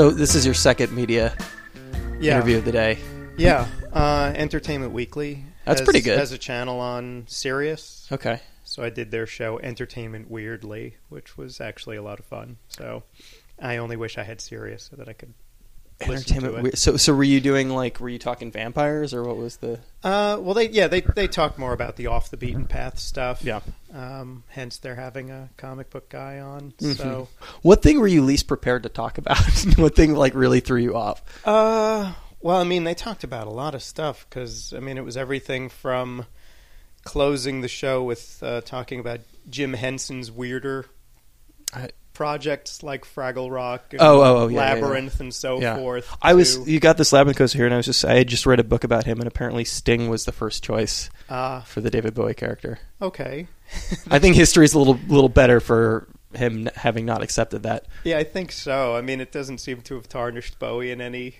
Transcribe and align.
So 0.00 0.08
this 0.10 0.34
is 0.34 0.46
your 0.46 0.54
second 0.54 0.92
media 0.92 1.36
Yeah, 2.18 2.36
interview 2.36 2.56
of 2.56 2.64
the 2.64 2.72
day. 2.72 2.96
yeah. 3.36 3.68
Uh, 3.92 4.32
Entertainment 4.34 4.94
Weekly. 4.94 5.44
That's 5.66 5.80
has- 5.80 5.84
pretty 5.86 6.00
good. 6.00 6.16
Has 6.18 6.32
a 6.32 6.38
channel 6.38 6.80
on 6.80 7.24
Sirius, 7.28 8.08
Okay. 8.10 8.40
so 8.64 8.82
I 8.82 8.88
did 8.88 9.10
their 9.10 9.26
show 9.26 9.58
Entertainment 9.58 10.30
Weirdly, 10.30 10.96
which 11.10 11.36
was 11.36 11.60
actually 11.60 11.98
a 11.98 12.02
lot 12.02 12.18
of 12.18 12.24
fun. 12.24 12.56
So 12.68 13.02
I 13.58 13.76
only 13.76 13.94
wish 13.98 14.16
I 14.16 14.22
had 14.22 14.40
Sirius 14.40 14.88
so 14.90 14.96
that 14.96 15.06
I 15.06 15.12
could. 15.12 15.34
Listen 16.00 16.36
Entertainment. 16.36 16.64
to 16.64 16.70
it. 16.72 16.78
So 16.78 16.96
so 16.96 17.14
were 17.14 17.22
you 17.24 17.40
doing 17.40 17.68
like 17.68 18.00
were 18.00 18.08
you 18.08 18.18
talking 18.18 18.50
vampires 18.50 19.12
or 19.12 19.22
what 19.22 19.36
was 19.36 19.58
the? 19.58 19.80
Uh, 20.02 20.38
well, 20.40 20.54
they 20.54 20.68
yeah 20.70 20.86
they 20.88 21.02
they 21.02 21.28
talk 21.28 21.58
more 21.58 21.72
about 21.74 21.96
the 21.96 22.06
off 22.06 22.30
the 22.30 22.36
beaten 22.38 22.64
path 22.66 22.98
stuff. 22.98 23.42
Yeah. 23.42 23.60
Um, 23.92 24.44
hence, 24.48 24.78
they're 24.78 24.94
having 24.94 25.30
a 25.30 25.50
comic 25.58 25.90
book 25.90 26.08
guy 26.08 26.38
on. 26.38 26.72
Mhm. 26.80 26.96
So, 26.96 27.28
What 27.62 27.82
thing 27.82 28.00
were 28.00 28.06
you 28.06 28.22
least 28.22 28.46
prepared 28.46 28.84
to 28.84 28.88
talk 28.88 29.18
about? 29.18 29.38
what 29.76 29.94
thing 29.94 30.14
like 30.14 30.34
really 30.34 30.60
threw 30.60 30.80
you 30.80 30.96
off? 30.96 31.22
uh, 31.46 32.12
well, 32.40 32.56
I 32.56 32.64
mean, 32.64 32.84
they 32.84 32.94
talked 32.94 33.22
about 33.24 33.46
a 33.46 33.50
lot 33.50 33.74
of 33.74 33.82
stuff 33.82 34.24
because 34.28 34.72
I 34.74 34.80
mean, 34.80 34.96
it 34.96 35.04
was 35.04 35.16
everything 35.18 35.68
from 35.68 36.24
closing 37.04 37.60
the 37.60 37.68
show 37.68 38.02
with 38.02 38.42
uh, 38.42 38.60
talking 38.62 39.00
about 39.00 39.20
Jim 39.48 39.72
Henson's 39.74 40.30
weirder 40.30 40.86
I- 41.74 41.90
projects 42.20 42.82
like 42.82 43.06
Fraggle 43.06 43.50
Rock, 43.50 43.92
and 43.92 44.02
Oh, 44.02 44.20
oh, 44.20 44.36
oh, 44.42 44.48
yeah, 44.48 44.58
yeah, 44.60 44.74
yeah. 44.74 44.80
Labyrinth, 44.82 45.20
and 45.20 45.32
so 45.32 45.58
Yeah. 45.58 45.76
forth. 45.76 46.14
I 46.20 46.34
was 46.34 46.58
to, 46.58 46.70
you 46.70 46.78
got 46.78 46.98
this 46.98 47.14
labyrinth 47.14 47.38
coaster 47.38 47.56
here, 47.56 47.64
and 47.64 47.72
I 47.72 47.78
was 47.78 47.86
just 47.86 48.04
I 48.04 48.12
had 48.16 48.28
just 48.28 48.44
read 48.44 48.60
a 48.60 48.64
book 48.64 48.84
about 48.84 49.04
him, 49.06 49.20
and 49.20 49.26
apparently 49.26 49.64
Sting 49.64 50.10
was 50.10 50.26
the 50.26 50.32
first 50.32 50.62
choice 50.62 51.08
uh, 51.30 51.62
for 51.62 51.80
the 51.80 51.88
David 51.88 52.12
Bowie 52.12 52.34
character. 52.34 52.78
okay. 53.00 53.46
I 54.10 54.18
think 54.18 54.36
history 54.36 54.66
is 54.66 54.74
a 54.74 54.78
little 54.78 54.98
little 55.08 55.30
better 55.30 55.60
for 55.60 56.08
him 56.34 56.68
having 56.76 57.06
not 57.06 57.22
accepted 57.22 57.62
that. 57.62 57.86
Yeah, 58.04 58.18
I 58.18 58.24
think 58.24 58.52
so. 58.52 58.94
I 58.94 59.00
mean, 59.00 59.20
it 59.22 59.32
doesn't 59.32 59.58
seem 59.58 59.80
to 59.82 59.94
have 59.94 60.06
tarnished 60.06 60.58
Bowie 60.58 60.90
in 60.90 61.00
any 61.00 61.36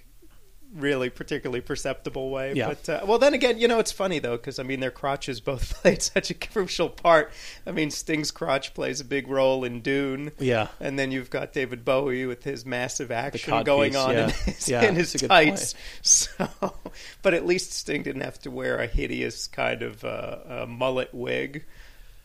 really 0.74 1.10
particularly 1.10 1.60
perceptible 1.60 2.30
way. 2.30 2.54
Yeah. 2.54 2.68
But 2.68 2.88
uh, 2.88 3.00
well, 3.06 3.18
then 3.18 3.34
again, 3.34 3.58
you 3.58 3.68
know, 3.68 3.78
it's 3.78 3.92
funny 3.92 4.18
though 4.18 4.36
because 4.36 4.58
I 4.58 4.62
mean, 4.62 4.80
their 4.80 4.90
crotches 4.90 5.40
both 5.40 5.74
played 5.82 6.02
such 6.02 6.30
a 6.30 6.34
crucial 6.34 6.88
part. 6.88 7.32
I 7.66 7.72
mean, 7.72 7.90
Sting's 7.90 8.30
crotch 8.30 8.74
plays 8.74 9.00
a 9.00 9.04
big 9.04 9.28
role 9.28 9.64
in 9.64 9.80
Dune. 9.80 10.32
Yeah. 10.38 10.68
And 10.78 10.98
then 10.98 11.10
you've 11.10 11.30
got 11.30 11.52
David 11.52 11.84
Bowie 11.84 12.26
with 12.26 12.44
his 12.44 12.64
massive 12.64 13.10
action 13.10 13.64
going 13.64 13.96
on 13.96 14.14
yeah. 14.14 14.24
in 14.24 14.30
his, 14.30 14.68
Yeah, 14.68 14.82
in 14.82 14.94
his 14.94 15.12
tights. 15.12 15.74
So, 16.02 16.48
but 17.22 17.34
at 17.34 17.46
least 17.46 17.72
Sting 17.72 18.02
didn't 18.02 18.22
have 18.22 18.38
to 18.41 18.50
wear 18.50 18.78
a 18.78 18.86
hideous 18.86 19.46
kind 19.46 19.82
of 19.82 20.04
uh, 20.04 20.66
mullet 20.68 21.14
wig. 21.14 21.66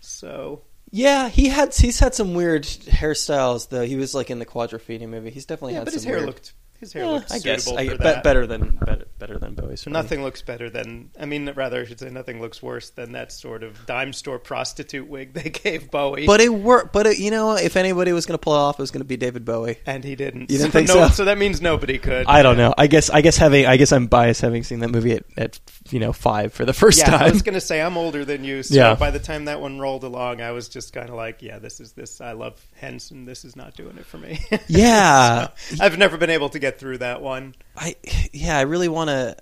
So 0.01 0.61
Yeah, 0.91 1.29
he 1.29 1.47
had 1.47 1.73
he's 1.73 1.99
had 1.99 2.13
some 2.13 2.33
weird 2.35 2.63
hairstyles 2.63 3.69
though. 3.69 3.85
He 3.85 3.95
was 3.95 4.13
like 4.13 4.29
in 4.29 4.39
the 4.39 4.45
Quadrophenia 4.45 5.09
movie. 5.09 5.31
He's 5.31 5.45
definitely 5.45 5.73
yeah, 5.73 5.79
had 5.79 5.85
but 5.85 5.93
some 5.93 5.97
his 5.97 6.03
hair 6.05 6.15
weird- 6.17 6.27
looked 6.27 6.53
his 6.79 6.93
hair 6.93 7.03
Yeah, 7.03 7.09
looked 7.11 7.31
I 7.31 7.39
guess. 7.39 7.67
I, 7.67 7.87
be- 7.89 7.97
better 7.97 8.45
than 8.45 8.77
better, 8.85 9.04
better 9.27 9.39
than 9.39 9.55
Bowie's. 9.55 9.83
for 9.83 9.89
me. 9.89 9.93
Nothing 9.93 10.23
looks 10.23 10.41
better 10.41 10.69
than 10.69 11.09
I 11.19 11.25
mean, 11.25 11.51
rather 11.55 11.81
I 11.81 11.85
should 11.85 11.99
say, 11.99 12.09
nothing 12.09 12.39
looks 12.41 12.61
worse 12.61 12.89
than 12.91 13.13
that 13.13 13.31
sort 13.31 13.63
of 13.63 13.85
dime 13.85 14.13
store 14.13 14.39
prostitute 14.39 15.07
wig 15.07 15.33
they 15.33 15.49
gave 15.63 15.89
Bowie. 15.89 16.27
But 16.27 16.41
it 16.41 16.49
worked. 16.53 16.93
But 16.93 17.07
it, 17.07 17.17
you 17.19 17.31
know, 17.31 17.55
if 17.55 17.75
anybody 17.75 18.11
was 18.13 18.25
going 18.25 18.37
to 18.37 18.41
pull 18.41 18.53
it 18.53 18.59
off, 18.59 18.79
it 18.79 18.83
was 18.83 18.91
going 18.91 19.01
to 19.01 19.05
be 19.07 19.17
David 19.17 19.45
Bowie. 19.45 19.77
and 19.85 20.03
he 20.03 20.15
didn't. 20.15 20.51
You 20.51 20.57
didn't 20.59 20.71
so 20.73 20.77
think 20.79 20.87
no, 20.89 21.07
so? 21.09 21.25
that 21.25 21.37
means 21.37 21.61
nobody 21.61 21.97
could. 21.97 22.27
I 22.27 22.43
don't 22.43 22.57
know. 22.57 22.73
I 22.77 22.87
guess 22.87 23.09
I 23.09 23.21
guess 23.21 23.37
having 23.37 23.65
I 23.65 23.77
guess 23.77 23.91
I'm 23.91 24.07
biased 24.07 24.41
having 24.41 24.63
seen 24.63 24.79
that 24.79 24.89
movie 24.89 25.13
at, 25.13 25.23
at 25.37 25.59
you 25.89 25.99
know 25.99 26.13
five 26.13 26.53
for 26.53 26.65
the 26.65 26.73
first 26.73 26.99
yeah, 26.99 27.15
I 27.15 27.29
was 27.31 27.41
going 27.41 27.53
to 27.55 27.61
say 27.61 27.81
I'm 27.81 27.97
older 27.97 28.25
than 28.25 28.43
you. 28.43 28.63
So 28.63 28.75
Yeah. 28.75 28.95
by 28.95 29.11
the 29.11 29.19
time 29.19 29.45
that 29.45 29.59
one 29.61 29.79
rolled 29.79 30.03
along, 30.03 30.41
I 30.41 30.51
was 30.51 30.69
just 30.69 30.93
kind 30.93 31.09
of 31.09 31.15
like, 31.15 31.41
yeah, 31.41 31.59
this 31.59 31.79
is 31.79 31.93
this. 31.93 32.21
I 32.21 32.33
love 32.33 32.63
Henson. 32.75 33.25
This 33.25 33.45
is 33.45 33.55
not 33.55 33.75
doing 33.75 33.97
it 33.97 34.05
for 34.05 34.17
me. 34.17 34.39
Yeah. 34.67 35.47
So, 35.57 35.83
I've 35.83 35.97
never 35.97 36.17
been 36.17 36.29
able 36.29 36.49
to 36.49 36.59
get 36.59 36.79
through 36.79 36.99
that 36.99 37.21
one. 37.21 37.55
I 37.77 37.95
yeah, 38.31 38.57
I 38.57 38.61
really 38.61 38.87
want 38.87 39.09
to. 39.09 39.35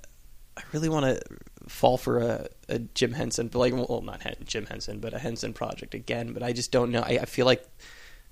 I 0.56 0.62
really 0.72 0.90
want 0.90 1.06
to 1.06 1.22
fall 1.68 1.98
for 1.98 2.20
a, 2.20 2.48
a 2.70 2.80
Jim 2.80 3.14
Henson, 3.14 3.48
but 3.48 3.60
like 3.60 3.74
well, 3.74 4.02
not 4.02 4.22
Hen- 4.22 4.36
Jim 4.46 4.66
Henson, 4.66 5.00
but 5.00 5.14
a 5.14 5.20
Henson 5.20 5.54
project 5.54 5.96
again. 5.96 6.34
But 6.34 6.44
I 6.44 6.54
just 6.54 6.72
don't 6.72 6.92
know. 6.92 7.02
I, 7.02 7.20
I 7.22 7.26
feel 7.26 7.46
like 7.46 7.66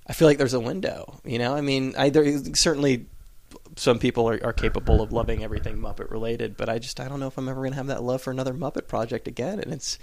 I 0.07 0.13
feel 0.13 0.27
like 0.27 0.37
there's 0.37 0.53
a 0.53 0.59
window. 0.59 1.19
You 1.23 1.39
know, 1.39 1.55
I 1.55 1.61
mean, 1.61 1.93
I 1.97 2.09
there 2.09 2.43
certainly 2.53 3.07
some 3.75 3.99
people 3.99 4.27
are, 4.27 4.39
are 4.43 4.53
capable 4.53 5.01
of 5.01 5.11
loving 5.11 5.43
everything 5.43 5.77
Muppet 5.77 6.11
related, 6.11 6.57
but 6.57 6.69
I 6.69 6.79
just 6.79 6.99
I 6.99 7.07
don't 7.07 7.19
know 7.19 7.27
if 7.27 7.37
I'm 7.37 7.49
ever 7.49 7.61
going 7.61 7.71
to 7.71 7.77
have 7.77 7.87
that 7.87 8.03
love 8.03 8.21
for 8.21 8.31
another 8.31 8.53
Muppet 8.53 8.87
project 8.87 9.27
again, 9.27 9.59
and 9.59 9.73
it's 9.73 9.97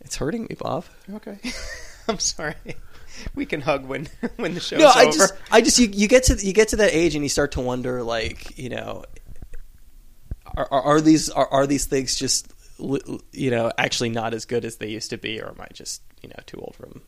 it's 0.00 0.16
hurting 0.16 0.44
me, 0.44 0.56
Bob. 0.58 0.84
Okay, 1.12 1.38
I'm 2.08 2.18
sorry. 2.18 2.54
We 3.34 3.46
can 3.46 3.60
hug 3.60 3.86
when 3.86 4.08
when 4.36 4.54
the 4.54 4.60
show's 4.60 4.80
no, 4.80 4.90
I 4.94 5.06
over. 5.06 5.12
just, 5.16 5.34
I 5.50 5.60
just, 5.60 5.78
you, 5.78 5.88
you 5.92 6.08
get 6.08 6.24
to, 6.24 6.34
you 6.36 6.52
get 6.52 6.68
to 6.68 6.76
that 6.76 6.92
age, 6.94 7.14
and 7.14 7.24
you 7.24 7.28
start 7.28 7.52
to 7.52 7.60
wonder, 7.60 8.02
like, 8.02 8.58
you 8.58 8.68
know, 8.68 9.04
are, 10.56 10.68
are, 10.70 10.82
are 10.82 11.00
these, 11.00 11.30
are, 11.30 11.48
are 11.48 11.66
these 11.66 11.86
things 11.86 12.16
just, 12.16 12.52
you 13.32 13.50
know, 13.50 13.70
actually 13.78 14.10
not 14.10 14.34
as 14.34 14.44
good 14.44 14.64
as 14.64 14.76
they 14.76 14.88
used 14.88 15.10
to 15.10 15.18
be, 15.18 15.40
or 15.40 15.48
am 15.48 15.60
I 15.60 15.68
just, 15.72 16.02
you 16.22 16.28
know, 16.28 16.42
too 16.46 16.58
old 16.58 16.74
for 16.76 16.86
them? 16.86 17.02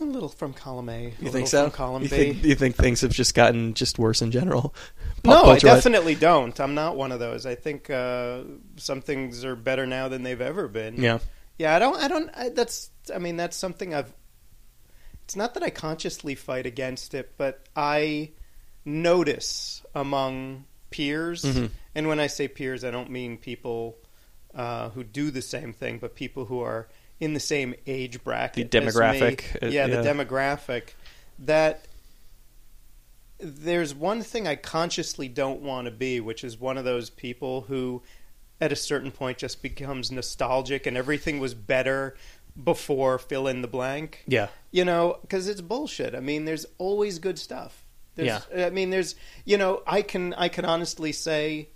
a 0.00 0.04
little 0.04 0.28
from 0.28 0.52
column 0.52 0.88
A. 0.88 1.12
You 1.20 1.30
think 1.30 1.48
so? 1.48 1.70
Column 1.70 2.04
you 2.04 2.08
B. 2.08 2.16
think, 2.16 2.44
you 2.44 2.54
think 2.54 2.76
things 2.76 3.00
have 3.00 3.10
just 3.10 3.34
gotten 3.34 3.74
just 3.74 3.98
worse 3.98 4.22
in 4.22 4.30
general? 4.30 4.74
No, 5.24 5.42
I 5.46 5.58
definitely 5.58 6.14
don't. 6.14 6.58
I'm 6.58 6.74
not 6.74 6.96
one 6.96 7.10
of 7.10 7.18
those. 7.18 7.44
I 7.44 7.56
think 7.56 7.90
uh, 7.90 8.42
some 8.76 9.02
things 9.02 9.44
are 9.44 9.56
better 9.56 9.84
now 9.84 10.08
than 10.08 10.22
they've 10.22 10.40
ever 10.40 10.68
been. 10.68 11.02
Yeah, 11.02 11.18
Yeah, 11.58 11.74
I 11.74 11.78
don't. 11.80 11.96
I 11.96 12.08
don't. 12.08 12.30
I, 12.34 12.48
that's. 12.50 12.90
I 13.12 13.18
mean, 13.18 13.36
that's 13.36 13.56
something 13.56 13.94
I've. 13.94 14.10
It's 15.28 15.36
not 15.36 15.52
that 15.52 15.62
I 15.62 15.68
consciously 15.68 16.34
fight 16.34 16.64
against 16.64 17.12
it, 17.12 17.32
but 17.36 17.60
I 17.76 18.30
notice 18.86 19.82
among 19.94 20.64
peers, 20.88 21.42
Mhm. 21.42 21.68
and 21.94 22.08
when 22.08 22.18
I 22.18 22.28
say 22.28 22.48
peers, 22.48 22.82
I 22.82 22.90
don't 22.90 23.10
mean 23.10 23.36
people 23.36 23.98
uh, 24.54 24.88
who 24.88 25.04
do 25.04 25.30
the 25.30 25.42
same 25.42 25.74
thing, 25.74 25.98
but 25.98 26.14
people 26.14 26.46
who 26.46 26.62
are 26.62 26.88
in 27.20 27.34
the 27.34 27.40
same 27.40 27.74
age 27.86 28.24
bracket. 28.24 28.70
The 28.70 28.78
as 28.78 28.86
me. 28.86 29.00
demographic, 29.00 29.62
uh, 29.62 29.66
yeah, 29.66 29.86
the 29.86 29.96
demographic. 29.98 30.94
That 31.40 31.84
there's 33.38 33.94
one 33.94 34.22
thing 34.22 34.48
I 34.48 34.56
consciously 34.56 35.28
don't 35.28 35.60
want 35.60 35.84
to 35.84 35.90
be, 35.90 36.20
which 36.20 36.42
is 36.42 36.58
one 36.58 36.78
of 36.78 36.86
those 36.86 37.10
people 37.10 37.60
who, 37.68 38.02
at 38.62 38.72
a 38.72 38.76
certain 38.76 39.10
point, 39.12 39.36
just 39.36 39.60
becomes 39.62 40.10
nostalgic 40.10 40.86
and 40.86 40.96
everything 40.96 41.38
was 41.38 41.52
better 41.52 42.16
before 42.62 43.18
fill 43.18 43.46
in 43.46 43.62
the 43.62 43.68
blank. 43.68 44.24
yeah, 44.26 44.48
You 44.70 44.84
know, 44.84 45.18
because 45.22 45.48
it's 45.48 45.60
bullshit. 45.60 46.14
I 46.14 46.20
mean, 46.20 46.44
there's 46.44 46.66
always 46.78 47.18
good 47.18 47.38
stuff. 47.38 47.84
There's, 48.16 48.42
I 48.56 48.70
mean, 48.70 48.90
there's, 48.90 49.14
you 49.44 49.56
know, 49.56 49.82
I 49.86 50.02
can, 50.02 50.34
I 50.34 50.48
can 50.48 50.64
honestly 50.64 51.12
say, 51.12 51.68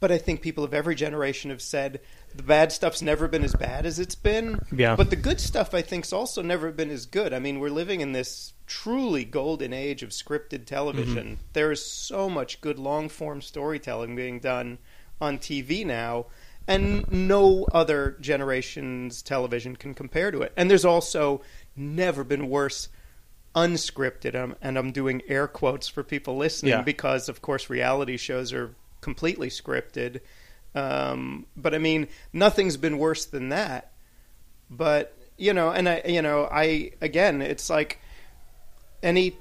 but 0.00 0.10
I 0.10 0.18
think 0.18 0.40
people 0.40 0.64
of 0.64 0.72
every 0.72 0.94
generation 0.94 1.50
have 1.50 1.60
said 1.60 2.00
the 2.34 2.42
bad 2.42 2.72
stuff's 2.72 3.02
never 3.02 3.28
been 3.28 3.44
as 3.44 3.54
bad 3.54 3.86
as 3.86 3.98
it's 3.98 4.14
been. 4.14 4.58
Yeah. 4.74 4.96
But 4.96 5.10
the 5.10 5.16
good 5.16 5.40
stuff, 5.40 5.74
I 5.74 5.82
think's 5.82 6.12
also 6.12 6.40
never 6.40 6.72
been 6.72 6.90
as 6.90 7.06
good. 7.06 7.32
I 7.32 7.38
mean, 7.38 7.60
we're 7.60 7.70
living 7.70 8.00
in 8.00 8.12
this 8.12 8.54
truly 8.66 9.24
golden 9.24 9.72
age 9.72 10.02
of 10.02 10.10
scripted 10.10 10.64
television. 10.64 11.24
Mm-hmm. 11.26 11.42
There 11.52 11.70
is 11.70 11.84
so 11.84 12.30
much 12.30 12.60
good 12.60 12.78
long 12.78 13.08
form 13.08 13.42
storytelling 13.42 14.16
being 14.16 14.40
done 14.40 14.78
on 15.20 15.38
TV 15.38 15.86
now, 15.86 16.26
and 16.66 17.10
no 17.12 17.66
other 17.72 18.16
generation's 18.20 19.22
television 19.22 19.76
can 19.76 19.94
compare 19.94 20.30
to 20.30 20.42
it. 20.42 20.52
And 20.56 20.70
there's 20.70 20.84
also 20.84 21.42
never 21.76 22.24
been 22.24 22.48
worse 22.48 22.88
unscripted, 23.54 24.34
um, 24.34 24.56
and 24.60 24.76
I'm 24.78 24.90
doing 24.90 25.22
air 25.28 25.46
quotes 25.46 25.86
for 25.88 26.02
people 26.02 26.36
listening 26.36 26.70
Yeah. 26.72 26.82
because, 26.82 27.28
of 27.28 27.40
course, 27.42 27.70
reality 27.70 28.16
shows 28.16 28.52
are 28.52 28.74
completely 29.00 29.48
scripted. 29.48 30.20
Um, 30.74 31.46
but 31.56 31.74
I 31.74 31.78
mean, 31.78 32.08
nothing's 32.32 32.76
been 32.76 32.98
worse 32.98 33.24
than 33.26 33.50
that. 33.50 33.92
But 34.70 35.16
you 35.36 35.52
know, 35.52 35.70
and 35.70 35.88
I, 35.88 36.02
you 36.06 36.22
know, 36.22 36.48
I 36.50 36.92
again, 37.00 37.42
it's 37.42 37.68
like 37.70 38.00
any. 39.02 39.36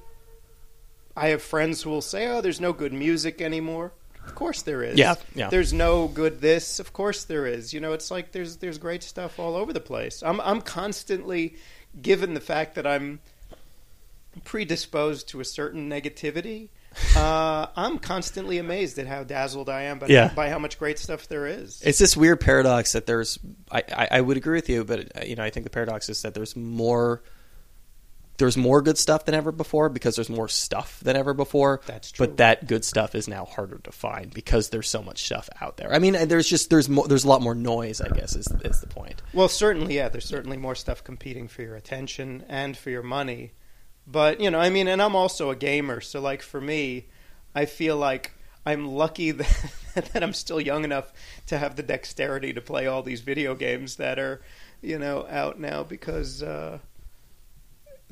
I 1.16 1.30
have 1.30 1.42
friends 1.42 1.82
who 1.84 1.90
will 1.92 2.02
say, 2.02 2.28
"Oh, 2.28 2.42
there's 2.42 2.60
no 2.62 2.74
good 2.74 2.94
music 2.94 3.42
anymore." 3.42 3.94
Of 4.26 4.36
course 4.36 4.62
there 4.64 4.84
is. 4.84 4.98
Yeah, 4.98 5.16
yeah. 5.36 5.50
There's 5.50 5.74
no 5.74 6.08
good 6.08 6.42
this. 6.42 6.80
Of 6.80 6.94
course 6.94 7.24
there 7.26 7.46
is. 7.46 7.74
You 7.74 7.80
know, 7.80 7.94
it's 7.94 8.10
like 8.10 8.32
there's 8.32 8.58
there's 8.58 8.78
great 8.78 9.04
stuff 9.04 9.40
all 9.40 9.56
over 9.56 9.74
the 9.74 9.80
place. 9.82 10.24
I'm 10.24 10.40
I'm 10.42 10.62
constantly 10.62 11.56
given 12.02 12.34
the 12.34 12.40
fact 12.42 12.76
that 12.76 12.88
I'm 12.88 13.20
predisposed 14.44 15.30
to 15.30 15.40
a 15.40 15.46
certain 15.46 15.90
negativity. 15.90 16.70
Uh, 17.16 17.66
I'm 17.76 17.98
constantly 17.98 18.60
amazed 18.60 19.00
at 19.00 19.08
how 19.08 19.24
dazzled 19.24 19.68
I 19.68 19.84
am 19.84 19.98
by, 19.98 20.08
Yeah. 20.08 20.32
by 20.32 20.50
how 20.50 20.60
much 20.60 20.78
great 20.78 21.00
stuff 21.00 21.28
there 21.28 21.48
is. 21.48 21.82
it's 21.84 21.98
this 21.98 22.16
weird 22.16 22.40
paradox 22.40 22.92
that 22.92 23.08
there's. 23.08 23.40
I, 23.72 23.82
I, 23.96 24.08
I 24.12 24.22
would 24.22 24.38
agree 24.38 24.54
with 24.60 24.70
you, 24.70 24.84
but 24.84 25.12
uh, 25.18 25.26
you 25.26 25.36
know, 25.36 25.44
I 25.44 25.50
think 25.50 25.64
the 25.64 25.72
paradox 25.72 26.08
is 26.10 26.22
that 26.22 26.36
there's 26.36 26.56
more. 26.56 27.24
There's 28.44 28.58
more 28.58 28.82
good 28.82 28.98
stuff 28.98 29.24
than 29.24 29.36
ever 29.36 29.54
before 29.54 29.88
because 29.88 30.18
there's 30.18 30.30
more 30.30 30.50
stuff 30.50 31.00
than 31.00 31.16
ever 31.16 31.34
before. 31.34 31.80
That's 31.86 32.12
true. 32.12 32.28
But 32.28 32.36
that 32.38 32.68
good 32.68 32.84
stuff 32.84 33.16
is 33.16 33.30
now 33.30 33.46
harder 33.46 33.78
to 33.78 33.92
find 33.94 34.34
because 34.34 34.68
there's 34.68 34.90
so 34.90 35.02
much 35.02 35.24
stuff 35.24 35.48
out 35.62 35.78
there. 35.78 35.94
I 35.94 36.00
mean, 36.00 36.28
there's 36.28 36.50
just 36.50 36.70
there's 36.70 36.90
more, 36.90 37.08
there's 37.08 37.24
a 37.24 37.30
lot 37.30 37.42
more 37.42 37.56
noise. 37.56 38.02
I 38.02 38.10
guess 38.10 38.36
is 38.36 38.48
is 38.66 38.82
the 38.82 38.88
point. 38.88 39.22
Well, 39.34 39.48
certainly, 39.48 39.96
yeah. 39.96 40.10
There's 40.10 40.26
certainly 40.26 40.58
more 40.58 40.76
stuff 40.76 41.06
competing 41.06 41.48
for 41.48 41.62
your 41.62 41.78
attention 41.78 42.44
and 42.50 42.76
for 42.76 42.90
your 42.90 43.02
money. 43.02 43.54
But 44.06 44.42
you 44.42 44.52
know, 44.52 44.60
I 44.60 44.70
mean, 44.70 44.90
and 44.90 45.02
I'm 45.02 45.16
also 45.16 45.50
a 45.50 45.56
gamer, 45.56 46.02
so 46.02 46.20
like 46.20 46.42
for 46.42 46.60
me, 46.60 47.08
I 47.56 47.64
feel 47.64 47.96
like 47.96 48.34
I'm 48.66 48.90
lucky 48.90 49.32
that, 49.32 50.10
that 50.12 50.22
I'm 50.22 50.34
still 50.34 50.60
young 50.60 50.84
enough 50.84 51.14
to 51.48 51.58
have 51.58 51.78
the 51.78 51.84
dexterity 51.84 52.52
to 52.52 52.60
play 52.60 52.88
all 52.88 53.04
these 53.04 53.22
video 53.22 53.56
games 53.56 53.96
that 53.96 54.20
are, 54.20 54.42
you 54.82 55.00
know, 55.00 55.26
out 55.30 55.62
now 55.62 55.84
because 55.84 56.44
uh, 56.44 56.80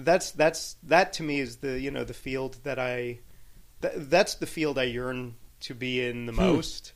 that's 0.05 0.31
that's 0.31 0.75
that 0.83 1.13
to 1.13 1.23
me 1.23 1.39
is 1.39 1.57
the 1.57 1.79
you 1.79 1.91
know 1.91 2.03
the 2.03 2.13
field 2.13 2.57
that 2.63 2.79
I 2.79 3.19
th- 3.81 3.93
that's 3.97 4.35
the 4.35 4.45
field 4.47 4.77
I 4.77 4.83
yearn 4.83 5.35
to 5.61 5.73
be 5.75 6.05
in 6.05 6.25
the 6.25 6.31
Hmm. 6.33 6.39
most 6.39 6.93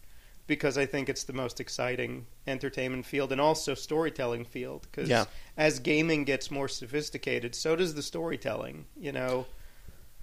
because 0.47 0.77
I 0.77 0.85
think 0.85 1.09
it's 1.09 1.23
the 1.23 1.33
most 1.33 1.59
exciting 1.59 2.27
entertainment 2.45 3.05
field 3.05 3.31
and 3.31 3.41
also 3.41 3.73
storytelling 3.73 4.45
field 4.45 4.87
because 4.91 5.09
Yeah. 5.09 5.25
as 5.57 5.79
gaming 5.79 6.23
gets 6.23 6.51
more 6.51 6.67
sophisticated, 6.67 7.55
so 7.55 7.75
does 7.75 7.95
the 7.95 8.03
storytelling. 8.03 8.85
You 8.95 9.11
know, 9.11 9.47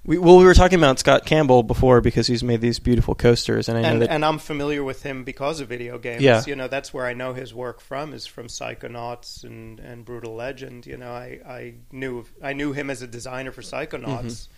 We, 0.04 0.18
well, 0.18 0.36
we 0.36 0.44
were 0.44 0.54
talking 0.54 0.78
about 0.80 0.98
Scott 0.98 1.24
Campbell 1.26 1.62
before 1.62 2.00
because 2.00 2.26
he's 2.26 2.42
made 2.42 2.60
these 2.60 2.80
beautiful 2.80 3.14
coasters, 3.14 3.68
and 3.68 3.78
I 3.78 3.82
know 3.82 3.88
and 3.88 4.02
that 4.02 4.10
and 4.10 4.24
I'm 4.24 4.38
familiar 4.38 4.82
with 4.82 5.04
him 5.04 5.22
because 5.22 5.60
of 5.60 5.68
video 5.68 5.96
games. 5.96 6.22
Yeah. 6.22 6.42
You 6.44 6.56
know, 6.56 6.66
that's 6.66 6.92
where 6.92 7.06
I 7.06 7.12
know 7.14 7.34
his 7.34 7.54
work 7.54 7.80
from 7.80 8.12
is 8.12 8.26
from 8.26 8.48
Psychonauts 8.48 9.44
and, 9.44 9.78
and 9.78 10.04
Brutal 10.04 10.34
Legend. 10.34 10.86
You 10.86 10.96
know, 10.96 11.12
I, 11.12 11.38
I 11.46 11.74
knew 11.92 12.24
I 12.42 12.52
knew 12.52 12.72
him 12.72 12.90
as 12.90 13.00
a 13.02 13.06
designer 13.06 13.52
for 13.52 13.62
Psychonauts, 13.62 14.48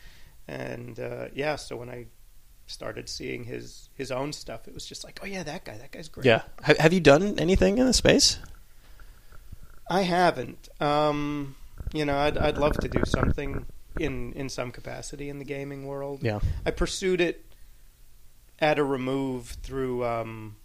Mm-hmm. 0.48 0.62
and 0.62 1.00
uh, 1.00 1.26
yeah. 1.34 1.56
So 1.56 1.76
when 1.76 1.90
I 1.90 2.06
started 2.66 3.10
seeing 3.10 3.44
his 3.44 3.90
his 3.94 4.10
own 4.10 4.32
stuff, 4.32 4.66
it 4.66 4.72
was 4.72 4.86
just 4.86 5.04
like, 5.04 5.20
oh 5.22 5.26
yeah, 5.26 5.42
that 5.42 5.66
guy, 5.66 5.76
that 5.76 5.90
guy's 5.92 6.08
great. 6.08 6.24
yeah. 6.24 6.42
Ha- 6.62 6.74
have 6.80 6.94
you 6.94 7.00
done 7.00 7.38
anything 7.38 7.76
in 7.76 7.84
the 7.84 7.92
space? 7.92 8.38
I 9.90 10.00
haven't. 10.02 10.70
Um, 10.80 11.54
you 11.92 12.06
know, 12.06 12.16
I'd 12.16 12.38
I'd 12.38 12.56
love 12.56 12.78
to 12.78 12.88
do 12.88 13.02
something 13.04 13.66
in 13.98 14.32
in 14.32 14.48
some 14.48 14.70
capacity 14.70 15.28
in 15.28 15.38
the 15.38 15.44
gaming 15.44 15.86
world. 15.86 16.22
Yeah. 16.22 16.40
I 16.66 16.70
pursued 16.70 17.20
it 17.20 17.44
at 18.58 18.78
a 18.78 18.84
remove 18.84 19.48
through 19.62 20.04
um, 20.04 20.56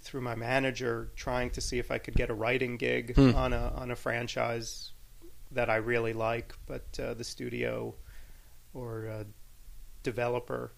through 0.00 0.20
my 0.20 0.34
manager, 0.34 1.10
trying 1.16 1.50
to 1.50 1.60
see 1.60 1.78
if 1.78 1.90
I 1.90 1.98
could 1.98 2.14
get 2.14 2.30
a 2.30 2.34
writing 2.34 2.76
gig 2.76 3.14
Hmm. 3.16 3.34
on 3.34 3.52
a 3.52 3.72
on 3.76 3.90
a 3.90 3.96
franchise 3.96 4.92
that 5.52 5.70
I 5.70 5.76
really 5.76 6.12
like, 6.12 6.54
but 6.66 6.84
uh, 7.00 7.14
the 7.14 7.24
studio 7.24 7.94
or 8.72 9.06
uh, 9.08 9.24
developer 10.02 10.72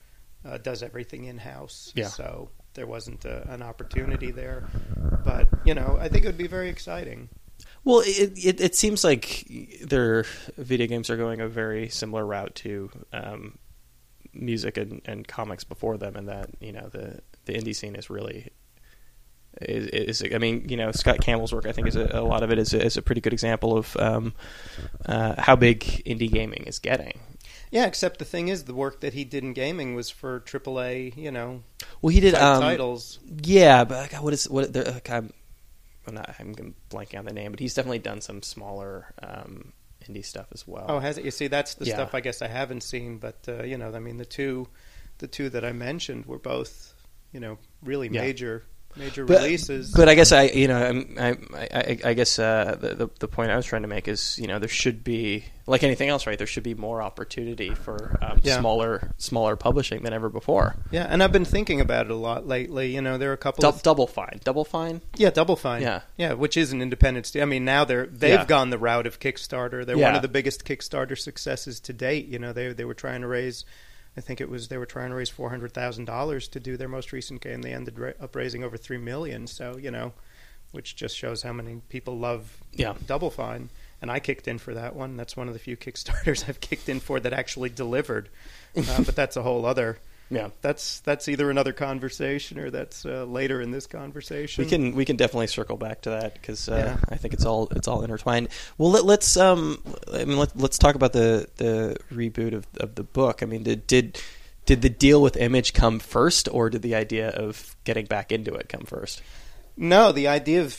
uh, 0.44 0.58
does 0.58 0.82
everything 0.82 1.24
in 1.24 1.38
house. 1.38 1.92
Yeah. 1.94 2.08
So 2.08 2.50
there 2.74 2.86
wasn't 2.86 3.24
a, 3.24 3.50
an 3.50 3.62
opportunity 3.62 4.30
there, 4.30 4.68
but 5.24 5.48
you 5.64 5.74
know, 5.74 5.96
I 5.98 6.08
think 6.08 6.24
it 6.24 6.28
would 6.28 6.36
be 6.38 6.46
very 6.46 6.68
exciting. 6.68 7.28
Well, 7.86 8.02
it, 8.04 8.32
it 8.36 8.60
it 8.60 8.74
seems 8.74 9.04
like 9.04 9.46
their 9.80 10.24
video 10.58 10.88
games 10.88 11.08
are 11.08 11.16
going 11.16 11.40
a 11.40 11.46
very 11.48 11.88
similar 11.88 12.26
route 12.26 12.54
to 12.56 12.90
um, 13.12 13.58
music 14.34 14.76
and, 14.76 15.00
and 15.04 15.26
comics 15.26 15.62
before 15.62 15.96
them, 15.96 16.16
and 16.16 16.28
that 16.28 16.50
you 16.60 16.72
know 16.72 16.88
the 16.88 17.20
the 17.44 17.52
indie 17.52 17.76
scene 17.76 17.94
is 17.94 18.10
really 18.10 18.50
is, 19.60 19.86
is 20.20 20.34
I 20.34 20.38
mean 20.38 20.68
you 20.68 20.76
know 20.76 20.90
Scott 20.90 21.20
Campbell's 21.20 21.52
work 21.52 21.64
I 21.64 21.70
think 21.70 21.86
is 21.86 21.94
a, 21.94 22.10
a 22.12 22.24
lot 22.24 22.42
of 22.42 22.50
it 22.50 22.58
is 22.58 22.74
a, 22.74 22.84
is 22.84 22.96
a 22.96 23.02
pretty 23.02 23.20
good 23.20 23.32
example 23.32 23.78
of 23.78 23.96
um, 23.98 24.34
uh, 25.06 25.40
how 25.40 25.54
big 25.54 25.78
indie 26.04 26.30
gaming 26.30 26.64
is 26.64 26.80
getting. 26.80 27.20
Yeah, 27.70 27.86
except 27.86 28.18
the 28.18 28.24
thing 28.24 28.48
is, 28.48 28.64
the 28.64 28.74
work 28.74 29.00
that 29.00 29.12
he 29.12 29.22
did 29.24 29.44
in 29.44 29.52
gaming 29.52 29.94
was 29.94 30.10
for 30.10 30.40
AAA, 30.40 31.16
you 31.16 31.30
know, 31.30 31.62
Well, 32.02 32.10
he 32.10 32.20
did 32.20 32.34
um, 32.34 32.60
titles. 32.62 33.18
Yeah, 33.42 33.84
but 33.84 34.10
God, 34.10 34.22
what 34.24 34.32
is 34.32 34.48
what? 34.48 34.72
there- 34.72 34.84
Like, 34.84 35.10
I'm, 35.10 35.32
I'm 36.06 36.14
not. 36.14 36.34
I'm 36.38 36.54
blanking 36.90 37.18
on 37.18 37.24
the 37.24 37.32
name, 37.32 37.50
but 37.52 37.60
he's 37.60 37.74
definitely 37.74 37.98
done 38.00 38.20
some 38.20 38.42
smaller 38.42 39.12
um, 39.22 39.72
indie 40.08 40.24
stuff 40.24 40.46
as 40.52 40.66
well. 40.66 40.86
Oh, 40.88 40.98
has 40.98 41.18
it? 41.18 41.24
You 41.24 41.30
see, 41.30 41.48
that's 41.48 41.74
the 41.74 41.86
Yeah. 41.86 41.94
stuff 41.94 42.14
I 42.14 42.20
guess 42.20 42.42
I 42.42 42.48
haven't 42.48 42.82
seen. 42.82 43.18
But 43.18 43.36
uh, 43.48 43.62
you 43.64 43.76
know, 43.78 43.92
I 43.94 43.98
mean, 43.98 44.16
the 44.18 44.24
two, 44.24 44.68
the 45.18 45.26
two 45.28 45.48
that 45.50 45.64
I 45.64 45.72
mentioned 45.72 46.26
were 46.26 46.38
both, 46.38 46.94
you 47.32 47.40
know, 47.40 47.58
really 47.82 48.08
Yeah. 48.08 48.20
major, 48.22 48.64
major 48.96 49.24
but, 49.24 49.38
releases. 49.42 49.92
But 49.92 50.08
I 50.08 50.14
guess 50.14 50.32
I, 50.32 50.44
you 50.44 50.68
know, 50.68 51.04
I, 51.18 51.36
I, 51.54 51.98
I 52.04 52.14
guess 52.14 52.38
uh, 52.38 52.76
the, 52.80 53.10
the 53.18 53.28
point 53.28 53.50
I 53.50 53.56
was 53.56 53.66
trying 53.66 53.82
to 53.82 53.88
make 53.88 54.08
is, 54.08 54.38
you 54.38 54.46
know, 54.46 54.58
there 54.58 54.68
should 54.68 55.04
be 55.04 55.44
like 55.66 55.82
anything 55.82 56.08
else, 56.08 56.26
right? 56.26 56.38
There 56.38 56.46
should 56.46 56.62
be 56.62 56.74
more 56.74 57.02
opportunity 57.02 57.74
for 57.74 58.18
um, 58.22 58.40
Yeah. 58.42 58.58
smaller, 58.60 59.12
smaller 59.18 59.56
publishing 59.56 60.02
than 60.02 60.12
ever 60.12 60.28
before. 60.28 60.76
yeah, 60.92 61.06
and 61.10 61.22
I've 61.22 61.32
been 61.32 61.44
thinking 61.44 61.80
about 61.80 62.06
it 62.06 62.12
a 62.12 62.16
lot 62.16 62.46
lately. 62.46 62.94
You 62.94 63.02
know, 63.02 63.18
there 63.18 63.30
are 63.30 63.34
a 63.34 63.36
couple. 63.38 63.66
Of, 63.66 63.82
double 63.82 64.06
fine, 64.06 64.40
double 64.44 64.64
fine. 64.64 65.00
yeah, 65.16 65.30
Double 65.30 65.56
Fine. 65.56 65.82
Yeah. 65.82 66.00
yeah, 66.16 66.32
which 66.34 66.56
is 66.56 66.72
an 66.72 66.80
independent. 66.82 67.26
St- 67.26 67.42
I 67.42 67.46
mean, 67.46 67.64
now 67.64 67.84
they're 67.84 68.06
they've 68.06 68.30
Yeah. 68.40 68.44
gone 68.44 68.70
the 68.70 68.78
route 68.78 69.06
of 69.06 69.18
Kickstarter. 69.20 69.84
They're 69.84 69.98
one 69.98 70.14
of 70.14 70.22
the 70.22 70.28
biggest 70.28 70.64
Kickstarter 70.64 71.18
successes 71.18 71.80
to 71.80 71.92
date. 71.92 72.26
You 72.28 72.38
know, 72.38 72.52
they 72.52 72.72
they 72.72 72.84
were 72.84 72.94
trying 72.94 73.22
to 73.22 73.26
raise. 73.26 73.64
I 74.16 74.20
think 74.20 74.40
it 74.40 74.48
was 74.48 74.68
they 74.68 74.78
were 74.78 74.86
trying 74.86 75.10
to 75.10 75.16
raise 75.16 75.28
four 75.28 75.50
hundred 75.50 75.72
thousand 75.72 76.06
dollars 76.06 76.48
to 76.48 76.60
do 76.60 76.76
their 76.76 76.88
most 76.88 77.12
recent 77.12 77.40
game. 77.40 77.62
They 77.62 77.72
ended 77.72 77.98
ra- 77.98 78.12
up 78.20 78.34
raising 78.34 78.64
over 78.64 78.76
three 78.76 78.98
million. 78.98 79.46
So 79.46 79.76
you 79.76 79.90
know, 79.90 80.12
which 80.72 80.96
just 80.96 81.16
shows 81.16 81.42
how 81.42 81.52
many 81.52 81.80
people 81.88 82.18
love 82.18 82.58
Yeah. 82.72 82.94
Double 83.06 83.30
Fine. 83.30 83.70
And 84.02 84.10
I 84.10 84.18
kicked 84.20 84.46
in 84.46 84.58
for 84.58 84.74
that 84.74 84.94
one. 84.94 85.16
That's 85.16 85.36
one 85.38 85.48
of 85.48 85.54
the 85.54 85.58
few 85.58 85.76
Kickstarters 85.76 86.44
I've 86.48 86.60
kicked 86.60 86.88
in 86.88 87.00
for 87.00 87.18
that 87.20 87.32
actually 87.32 87.70
delivered. 87.70 88.28
Uh, 88.76 89.02
but 89.02 89.16
that's 89.16 89.36
a 89.36 89.42
whole 89.42 89.64
other. 89.64 89.98
Yeah. 90.30 90.50
That's 90.60 91.00
that's 91.00 91.28
either 91.28 91.50
another 91.50 91.72
conversation 91.72 92.58
or 92.58 92.70
that's 92.70 93.04
uh, 93.06 93.24
later 93.24 93.60
in 93.60 93.70
this 93.70 93.86
conversation. 93.86 94.64
We 94.64 94.68
can 94.70 94.94
we 94.94 95.04
can 95.04 95.16
definitely 95.16 95.46
circle 95.46 95.76
back 95.76 96.02
to 96.02 96.10
that 96.10 96.34
because 96.34 96.68
uh, 96.68 96.74
Yeah. 96.74 96.96
I 97.08 97.16
think 97.16 97.34
it's 97.34 97.44
all 97.44 97.68
it's 97.72 97.88
all 97.88 98.02
intertwined. 98.02 98.48
Well, 98.78 98.90
let, 98.90 99.04
let's 99.04 99.36
um 99.36 99.82
I 100.12 100.24
mean 100.24 100.38
let, 100.38 100.56
let's 100.56 100.78
talk 100.78 100.94
about 100.94 101.12
the 101.12 101.48
the 101.56 101.96
reboot 102.12 102.54
of 102.54 102.66
of 102.78 102.94
the 102.94 103.04
book. 103.04 103.42
I 103.42 103.46
mean, 103.46 103.62
did 103.62 103.86
did 103.86 104.20
did 104.64 104.82
the 104.82 104.90
deal 104.90 105.22
with 105.22 105.36
Image 105.36 105.72
come 105.72 106.00
first, 106.00 106.48
or 106.50 106.70
did 106.70 106.82
the 106.82 106.96
idea 106.96 107.30
of 107.30 107.76
getting 107.84 108.06
back 108.06 108.32
into 108.32 108.52
it 108.54 108.68
come 108.68 108.82
first? 108.82 109.22
No, 109.76 110.10
the 110.10 110.26
idea 110.26 110.62
of 110.62 110.76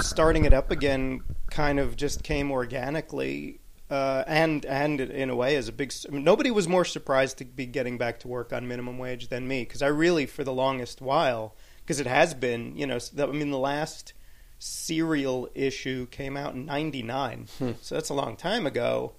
starting 0.00 0.46
it 0.46 0.54
up 0.54 0.70
again 0.70 1.20
kind 1.50 1.78
of 1.78 1.96
just 1.96 2.22
came 2.22 2.50
organically, 2.50 3.60
uh, 3.90 4.24
and 4.26 4.64
and 4.66 5.00
in 5.00 5.30
a 5.30 5.36
way 5.36 5.56
as 5.56 5.68
a 5.68 5.72
big. 5.72 5.92
I 6.08 6.12
mean, 6.12 6.24
nobody 6.24 6.50
was 6.50 6.68
more 6.68 6.84
surprised 6.84 7.38
to 7.38 7.44
be 7.44 7.66
getting 7.66 7.98
back 7.98 8.20
to 8.20 8.28
work 8.28 8.52
on 8.52 8.68
minimum 8.68 8.98
wage 8.98 9.28
than 9.28 9.48
me 9.48 9.62
because 9.62 9.82
I 9.82 9.86
really, 9.88 10.26
for 10.26 10.44
the 10.44 10.52
longest 10.52 11.00
while, 11.00 11.54
because 11.82 11.98
it 12.00 12.06
has 12.06 12.34
been, 12.34 12.76
you 12.76 12.86
know, 12.86 12.98
I 13.18 13.26
mean, 13.26 13.50
the 13.50 13.58
last 13.58 14.12
serial 14.58 15.48
issue 15.54 16.06
came 16.06 16.36
out 16.36 16.54
in 16.54 16.66
'99, 16.66 17.46
Hmm. 17.58 17.70
so 17.80 17.94
that's 17.94 18.10
a 18.10 18.14
long 18.14 18.36
time 18.36 18.66
ago, 18.66 19.12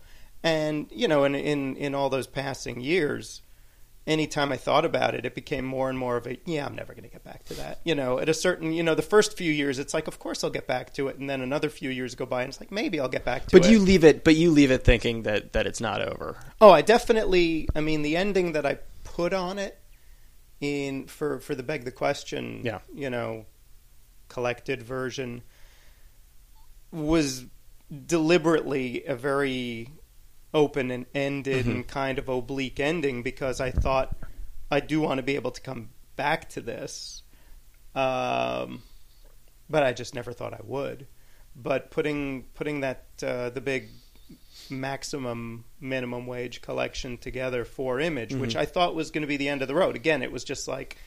and 0.44 0.88
you 0.91 1.08
know, 1.08 1.24
in 1.24 1.36
in 1.36 1.75
in 1.75 1.96
all 1.96 2.10
those 2.10 2.27
passing 2.27 2.82
years 2.82 3.41
anytime 4.10 4.51
I 4.51 4.58
thought 4.58 4.84
about 4.86 5.16
it, 5.16 5.25
it 5.25 5.36
became 5.36 5.63
more 5.63 5.89
and 5.89 5.98
more 5.98 6.18
of 6.18 6.28
a 6.28 6.38
yeah, 6.46 6.66
I'm 6.66 6.75
never 6.75 6.94
going 6.94 7.04
to 7.04 7.10
get 7.10 7.24
back 7.24 7.46
to 7.46 7.54
that. 7.56 7.80
You 7.84 7.96
know, 7.96 8.20
at 8.20 8.28
a 8.28 8.34
certain 8.34 8.74
you 8.74 8.84
know, 8.84 8.96
the 8.96 9.01
first 9.01 9.38
few 9.38 9.51
years, 9.51 9.80
it's 9.80 9.94
like 9.94 10.08
of 10.08 10.20
course 10.20 10.44
I'll 10.44 10.50
get 10.50 10.68
back 10.68 10.94
to 10.96 11.08
it, 11.08 11.18
and 11.18 11.30
then 11.30 11.42
another 11.42 11.70
few 11.70 11.89
years 11.89 12.16
go 12.16 12.25
by, 12.25 12.42
and 12.44 12.50
it's 12.50 12.60
like 12.60 12.72
maybe 12.72 13.00
I'll 13.00 13.08
get 13.08 13.24
back 13.24 13.46
to 13.46 13.51
But 13.51 13.58
it. 13.62 13.62
But 13.63 13.72
you 13.72 13.80
leave 13.80 14.04
it. 14.04 14.24
But 14.24 14.36
you 14.36 14.51
leave 14.51 14.72
it 14.72 14.84
thinking 14.84 15.24
that 15.24 15.54
that 15.54 15.66
it's 15.68 15.80
not 15.80 16.01
over. 16.01 16.38
oh, 16.60 16.72
I 16.72 16.82
definitely. 16.82 17.68
I 17.75 17.82
mean, 17.82 18.01
the 18.01 18.18
ending 18.18 18.54
that 18.54 18.66
I 18.66 18.80
put 19.04 19.34
on 19.34 19.60
it 19.60 19.78
in 20.60 21.08
for 21.08 21.39
for 21.39 21.56
the 21.56 21.63
beg 21.63 21.86
the 21.86 21.92
question, 21.92 22.62
Yeah. 22.63 22.80
you 22.94 23.10
know, 23.10 23.46
collected 24.28 24.82
version 24.84 25.42
was 26.92 27.46
deliberately 28.06 29.04
a 29.06 29.16
very 29.16 29.89
open 30.53 30.89
and 30.91 31.06
ended 31.13 31.65
Mhm. 31.65 31.72
and 31.72 31.88
kind 31.88 32.18
of 32.18 32.27
oblique 32.29 32.79
ending 32.79 33.22
because 33.24 33.60
I 33.62 33.72
thought 33.72 34.15
I 34.72 34.79
do 34.79 35.00
want 35.01 35.18
to 35.20 35.24
be 35.24 35.36
able 35.36 35.51
to 35.51 35.62
come 35.62 35.89
back 36.15 36.50
to 36.50 36.62
this, 36.62 37.24
um, 37.96 38.84
but 39.70 39.84
I 39.84 39.94
just 39.94 40.13
never 40.15 40.34
thought 40.34 40.53
I 40.53 40.62
would. 40.63 41.08
But 41.56 41.91
putting 41.91 42.44
putting 42.56 42.82
that 42.82 43.06
uh, 43.22 43.50
the 43.50 43.62
big 43.62 43.89
maximum 44.70 45.65
minimum 45.79 46.27
wage 46.27 46.62
collection 46.62 47.18
together 47.18 47.65
for 47.65 48.00
Image, 48.00 48.34
which 48.36 48.53
Mhm. 48.56 48.60
I 48.60 48.65
thought 48.65 48.96
was 48.96 49.12
going 49.12 49.22
to 49.24 49.27
be 49.27 49.38
the 49.38 49.50
end 49.50 49.62
of 49.62 49.68
the 49.68 49.75
road. 49.75 49.96
Again, 49.96 50.22
it 50.22 50.32
was 50.32 50.44
just 50.44 50.68
like 50.68 50.98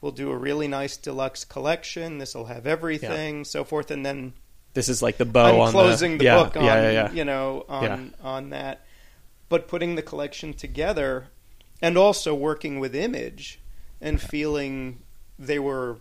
we'll 0.00 0.12
do 0.12 0.30
a 0.30 0.36
really 0.36 0.68
nice 0.68 0.96
deluxe 0.96 1.44
collection. 1.44 2.18
This 2.18 2.34
will 2.34 2.44
have 2.46 2.66
everything, 2.66 3.44
so 3.44 3.64
forth, 3.64 3.90
and 3.90 4.04
then 4.06 4.32
This 4.78 4.88
is 4.88 5.02
like 5.02 5.16
the 5.16 5.24
bow 5.24 5.54
I'm 5.54 5.60
on 5.60 5.72
closing 5.72 6.18
the, 6.18 6.26
yeah, 6.26 6.36
book 6.36 6.56
on 6.56 6.64
yeah, 6.64 6.90
yeah, 6.92 7.10
you 7.10 7.24
know 7.24 7.64
on 7.68 8.14
on 8.22 8.50
that, 8.50 8.86
but 9.48 9.66
putting 9.66 9.96
the 9.96 10.02
collection 10.02 10.54
together, 10.54 11.26
and 11.82 11.98
also 11.98 12.32
working 12.32 12.78
with 12.78 12.94
Image 12.94 13.58
and 14.00 14.20
feeling 14.20 15.00
they 15.36 15.58
were, 15.58 15.96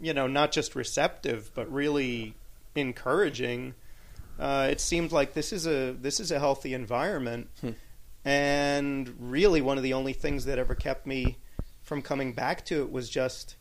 you 0.00 0.14
know, 0.14 0.26
not 0.26 0.50
just 0.50 0.74
receptive 0.74 1.50
but 1.54 1.70
really 1.70 2.32
encouraging. 2.74 3.74
Uh, 4.40 4.68
it 4.70 4.80
seemed 4.80 5.12
like 5.12 5.34
this 5.34 5.52
is 5.52 5.66
a 5.66 5.92
this 5.92 6.20
is 6.20 6.30
a 6.30 6.38
healthy 6.38 6.72
environment, 6.72 7.48
Hmm. 7.60 7.72
and 8.24 9.14
really 9.20 9.60
one 9.60 9.76
of 9.76 9.82
the 9.82 9.92
only 9.92 10.14
things 10.14 10.46
that 10.46 10.58
ever 10.58 10.74
kept 10.74 11.06
me 11.06 11.36
from 11.82 12.00
coming 12.00 12.32
back 12.32 12.64
to 12.64 12.80
it 12.80 12.90
was 12.90 13.10
just, 13.10 13.56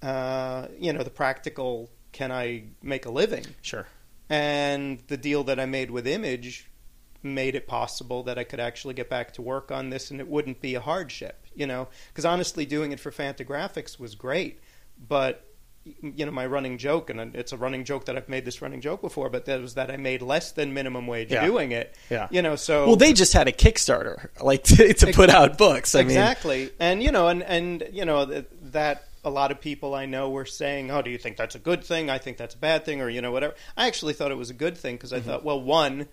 uh, 0.00 0.68
you 0.78 0.94
know, 0.94 1.02
the 1.02 1.10
practical. 1.10 1.90
Can 2.12 2.32
I 2.32 2.64
make 2.82 3.06
a 3.06 3.10
living? 3.10 3.44
Sure. 3.62 3.86
and 4.30 5.00
the 5.08 5.16
deal 5.16 5.44
that 5.44 5.58
I 5.58 5.66
made 5.66 5.90
with 5.90 6.06
Image 6.06 6.68
made 7.22 7.54
it 7.54 7.66
possible 7.66 8.22
that 8.24 8.38
I 8.38 8.44
could 8.44 8.60
actually 8.60 8.94
get 8.94 9.08
back 9.10 9.32
to 9.34 9.42
work 9.42 9.72
on 9.72 9.90
this 9.90 10.10
and 10.10 10.20
it 10.20 10.28
wouldn't 10.28 10.60
be 10.60 10.74
a 10.76 10.80
hardship, 10.80 11.46
you 11.54 11.66
know. 11.66 11.88
Because 12.08 12.24
honestly, 12.24 12.64
doing 12.66 12.92
it 12.92 13.00
for 13.00 13.10
Fantagraphics 13.10 13.98
was 13.98 14.14
great, 14.14 14.60
but 15.08 15.44
you 16.02 16.26
know 16.26 16.30
my 16.32 16.44
running 16.44 16.76
joke, 16.76 17.08
and 17.08 17.34
it's 17.34 17.52
a 17.52 17.56
running 17.56 17.82
joke 17.84 18.04
that 18.04 18.16
I've 18.16 18.28
made 18.28 18.44
this 18.44 18.60
running 18.60 18.82
joke 18.82 19.00
before, 19.00 19.30
but 19.30 19.46
that 19.46 19.60
was 19.60 19.74
that 19.74 19.90
I 19.90 19.96
made 19.96 20.20
less 20.20 20.52
than 20.52 20.74
minimum 20.74 21.06
wage 21.06 21.32
Yeah. 21.32 21.46
doing 21.46 21.72
it. 21.72 21.94
Yeah. 22.10 22.28
you 22.30 22.42
know. 22.42 22.56
So 22.56 22.86
Well, 22.86 22.96
they 22.96 23.14
just 23.14 23.32
had 23.32 23.48
a 23.48 23.52
Kickstarter, 23.52 24.28
like 24.42 24.62
to, 24.74 24.92
to 24.92 25.12
put 25.12 25.30
out 25.30 25.56
books. 25.56 25.94
I 25.94 26.00
mean, 26.00 26.08
exactly, 26.08 26.70
and 26.78 27.02
you 27.02 27.10
know, 27.10 27.28
and 27.28 27.42
and 27.42 27.88
you 27.92 28.04
know 28.04 28.26
that 28.26 29.07
a 29.28 29.30
lot 29.30 29.50
of 29.52 29.60
people 29.60 29.94
I 29.94 30.06
know 30.06 30.30
were 30.30 30.44
saying, 30.46 30.90
"Oh, 30.90 31.02
do 31.02 31.10
you 31.10 31.18
think 31.18 31.36
that's 31.36 31.54
a 31.54 31.58
good 31.60 31.84
thing? 31.84 32.10
I 32.10 32.18
think 32.18 32.36
that's 32.36 32.54
a 32.54 32.58
bad 32.58 32.84
thing," 32.84 33.00
or 33.00 33.08
you 33.08 33.20
know, 33.20 33.30
whatever. 33.30 33.54
I 33.76 33.86
actually 33.86 34.14
thought 34.14 34.30
it 34.32 34.36
was 34.36 34.50
a 34.50 34.54
good 34.54 34.76
thing 34.76 34.96
because 34.96 35.12
I 35.12 35.18
Mm-hmm. 35.18 35.28
thought, 35.28 35.44
well, 35.44 35.60
one, 35.60 36.08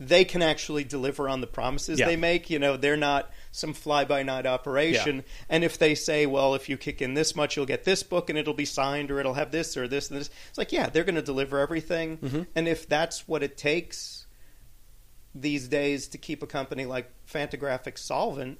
they 0.00 0.24
can 0.24 0.42
actually 0.42 0.82
deliver 0.82 1.28
on 1.28 1.40
the 1.40 1.46
promises 1.46 2.00
Yeah. 2.00 2.06
they 2.06 2.16
make. 2.16 2.50
You 2.50 2.58
know, 2.58 2.76
they're 2.76 2.96
not 2.96 3.30
some 3.52 3.72
fly 3.72 4.04
by 4.04 4.24
night 4.24 4.46
operation. 4.46 5.22
And 5.48 5.62
if 5.62 5.78
they 5.78 5.94
say, 5.94 6.26
well, 6.26 6.56
if 6.56 6.68
you 6.68 6.76
kick 6.76 7.00
in 7.00 7.14
this 7.14 7.36
much, 7.36 7.56
you'll 7.56 7.66
get 7.66 7.84
this 7.84 8.02
book 8.02 8.28
and 8.28 8.36
it'll 8.36 8.52
be 8.54 8.64
signed 8.64 9.12
or 9.12 9.20
it'll 9.20 9.34
have 9.34 9.52
this 9.52 9.76
or 9.76 9.86
this 9.86 10.10
and 10.10 10.18
this, 10.18 10.28
it's 10.48 10.58
like, 10.58 10.72
yeah, 10.72 10.88
they're 10.88 11.04
going 11.04 11.14
to 11.14 11.22
deliver 11.22 11.60
everything. 11.60 12.16
Mm-hmm. 12.18 12.42
And 12.56 12.66
if 12.66 12.88
that's 12.88 13.28
what 13.28 13.44
it 13.44 13.56
takes 13.56 14.26
these 15.34 15.68
days 15.68 16.08
to 16.08 16.18
keep 16.18 16.42
a 16.42 16.46
company 16.46 16.84
like 16.84 17.08
Fantagraphics 17.32 17.98
solvent, 17.98 18.58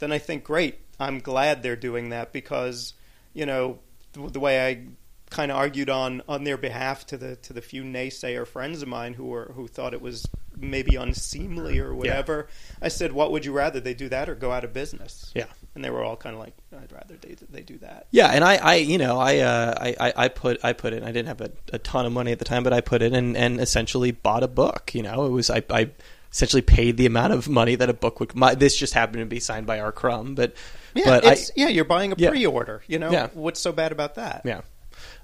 then 0.00 0.10
I 0.10 0.18
think 0.18 0.42
great. 0.44 0.80
I'm 0.98 1.20
glad 1.20 1.62
they're 1.62 1.76
doing 1.76 2.08
that 2.10 2.32
because, 2.32 2.94
you 3.32 3.46
know, 3.46 3.78
the, 4.12 4.28
the 4.28 4.40
way 4.40 4.66
I 4.68 4.86
kind 5.30 5.52
of 5.52 5.56
argued 5.56 5.88
on 5.88 6.22
on 6.28 6.42
their 6.44 6.56
behalf 6.56 7.06
to 7.06 7.16
the 7.16 7.36
to 7.36 7.52
the 7.52 7.60
few 7.60 7.82
naysayer 7.84 8.46
friends 8.46 8.82
of 8.82 8.88
mine 8.88 9.14
who 9.14 9.26
were 9.26 9.52
who 9.54 9.68
thought 9.68 9.94
it 9.94 10.02
was 10.02 10.28
maybe 10.56 10.96
unseemly 10.96 11.78
or 11.78 11.94
whatever. 11.94 12.48
I 12.82 12.88
said, 12.88 13.12
"What 13.12 13.30
would 13.32 13.44
you 13.44 13.52
rather 13.52 13.80
they 13.80 13.94
do 13.94 14.08
that 14.08 14.28
or 14.28 14.34
go 14.34 14.50
out 14.50 14.64
of 14.64 14.72
business?" 14.72 15.30
Yeah. 15.34 15.46
and 15.74 15.84
they 15.84 15.90
were 15.90 16.02
all 16.02 16.16
kind 16.16 16.34
of 16.34 16.40
like, 16.40 16.54
"I'd 16.76 16.90
rather 16.92 17.16
they 17.16 17.36
they 17.48 17.62
do 17.62 17.78
that." 17.78 18.08
Yeah, 18.10 18.26
and 18.28 18.42
I, 18.44 18.56
I 18.56 18.74
you 18.76 18.98
know, 18.98 19.18
I, 19.18 19.38
uh, 19.38 19.74
I, 19.80 20.12
I- 20.16 20.28
put, 20.28 20.62
I 20.64 20.72
put 20.72 20.92
in. 20.92 21.04
I 21.04 21.12
didn't 21.12 21.28
have 21.28 21.40
a, 21.40 21.52
a 21.72 21.78
ton 21.78 22.04
of 22.06 22.12
money 22.12 22.32
at 22.32 22.40
the 22.40 22.44
time, 22.44 22.64
but 22.64 22.72
I 22.72 22.80
put 22.80 23.00
in 23.00 23.14
and, 23.14 23.36
and 23.36 23.60
essentially 23.60 24.10
bought 24.10 24.42
a 24.42 24.48
book. 24.48 24.92
You 24.94 25.02
know, 25.04 25.24
it 25.26 25.30
was 25.30 25.48
I, 25.48 25.62
I 25.70 25.90
essentially 26.32 26.62
paid 26.62 26.96
the 26.96 27.06
amount 27.06 27.32
of 27.32 27.48
money 27.48 27.76
that 27.76 27.88
a 27.88 27.94
book 27.94 28.18
would. 28.20 28.34
My, 28.34 28.54
this 28.56 28.76
just 28.76 28.94
happened 28.94 29.20
to 29.20 29.26
be 29.26 29.40
signed 29.40 29.66
by 29.66 29.78
R. 29.80 29.92
Crumb, 29.92 30.34
but, 30.34 30.54
Yeah, 30.94 31.04
but 31.06 31.26
I, 31.26 31.36
yeah, 31.56 31.68
you're 31.68 31.84
buying 31.84 32.12
a 32.12 32.16
Yeah. 32.18 32.30
pre-order. 32.30 32.82
You 32.86 32.98
know, 32.98 33.10
Yeah. 33.10 33.28
what's 33.34 33.60
so 33.60 33.72
bad 33.72 33.92
about 33.92 34.16
that? 34.16 34.42
yeah, 34.44 34.60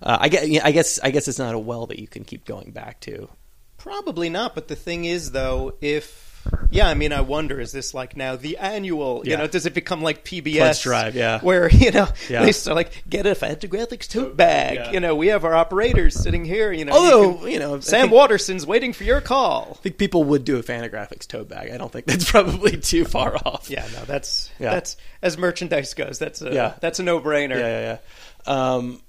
uh, 0.02 0.18
I 0.20 0.28
guess, 0.28 0.44
I 0.64 0.70
guess, 0.72 0.98
I 1.02 1.10
guess 1.10 1.28
it's 1.28 1.38
not 1.38 1.54
a 1.54 1.58
well 1.58 1.86
that 1.86 1.98
you 1.98 2.06
can 2.06 2.24
keep 2.24 2.44
going 2.44 2.70
back 2.70 3.00
to. 3.00 3.28
Probably 3.76 4.28
not. 4.30 4.54
But 4.54 4.68
the 4.68 4.76
thing 4.76 5.04
is, 5.04 5.30
though, 5.32 5.74
if 5.80 6.25
yeah, 6.70 6.88
I 6.88 6.94
mean, 6.94 7.12
I 7.12 7.20
wonder 7.20 7.60
is 7.60 7.72
this 7.72 7.94
like 7.94 8.16
now 8.16 8.36
the 8.36 8.56
annual? 8.58 9.22
You 9.24 9.32
Yeah. 9.32 9.36
know, 9.38 9.46
does 9.46 9.66
it 9.66 9.74
become 9.74 10.02
like 10.02 10.24
PBS 10.24 10.82
Drive, 10.82 11.14
yeah. 11.14 11.40
where 11.40 11.68
you 11.70 11.90
know 11.90 12.08
Yeah. 12.28 12.44
they 12.44 12.52
start 12.52 12.76
like 12.76 13.04
get 13.08 13.26
a 13.26 13.30
Fantagraphics 13.34 14.08
tote 14.08 14.36
bag. 14.36 14.74
Yeah. 14.76 14.90
You 14.92 15.00
know, 15.00 15.14
we 15.14 15.28
have 15.28 15.44
our 15.44 15.54
operators 15.54 16.14
sitting 16.20 16.44
here. 16.44 16.72
You 16.72 16.84
know, 16.84 16.92
Although, 16.92 17.34
can- 17.38 17.48
you 17.48 17.58
know, 17.58 17.80
Sam 17.80 18.02
think- 18.08 18.12
Waterston's 18.12 18.66
waiting 18.66 18.92
for 18.92 19.04
your 19.04 19.20
call. 19.20 19.76
I 19.78 19.82
think 19.82 19.98
people 19.98 20.24
would 20.24 20.44
do 20.44 20.58
a 20.58 20.62
Fantagraphics 20.62 21.26
tote 21.26 21.48
bag. 21.48 21.70
I 21.70 21.76
don't 21.76 21.92
think 21.92 22.06
that's 22.06 22.30
probably 22.30 22.76
too 22.78 23.04
far 23.04 23.36
off. 23.44 23.70
Yeah, 23.70 23.86
no, 23.92 24.04
that's 24.04 24.50
Yeah. 24.58 24.70
that's 24.72 24.96
as 25.22 25.38
merchandise 25.38 25.94
goes. 25.94 26.18
That's 26.18 26.42
a 26.42 26.52
Yeah. 26.52 26.74
that's 26.80 26.98
a 26.98 27.02
no 27.02 27.20
brainer. 27.20 27.58
yeah, 27.58 27.80
yeah. 27.80 27.98
yeah. 28.46 28.74
Um, 28.74 29.00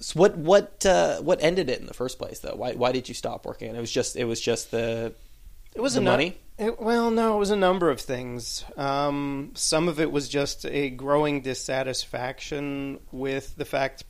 so 0.00 0.18
what 0.18 0.36
what 0.38 0.86
uh, 0.86 1.18
what 1.20 1.42
ended 1.42 1.68
it 1.68 1.78
in 1.80 1.86
the 1.86 1.92
first 1.94 2.18
place 2.18 2.38
though? 2.38 2.54
Why 2.56 2.72
why 2.72 2.90
did 2.92 3.08
you 3.08 3.14
stop 3.14 3.44
working? 3.44 3.74
It 3.76 3.80
was 3.80 3.92
just 3.92 4.16
it 4.16 4.24
was 4.24 4.40
just 4.40 4.70
the 4.70 5.12
It 5.74 5.80
was 5.80 5.94
The 5.94 6.00
a 6.00 6.04
money? 6.04 6.38
It, 6.58 6.80
well, 6.80 7.10
no, 7.10 7.36
it 7.36 7.38
was 7.38 7.50
a 7.50 7.56
number 7.56 7.90
of 7.90 8.00
things. 8.00 8.64
Um, 8.76 9.52
some 9.54 9.88
of 9.88 9.98
it 9.98 10.12
was 10.12 10.28
just 10.28 10.66
a 10.66 10.90
growing 10.90 11.40
dissatisfaction 11.40 13.00
with 13.12 13.56
the 13.56 13.64
fact 13.64 14.04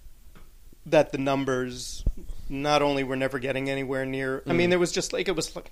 that 0.87 1.12
the 1.12 1.19
numbers 1.19 2.05
not 2.49 2.83
only 2.83 3.05
were 3.05 3.17
never 3.17 3.38
getting 3.38 3.71
anywhere 3.71 4.05
near. 4.05 4.43
I 4.47 4.50
Mm. 4.50 4.57
mean, 4.57 4.71
there 4.71 4.79
was 4.79 4.90
just 4.93 5.12
like 5.12 5.29
it 5.29 5.37
was 5.37 5.55
like 5.55 5.71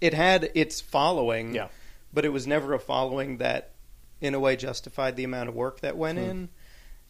it 0.00 0.14
had 0.14 0.50
its 0.54 0.80
following, 0.80 1.54
Yeah. 1.54 1.68
but 2.12 2.24
it 2.24 2.30
was 2.30 2.46
never 2.46 2.72
a 2.72 2.78
following 2.78 3.38
that, 3.38 3.72
in 4.20 4.34
a 4.34 4.40
way, 4.40 4.56
justified 4.56 5.16
the 5.16 5.24
amount 5.24 5.48
of 5.48 5.54
work 5.54 5.80
that 5.80 5.96
went 5.96 6.18
Hmm. 6.18 6.24
in. 6.24 6.48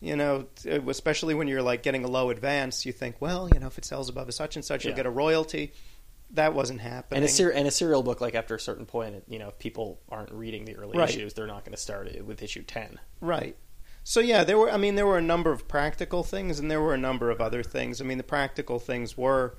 You 0.00 0.14
know, 0.16 0.46
especially 0.88 1.34
when 1.34 1.48
you're 1.48 1.62
like 1.62 1.82
getting 1.82 2.04
a 2.04 2.08
low 2.08 2.30
advance, 2.30 2.84
you 2.84 2.92
think, 2.92 3.16
well, 3.20 3.48
you 3.52 3.58
know, 3.60 3.66
if 3.68 3.78
it 3.78 3.84
sells 3.84 4.08
above 4.08 4.28
a 4.28 4.32
such 4.32 4.56
and 4.56 4.64
such, 4.64 4.84
you'll 4.84 4.94
get 4.96 5.06
a 5.06 5.10
royalty. 5.10 5.72
That 6.30 6.54
wasn't 6.54 6.80
happening. 6.80 7.18
and 7.18 7.24
a 7.24 7.28
ser- 7.28 7.50
and 7.50 7.66
a 7.68 7.70
serial 7.70 8.02
book 8.02 8.20
like 8.20 8.34
after 8.34 8.54
a 8.54 8.60
certain 8.60 8.84
point, 8.86 9.22
you 9.28 9.38
know, 9.38 9.48
if 9.48 9.58
people 9.58 10.00
aren't 10.08 10.32
reading 10.32 10.64
the 10.64 10.76
early 10.76 10.98
Right. 10.98 11.08
issues, 11.08 11.34
they're 11.34 11.46
not 11.46 11.64
going 11.64 11.74
to 11.74 11.80
start 11.80 12.08
it 12.08 12.26
with 12.26 12.42
issue 12.42 12.62
ten. 12.62 12.98
Right. 13.20 13.56
So 14.04 14.20
yeah, 14.20 14.44
there 14.44 14.58
were. 14.58 14.70
I 14.70 14.76
mean, 14.76 14.94
there 14.96 15.06
were 15.06 15.18
a 15.18 15.22
number 15.22 15.50
of 15.52 15.66
practical 15.66 16.22
things, 16.22 16.58
and 16.60 16.70
there 16.70 16.80
were 16.80 16.94
a 16.94 16.98
number 16.98 17.30
of 17.30 17.40
other 17.40 17.62
things. 17.62 18.00
I 18.00 18.04
mean, 18.04 18.18
the 18.18 18.24
practical 18.24 18.78
things 18.78 19.16
were. 19.16 19.56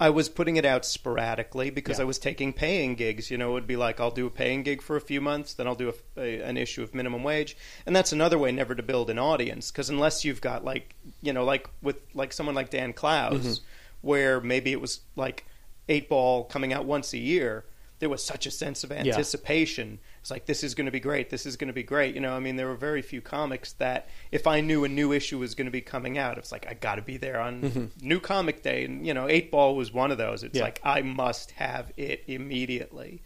I 0.00 0.10
was 0.10 0.28
putting 0.28 0.56
it 0.56 0.64
out 0.64 0.84
sporadically 0.84 1.70
because 1.70 1.98
Yeah. 1.98 2.02
I 2.02 2.06
was 2.06 2.18
taking 2.18 2.52
paying 2.52 2.96
gigs. 2.96 3.30
You 3.30 3.38
know, 3.38 3.50
it 3.50 3.52
would 3.54 3.66
be 3.68 3.76
like 3.76 4.00
I'll 4.00 4.10
do 4.10 4.26
a 4.26 4.30
paying 4.30 4.64
gig 4.64 4.82
for 4.82 4.96
a 4.96 5.00
few 5.00 5.20
months, 5.20 5.54
then 5.54 5.68
I'll 5.68 5.76
do 5.76 5.92
a, 6.16 6.20
a, 6.20 6.40
an 6.42 6.56
issue 6.56 6.82
of 6.82 6.94
minimum 6.94 7.22
wage, 7.22 7.56
and 7.86 7.94
that's 7.94 8.12
another 8.12 8.36
way 8.36 8.50
never 8.50 8.74
to 8.74 8.82
build 8.82 9.08
an 9.08 9.20
audience. 9.20 9.70
Because 9.70 9.90
unless 9.90 10.24
you've 10.24 10.40
got 10.40 10.64
like 10.64 10.94
you 11.22 11.32
know, 11.32 11.44
like 11.44 11.68
with 11.80 11.96
like 12.12 12.32
someone 12.32 12.56
like 12.56 12.70
Dan 12.70 12.92
Clowes, 12.92 13.60
where 14.04 14.40
maybe 14.40 14.72
it 14.72 14.80
was 14.80 15.00
like 15.16 15.46
Eightball 15.88 16.48
coming 16.48 16.72
out 16.72 16.84
once 16.84 17.12
a 17.12 17.18
year, 17.18 17.64
there 17.98 18.08
was 18.08 18.22
such 18.22 18.46
a 18.46 18.50
sense 18.50 18.84
of 18.84 18.92
anticipation. 18.92 19.98
It's 20.20 20.30
like 20.30 20.46
this 20.46 20.62
is 20.62 20.74
going 20.74 20.86
to 20.86 20.92
be 20.92 21.00
great. 21.00 21.30
This 21.30 21.46
is 21.46 21.56
going 21.56 21.68
to 21.68 21.74
be 21.74 21.82
great. 21.82 22.14
You 22.14 22.20
know, 22.20 22.34
I 22.34 22.40
mean, 22.40 22.56
there 22.56 22.66
were 22.66 22.74
very 22.74 23.02
few 23.02 23.20
comics 23.20 23.72
that 23.74 24.08
if 24.32 24.46
I 24.46 24.60
knew 24.60 24.84
a 24.84 24.88
new 24.88 25.12
issue 25.12 25.38
was 25.38 25.54
going 25.54 25.66
to 25.66 25.70
be 25.70 25.80
coming 25.80 26.18
out, 26.18 26.36
it's 26.36 26.52
like 26.52 26.66
I 26.68 26.74
got 26.74 26.96
to 26.96 27.02
be 27.02 27.16
there 27.16 27.40
on 27.40 27.62
mm-hmm. 27.62 28.06
new 28.06 28.20
comic 28.20 28.62
day. 28.62 28.84
And 28.84 29.06
you 29.06 29.14
know, 29.14 29.26
Eightball 29.26 29.76
was 29.76 29.92
one 29.92 30.10
of 30.10 30.18
those. 30.18 30.42
It's 30.42 30.56
Yeah. 30.56 30.64
like 30.64 30.80
I 30.84 31.02
must 31.02 31.52
have 31.52 31.92
it 31.96 32.24
immediately. 32.26 33.22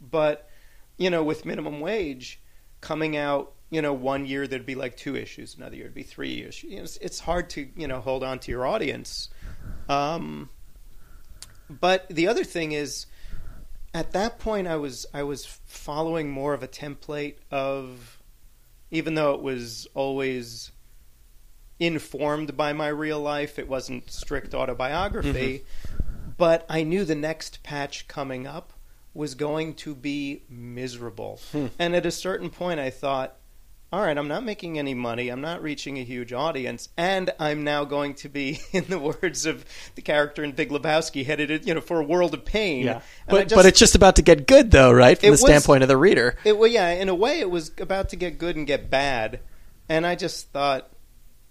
But 0.00 0.48
you 0.96 1.10
know, 1.10 1.22
with 1.22 1.44
minimum 1.44 1.80
wage 1.80 2.40
coming 2.80 3.16
out, 3.16 3.52
you 3.70 3.82
know, 3.82 3.92
one 3.92 4.26
year 4.26 4.46
there'd 4.46 4.66
be 4.66 4.74
like 4.74 4.96
two 4.96 5.16
issues, 5.16 5.54
another 5.54 5.76
year 5.76 5.84
it'd 5.84 5.94
be 5.94 6.02
three 6.02 6.42
issues. 6.42 6.72
It's, 6.72 6.96
it's 6.96 7.20
hard 7.20 7.50
to 7.50 7.68
you 7.76 7.86
know 7.86 8.00
hold 8.00 8.24
on 8.24 8.38
to 8.40 8.50
your 8.50 8.66
audience. 8.66 9.28
Um, 9.88 10.50
but 11.68 12.08
the 12.08 12.26
other 12.28 12.44
thing 12.44 12.72
is, 12.72 13.06
at 13.94 14.12
that 14.12 14.38
point, 14.38 14.68
I 14.68 14.76
was 14.76 15.06
I 15.14 15.22
was 15.22 15.46
following 15.66 16.30
more 16.30 16.54
of 16.54 16.62
a 16.62 16.68
template 16.68 17.36
of, 17.50 18.18
even 18.90 19.14
though 19.14 19.34
it 19.34 19.42
was 19.42 19.86
always 19.94 20.70
informed 21.80 22.56
by 22.56 22.72
my 22.72 22.88
real 22.88 23.20
life, 23.20 23.58
it 23.58 23.68
wasn't 23.68 24.10
strict 24.10 24.54
autobiography. 24.54 25.62
But 26.36 26.64
I 26.68 26.82
knew 26.82 27.04
the 27.04 27.14
next 27.14 27.62
patch 27.62 28.08
coming 28.08 28.46
up 28.46 28.72
was 29.14 29.34
going 29.34 29.74
to 29.74 29.94
be 29.94 30.42
miserable. 30.48 31.40
And 31.78 31.96
at 31.96 32.06
a 32.06 32.10
certain 32.10 32.50
point, 32.50 32.78
I 32.78 32.90
thought, 32.90 33.36
all 33.90 34.02
right, 34.02 34.16
I'm 34.18 34.28
not 34.28 34.44
making 34.44 34.78
any 34.78 34.92
money. 34.92 35.30
I'm 35.30 35.40
not 35.40 35.62
reaching 35.62 35.98
a 35.98 36.04
huge 36.04 36.32
audience, 36.32 36.90
and 36.96 37.30
I'm 37.40 37.64
now 37.64 37.84
going 37.84 38.14
to 38.16 38.28
be, 38.28 38.60
in 38.72 38.84
the 38.84 38.98
words 38.98 39.46
of 39.46 39.64
the 39.94 40.02
character 40.02 40.44
in 40.44 40.52
Big 40.52 40.68
Lebowski, 40.70 41.24
headed, 41.24 41.66
you 41.66 41.72
know, 41.74 41.80
for 41.80 41.98
a 42.00 42.04
world 42.04 42.34
of 42.34 42.44
pain. 42.44 42.84
Yeah, 42.84 43.00
but 43.28 43.44
just- 43.48 43.54
but 43.54 43.64
it's 43.66 43.78
just 43.78 43.94
about 43.94 44.16
to 44.16 44.22
get 44.22 44.46
good 44.46 44.70
though, 44.70 44.92
right? 44.92 45.18
From 45.18 45.28
the 45.28 45.30
was- 45.32 45.40
standpoint 45.40 45.82
of 45.82 45.88
the 45.88 45.96
reader. 45.96 46.36
it 46.44 46.58
well, 46.58 46.70
yeah. 46.70 46.90
In 46.90 47.08
a 47.08 47.14
way, 47.14 47.40
it 47.40 47.50
was 47.50 47.72
about 47.78 48.10
to 48.10 48.16
get 48.16 48.36
good 48.38 48.56
and 48.56 48.66
get 48.66 48.90
bad, 48.90 49.40
and 49.88 50.06
I 50.06 50.16
just 50.16 50.50
thought, 50.52 50.90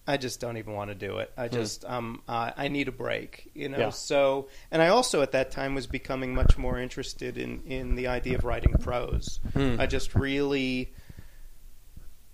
I 0.09 0.15
just 0.15 0.39
don't 0.39 0.55
even 0.55 0.73
want 0.73 0.89
to 0.89 0.95
do 0.95 1.17
it. 1.17 1.33
I 1.35 1.49
just, 1.49 1.83
um, 1.83 2.21
uh, 2.29 2.51
I 2.55 2.69
need 2.69 2.87
a 2.87 2.93
break, 2.93 3.51
you 3.53 3.67
know. 3.67 3.75
Hmm. 3.75 3.81
Yeah. 3.81 3.89
So, 3.89 4.47
and 4.71 4.81
I 4.81 4.87
also 4.87 5.21
at 5.21 5.33
that 5.33 5.51
time 5.51 5.75
was 5.75 5.85
becoming 5.85 6.33
much 6.33 6.57
more 6.57 6.79
interested 6.79 7.37
in 7.37 7.63
in 7.65 7.95
the 7.95 8.07
idea 8.07 8.37
of 8.37 8.45
writing 8.45 8.73
prose. 8.79 9.39
Hmm. 9.53 9.75
I 9.79 9.85
just 9.85 10.15
really, 10.15 10.93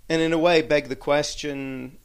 and 0.09 0.21
in 0.21 0.33
a 0.33 0.37
way, 0.37 0.61
beg 0.61 0.89
the 0.89 0.95
question. 0.95 1.97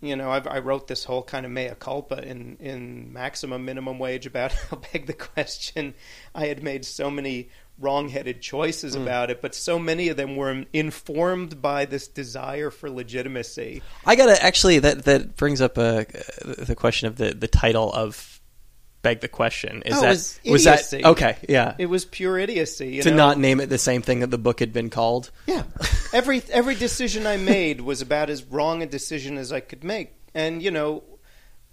You 0.00 0.14
know, 0.14 0.30
I've, 0.30 0.46
I 0.46 0.60
wrote 0.60 0.86
this 0.86 1.02
whole 1.04 1.24
kind 1.24 1.44
of 1.44 1.50
mea 1.50 1.72
culpa 1.78 2.22
in, 2.24 2.56
in 2.60 3.12
maximum 3.12 3.64
minimum 3.64 3.98
wage 3.98 4.26
about 4.26 4.52
how 4.70 4.80
beg 4.92 5.06
the 5.06 5.12
question. 5.12 5.94
I 6.34 6.46
had 6.46 6.62
made 6.62 6.84
so 6.84 7.10
many 7.10 7.50
wrong-headed 7.80 8.40
choices 8.40 8.94
Hmm. 8.94 9.02
about 9.02 9.30
it, 9.30 9.40
but 9.40 9.54
so 9.54 9.78
many 9.78 10.08
of 10.08 10.16
them 10.16 10.36
were 10.36 10.64
informed 10.72 11.62
by 11.62 11.84
this 11.84 12.08
desire 12.08 12.70
for 12.70 12.90
legitimacy. 12.90 13.82
I 14.04 14.16
gotta 14.16 14.40
actually 14.42 14.78
that 14.80 15.04
that 15.04 15.36
brings 15.36 15.60
up 15.60 15.78
uh, 15.78 16.04
the 16.44 16.74
question 16.76 17.06
of 17.08 17.16
the 17.16 17.34
the 17.34 17.46
title 17.48 17.92
of 17.92 18.37
beg 19.08 19.20
the 19.20 19.28
question. 19.28 19.82
Is 19.86 19.94
Oh, 19.94 19.98
it 19.98 20.02
that 20.02 20.08
was 20.08 20.40
was 20.46 20.64
that 20.64 21.04
okay? 21.12 21.36
Yeah, 21.48 21.74
It 21.78 21.86
was 21.86 22.04
pure 22.04 22.38
idiocy. 22.38 22.94
You 22.96 23.02
to 23.02 23.10
know? 23.10 23.16
not 23.16 23.38
name 23.38 23.60
it 23.60 23.66
the 23.68 23.78
same 23.78 24.02
thing 24.02 24.20
that 24.20 24.30
the 24.30 24.38
book 24.38 24.60
had 24.60 24.72
been 24.72 24.90
called. 24.90 25.30
Yeah. 25.46 25.62
every 26.12 26.42
every 26.50 26.74
decision 26.74 27.26
I 27.26 27.36
made 27.36 27.80
was 27.80 28.02
about 28.02 28.30
as 28.30 28.42
wrong 28.44 28.82
a 28.82 28.86
decision 28.86 29.38
as 29.38 29.52
I 29.52 29.60
could 29.60 29.82
make. 29.84 30.12
And 30.34 30.62
you 30.62 30.70
know, 30.70 31.02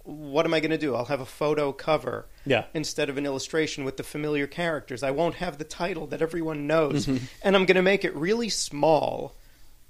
what 0.04 0.46
am 0.46 0.54
I 0.54 0.60
going 0.60 0.70
to 0.70 0.78
do? 0.78 0.94
I'll 0.94 1.04
have 1.06 1.20
a 1.20 1.26
photo 1.26 1.72
cover 1.72 2.26
Yeah. 2.44 2.64
instead 2.74 3.08
of 3.10 3.18
an 3.18 3.26
illustration 3.26 3.84
with 3.84 3.96
the 3.96 4.02
familiar 4.04 4.46
characters. 4.46 5.02
I 5.02 5.10
won't 5.10 5.34
have 5.36 5.58
the 5.58 5.64
title 5.64 6.06
that 6.08 6.22
everyone 6.22 6.66
knows. 6.66 7.06
Mm-hmm. 7.06 7.24
And 7.42 7.56
I'm 7.56 7.66
going 7.66 7.76
to 7.76 7.82
make 7.82 8.04
it 8.04 8.14
really 8.14 8.48
small. 8.48 9.34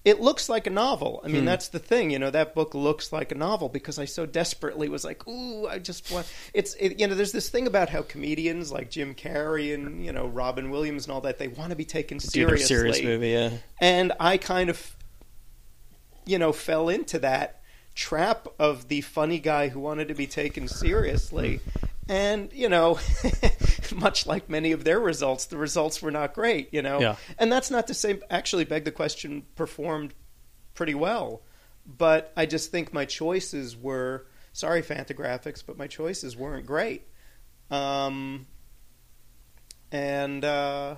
It 0.07 0.21
looks 0.21 0.49
like 0.49 0.69
a 0.69 0.71
novel. 0.71 1.21
I 1.25 1.27
mean, 1.27 1.43
Hmm. 1.43 1.47
that's 1.47 1.67
the 1.69 1.81
thing. 1.81 2.11
You 2.11 2.21
know, 2.21 2.31
that 2.31 2.55
book 2.55 2.75
looks 2.77 3.13
like 3.13 3.33
a 3.33 3.35
novel 3.35 3.69
because 3.69 3.99
I 3.99 4.05
so 4.05 4.25
desperately 4.25 4.89
was 4.89 5.05
like, 5.05 5.27
ooh, 5.27 5.67
I 5.67 5.81
just 5.81 6.13
want. 6.13 6.27
It's, 6.55 6.75
it, 6.75 7.01
you 7.01 7.09
know, 7.09 7.17
there's 7.17 7.33
this 7.33 7.49
thing 7.49 7.67
about 7.67 7.89
how 7.89 8.03
comedians 8.03 8.71
like 8.71 8.89
Jim 8.89 9.17
Carrey 9.17 9.75
and, 9.75 10.07
you 10.07 10.13
know, 10.13 10.29
Robin 10.29 10.71
Williams 10.71 11.07
and 11.07 11.13
all 11.13 11.21
that, 11.23 11.39
they 11.39 11.49
want 11.49 11.71
to 11.71 11.77
be 11.77 11.85
taken 11.85 12.21
seriously. 12.21 12.67
serious 12.67 13.03
movie, 13.03 13.31
yeah. 13.31 13.51
And 13.81 14.13
I 14.21 14.37
kind 14.37 14.71
of, 14.71 14.95
you 16.25 16.39
know, 16.39 16.53
fell 16.53 16.89
into 16.89 17.19
that 17.19 17.61
trap 17.97 18.47
of 18.59 18.89
the 18.89 19.01
funny 19.01 19.41
guy 19.41 19.69
who 19.69 19.81
wanted 19.81 20.09
to 20.09 20.15
be 20.15 20.27
taken 20.27 20.69
seriously. 20.69 21.61
And, 22.09 22.53
you 22.53 22.69
know, 22.69 23.01
much 23.97 24.27
like 24.27 24.49
many 24.49 24.71
of 24.71 24.85
their 24.85 25.01
results, 25.01 25.47
the 25.47 25.57
results 25.57 26.01
were 26.01 26.13
not 26.13 26.35
great, 26.35 26.73
you 26.73 26.83
know. 26.83 27.01
Yeah. 27.01 27.17
And 27.39 27.51
that's 27.51 27.71
not 27.71 27.89
to 27.89 27.95
say, 27.95 28.21
actually, 28.31 28.65
Beg 28.65 28.85
the 28.85 28.93
Question 28.93 29.45
performed 29.57 30.15
pretty 30.75 30.95
well. 30.95 31.43
But 31.85 32.33
I 32.37 32.47
just 32.47 32.71
think 32.71 32.93
my 32.93 33.07
choices 33.07 33.77
were, 33.77 34.27
sorry, 34.53 34.83
Fantagraphics, 34.83 35.65
but 35.67 35.79
my 35.79 35.87
choices 35.87 36.37
weren't 36.37 36.67
great. 36.67 37.09
Um, 37.71 38.47
and, 39.91 40.45
uh, 40.45 40.97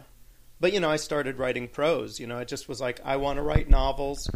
but, 0.60 0.72
you 0.72 0.80
know, 0.80 0.90
I 0.90 0.96
started 0.96 1.38
writing 1.38 1.68
prose. 1.68 2.18
You 2.18 2.26
know, 2.26 2.38
it 2.38 2.48
just 2.48 2.68
was 2.68 2.80
like, 2.80 3.00
I 3.04 3.16
want 3.16 3.36
to 3.36 3.42
write 3.42 3.70
novels. 3.70 4.28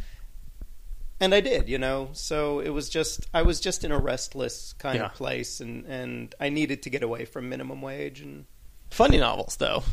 And 1.23 1.33
I 1.35 1.41
did, 1.41 1.69
you 1.69 1.79
know. 1.79 2.09
So 2.14 2.59
it 2.61 2.71
was 2.71 2.88
just, 2.91 3.26
I 3.33 3.43
was 3.43 3.61
just 3.61 3.85
in 3.85 3.93
a 3.93 3.99
restless 3.99 4.73
kind 4.75 4.97
Yeah. 4.99 5.07
of 5.07 5.14
place, 5.14 5.61
and, 5.61 5.87
and 5.87 6.35
I 6.41 6.49
needed 6.49 6.83
to 6.83 6.91
get 6.91 7.02
away 7.05 7.25
from 7.26 7.49
minimum 7.49 7.81
wage. 7.81 8.21
And 8.21 8.45
Funny 8.91 9.19
novels, 9.19 9.57
though. 9.57 9.85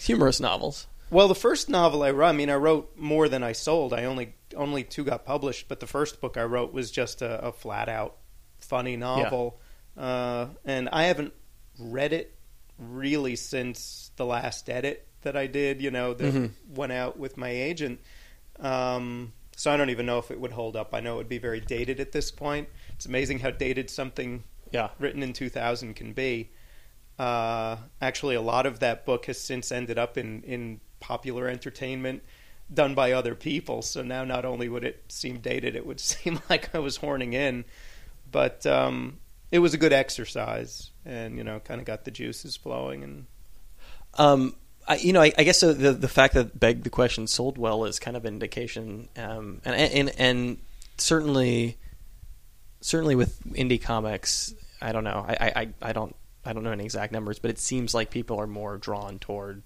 Humorous 0.00 0.38
novels. 0.40 0.86
well, 1.10 1.26
the 1.28 1.34
first 1.34 1.68
novel 1.68 2.02
I 2.04 2.10
wrote, 2.12 2.28
I 2.28 2.32
mean, 2.32 2.50
I 2.50 2.54
wrote 2.54 2.96
more 2.96 3.28
than 3.28 3.42
I 3.42 3.52
sold. 3.52 3.92
I 3.92 4.04
only 4.04 4.34
only 4.56 4.84
two 4.84 5.02
got 5.04 5.24
published, 5.24 5.66
but 5.68 5.80
the 5.80 5.86
first 5.86 6.20
book 6.20 6.36
I 6.36 6.44
wrote 6.44 6.72
was 6.72 6.90
just 6.92 7.20
a, 7.20 7.46
a 7.46 7.52
flat 7.52 7.88
out 7.88 8.16
funny 8.58 8.96
novel, 8.96 9.60
uh, 9.96 10.46
and 10.64 10.88
I 10.90 11.04
haven't 11.04 11.32
read 11.78 12.12
it 12.12 12.34
really 12.78 13.34
since 13.36 14.10
the 14.16 14.24
last 14.24 14.70
edit 14.70 15.06
that 15.22 15.36
I 15.36 15.46
did. 15.48 15.82
You 15.82 15.90
know, 15.90 16.14
that 16.14 16.32
Mhm. 16.34 16.50
went 16.68 16.92
out 16.92 17.18
with 17.18 17.36
my 17.36 17.50
agent. 17.50 18.00
Um, 18.60 19.32
so 19.56 19.72
I 19.72 19.76
don't 19.76 19.90
even 19.90 20.06
know 20.06 20.18
if 20.18 20.30
it 20.30 20.38
would 20.40 20.52
hold 20.52 20.76
up. 20.76 20.94
I 20.94 21.00
know 21.00 21.14
it 21.14 21.16
would 21.16 21.28
be 21.28 21.38
very 21.38 21.60
dated 21.60 21.98
at 21.98 22.12
this 22.12 22.30
point. 22.30 22.68
It's 22.94 23.06
amazing 23.06 23.40
how 23.40 23.50
dated 23.50 23.90
something 23.90 24.44
Yeah. 24.70 24.90
written 25.00 25.22
in 25.24 25.32
2000 25.32 25.94
can 25.94 26.12
be. 26.12 26.50
Uh, 27.18 27.76
actually, 28.00 28.34
a 28.36 28.40
lot 28.42 28.66
of 28.66 28.80
that 28.80 29.04
book 29.06 29.26
has 29.26 29.40
since 29.40 29.72
ended 29.72 29.98
up 29.98 30.16
in, 30.18 30.42
in 30.42 30.80
popular 31.00 31.48
entertainment 31.48 32.22
done 32.72 32.94
by 32.94 33.12
other 33.12 33.34
people. 33.34 33.80
So 33.82 34.02
now 34.02 34.24
not 34.24 34.44
only 34.44 34.68
would 34.68 34.84
it 34.84 35.04
seem 35.08 35.38
dated, 35.38 35.74
it 35.74 35.86
would 35.86 36.00
seem 36.12 36.40
like 36.50 36.74
I 36.74 36.78
was 36.78 36.96
horning 36.98 37.32
in. 37.32 37.64
But 38.30 38.66
um, 38.66 39.18
it 39.50 39.60
was 39.60 39.72
a 39.72 39.78
good 39.78 39.92
exercise 39.94 40.90
and, 41.04 41.38
you 41.38 41.44
know, 41.44 41.60
kind 41.60 41.80
of 41.80 41.86
got 41.86 42.04
the 42.04 42.10
juices 42.10 42.56
flowing. 42.56 43.02
And 43.02 43.26
Um, 44.14 44.56
I, 44.88 44.96
you 44.96 45.12
know, 45.12 45.22
I, 45.22 45.32
I 45.36 45.44
guess 45.44 45.60
the 45.60 45.72
the 45.72 46.08
fact 46.08 46.34
that 46.34 46.58
Beg 46.58 46.84
the 46.84 46.90
Question 46.90 47.26
sold 47.26 47.58
well 47.58 47.84
is 47.84 47.98
kind 47.98 48.16
of 48.16 48.24
an 48.24 48.34
indication, 48.34 49.08
um, 49.16 49.60
and 49.64 49.74
and 49.74 50.12
and 50.18 50.58
certainly, 50.96 51.76
certainly 52.80 53.16
with 53.16 53.42
indie 53.44 53.82
comics, 53.82 54.54
I 54.80 54.92
don't 54.92 55.04
know, 55.04 55.24
I, 55.28 55.52
I, 55.56 55.68
I 55.82 55.92
don't 55.92 56.14
I 56.44 56.52
don't 56.52 56.62
know 56.62 56.70
any 56.70 56.84
exact 56.84 57.12
numbers, 57.12 57.38
but 57.38 57.50
it 57.50 57.58
seems 57.58 57.94
like 57.94 58.10
people 58.10 58.40
are 58.40 58.46
more 58.46 58.78
drawn 58.78 59.18
toward 59.18 59.62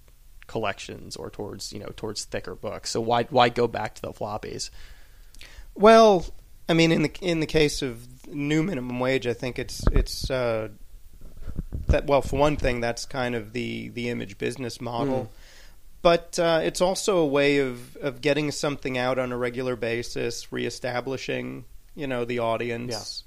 collections 0.47 1.15
or 1.15 1.29
towards 1.29 1.71
you 1.71 1.79
know 1.79 1.91
towards 1.95 2.25
thicker 2.25 2.55
books. 2.55 2.89
So 2.89 2.99
why 2.99 3.23
why 3.25 3.49
go 3.49 3.67
back 3.67 3.95
to 3.95 4.01
the 4.01 4.11
floppies? 4.11 4.71
Well, 5.75 6.25
I 6.67 6.73
mean, 6.73 6.91
in 6.91 7.03
the 7.03 7.11
in 7.21 7.39
the 7.39 7.45
case 7.45 7.81
of 7.81 8.27
new 8.27 8.63
minimum 8.63 8.99
wage, 8.99 9.27
I 9.27 9.33
think 9.33 9.59
it's 9.59 9.83
it's 9.91 10.31
uh, 10.31 10.69
that. 11.87 12.05
Well, 12.07 12.21
for 12.21 12.37
one 12.37 12.57
thing, 12.57 12.81
that's 12.81 13.05
kind 13.05 13.35
of 13.35 13.53
the 13.53 13.89
the 13.89 14.09
image 14.09 14.37
business 14.37 14.79
model, 14.81 15.25
Mm. 15.25 15.27
but 16.01 16.39
uh, 16.39 16.61
it's 16.63 16.81
also 16.81 17.17
a 17.17 17.25
way 17.27 17.57
of 17.59 17.95
of 17.97 18.21
getting 18.21 18.51
something 18.51 18.97
out 18.97 19.17
on 19.19 19.31
a 19.31 19.37
regular 19.37 19.75
basis, 19.75 20.51
reestablishing 20.51 21.65
you 21.95 22.07
know 22.07 22.25
the 22.25 22.39
audience. 22.39 23.23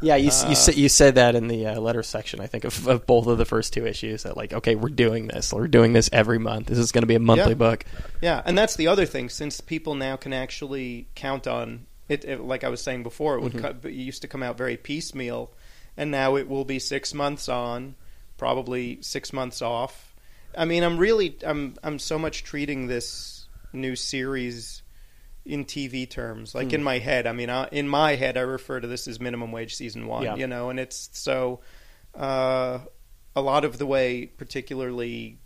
Yeah, 0.00 0.16
you 0.16 0.28
s 0.28 0.42
you, 0.44 0.50
Uh, 0.50 0.54
sa- 0.54 0.72
you 0.72 0.88
said 0.88 1.14
that 1.14 1.36
in 1.36 1.46
the 1.46 1.64
uh, 1.68 1.80
letter 1.80 2.02
section. 2.02 2.40
I 2.40 2.48
think 2.48 2.64
of, 2.64 2.88
of 2.88 3.06
both 3.06 3.28
of 3.28 3.38
the 3.38 3.44
first 3.44 3.72
two 3.72 3.86
issues. 3.86 4.24
That 4.24 4.36
like, 4.36 4.52
okay, 4.52 4.74
we're 4.74 4.88
doing 4.88 5.28
this. 5.28 5.52
We're 5.52 5.68
doing 5.68 5.92
this 5.92 6.10
every 6.12 6.40
month. 6.40 6.66
This 6.66 6.78
is 6.78 6.90
going 6.90 7.02
to 7.02 7.06
be 7.06 7.14
a 7.14 7.20
monthly 7.20 7.50
Yeah. 7.50 7.54
book. 7.54 7.84
Yeah, 8.20 8.42
and 8.44 8.58
that's 8.58 8.74
the 8.74 8.88
other 8.88 9.06
thing. 9.06 9.28
Since 9.28 9.60
people 9.60 9.94
now 9.94 10.16
can 10.16 10.32
actually 10.32 11.06
count 11.14 11.46
on 11.46 11.86
it, 12.08 12.24
it 12.24 12.40
like 12.40 12.64
I 12.64 12.68
was 12.68 12.82
saying 12.82 13.04
before, 13.04 13.36
it 13.36 13.42
would 13.42 13.52
Mhm. 13.52 13.60
co- 13.82 13.88
it 13.88 13.94
used 13.94 14.22
to 14.22 14.28
come 14.28 14.42
out 14.42 14.58
very 14.58 14.76
piecemeal, 14.76 15.52
and 15.96 16.10
now 16.10 16.36
it 16.36 16.48
will 16.48 16.64
be 16.64 16.78
six 16.78 17.12
months 17.14 17.48
on, 17.48 17.94
probably 18.38 19.00
six 19.02 19.32
months 19.32 19.62
off. 19.62 20.14
I 20.56 20.64
mean, 20.64 20.82
I'm 20.82 20.98
really, 20.98 21.36
I'm, 21.44 21.76
I'm 21.82 21.98
so 21.98 22.18
much 22.18 22.44
treating 22.44 22.86
this 22.86 23.46
new 23.72 23.96
series 23.96 24.82
in 25.44 25.64
TV 25.64 26.08
terms. 26.08 26.54
Like 26.54 26.68
Hmm. 26.68 26.74
in 26.76 26.82
my 26.82 26.98
head, 26.98 27.26
I 27.26 27.32
mean, 27.32 27.50
uh, 27.50 27.68
in 27.72 27.88
my 27.88 28.16
head, 28.16 28.36
I 28.36 28.42
refer 28.42 28.78
to 28.80 28.86
this 28.86 29.08
as 29.08 29.18
minimum 29.18 29.50
wage 29.52 29.74
season 29.74 30.06
one. 30.06 30.22
Yeah. 30.24 30.36
You 30.36 30.46
know, 30.46 30.70
and 30.70 30.78
it's 30.78 31.08
so. 31.12 31.60
Uh, 32.14 32.80
a 33.34 33.40
lot 33.40 33.64
of 33.64 33.78
the 33.78 33.86
way, 33.86 34.26
particularly 34.26 35.38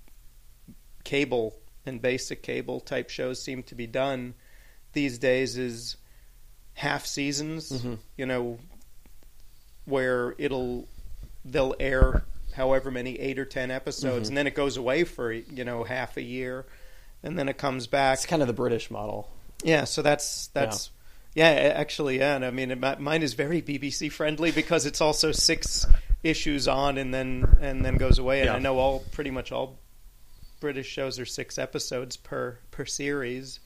cable 1.05 1.55
and 1.85 2.03
basic 2.03 2.43
cable 2.43 2.81
type 2.81 3.11
shows 3.11 3.41
seem 3.41 3.63
to 3.63 3.75
be 3.77 3.87
done 3.87 4.35
these 4.93 5.19
days 5.19 5.57
is 5.57 5.97
half 6.75 7.07
seasons 7.07 7.71
Mhm. 7.71 7.99
you 8.17 8.27
know 8.27 8.59
where 9.87 10.35
it'll 10.39 10.87
they'll 11.45 11.75
air 11.81 12.25
however 12.55 12.91
many 12.91 13.19
8 13.19 13.39
or 13.39 13.45
10 13.45 13.71
episodes 13.71 14.27
Mhm. 14.27 14.29
and 14.31 14.37
then 14.37 14.47
it 14.47 14.55
goes 14.55 14.77
away 14.77 15.05
for 15.05 15.33
you 15.33 15.65
know 15.65 15.85
half 15.85 16.17
a 16.17 16.23
year 16.23 16.65
and 17.23 17.39
then 17.39 17.49
it 17.49 17.57
comes 17.59 17.87
back 17.87 18.19
It's 18.19 18.27
kind 18.27 18.43
of 18.43 18.49
the 18.49 18.55
British 18.55 18.91
model. 18.91 19.31
yeah, 19.65 19.85
so 19.85 20.03
that's 20.03 20.49
that's 20.49 20.91
yeah, 21.35 21.49
actually, 21.77 22.19
yeah. 22.19 22.37
And 22.37 22.47
I 22.47 22.51
mean, 22.51 22.71
it, 22.71 22.99
mine 23.01 23.23
is 23.23 23.35
very 23.35 23.61
BBC 23.61 24.11
friendly 24.11 24.53
because 24.53 24.87
it's 24.87 25.03
also 25.03 25.33
six 25.33 25.85
issues 26.23 26.67
on 26.67 26.97
and 26.97 27.13
then 27.13 27.45
and 27.61 27.85
then 27.85 27.99
goes 27.99 28.19
away. 28.19 28.41
And 28.41 28.47
Yeah. 28.47 28.55
I 28.55 28.59
know 28.59 28.79
all 28.79 29.01
pretty 29.13 29.31
much 29.31 29.53
all 29.53 29.79
British 30.61 30.87
shows 30.89 31.19
are 31.21 31.27
six 31.27 31.59
episodes 31.59 32.17
per 32.17 32.59
per 32.71 32.87
series. 32.87 33.61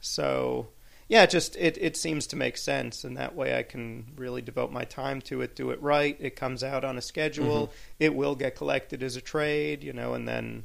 So 0.00 0.68
yeah, 1.08 1.22
it 1.22 1.30
just 1.30 1.56
it 1.56 1.78
it 1.80 1.96
seems 1.96 2.26
to 2.28 2.36
make 2.36 2.58
sense, 2.58 3.02
and 3.02 3.16
that 3.16 3.34
way 3.34 3.56
I 3.56 3.62
can 3.62 4.12
really 4.16 4.42
devote 4.42 4.70
my 4.70 4.84
time 4.84 5.22
to 5.22 5.40
it, 5.40 5.56
do 5.56 5.70
it 5.70 5.82
right. 5.82 6.16
It 6.20 6.36
comes 6.36 6.62
out 6.62 6.84
on 6.84 6.98
a 6.98 7.02
schedule. 7.02 7.68
Mm-hmm. 7.68 7.72
It 8.00 8.14
will 8.14 8.34
get 8.34 8.56
collected 8.56 9.02
as 9.02 9.16
a 9.16 9.20
trade, 9.22 9.82
you 9.82 9.94
know, 9.94 10.12
and 10.12 10.28
then 10.28 10.64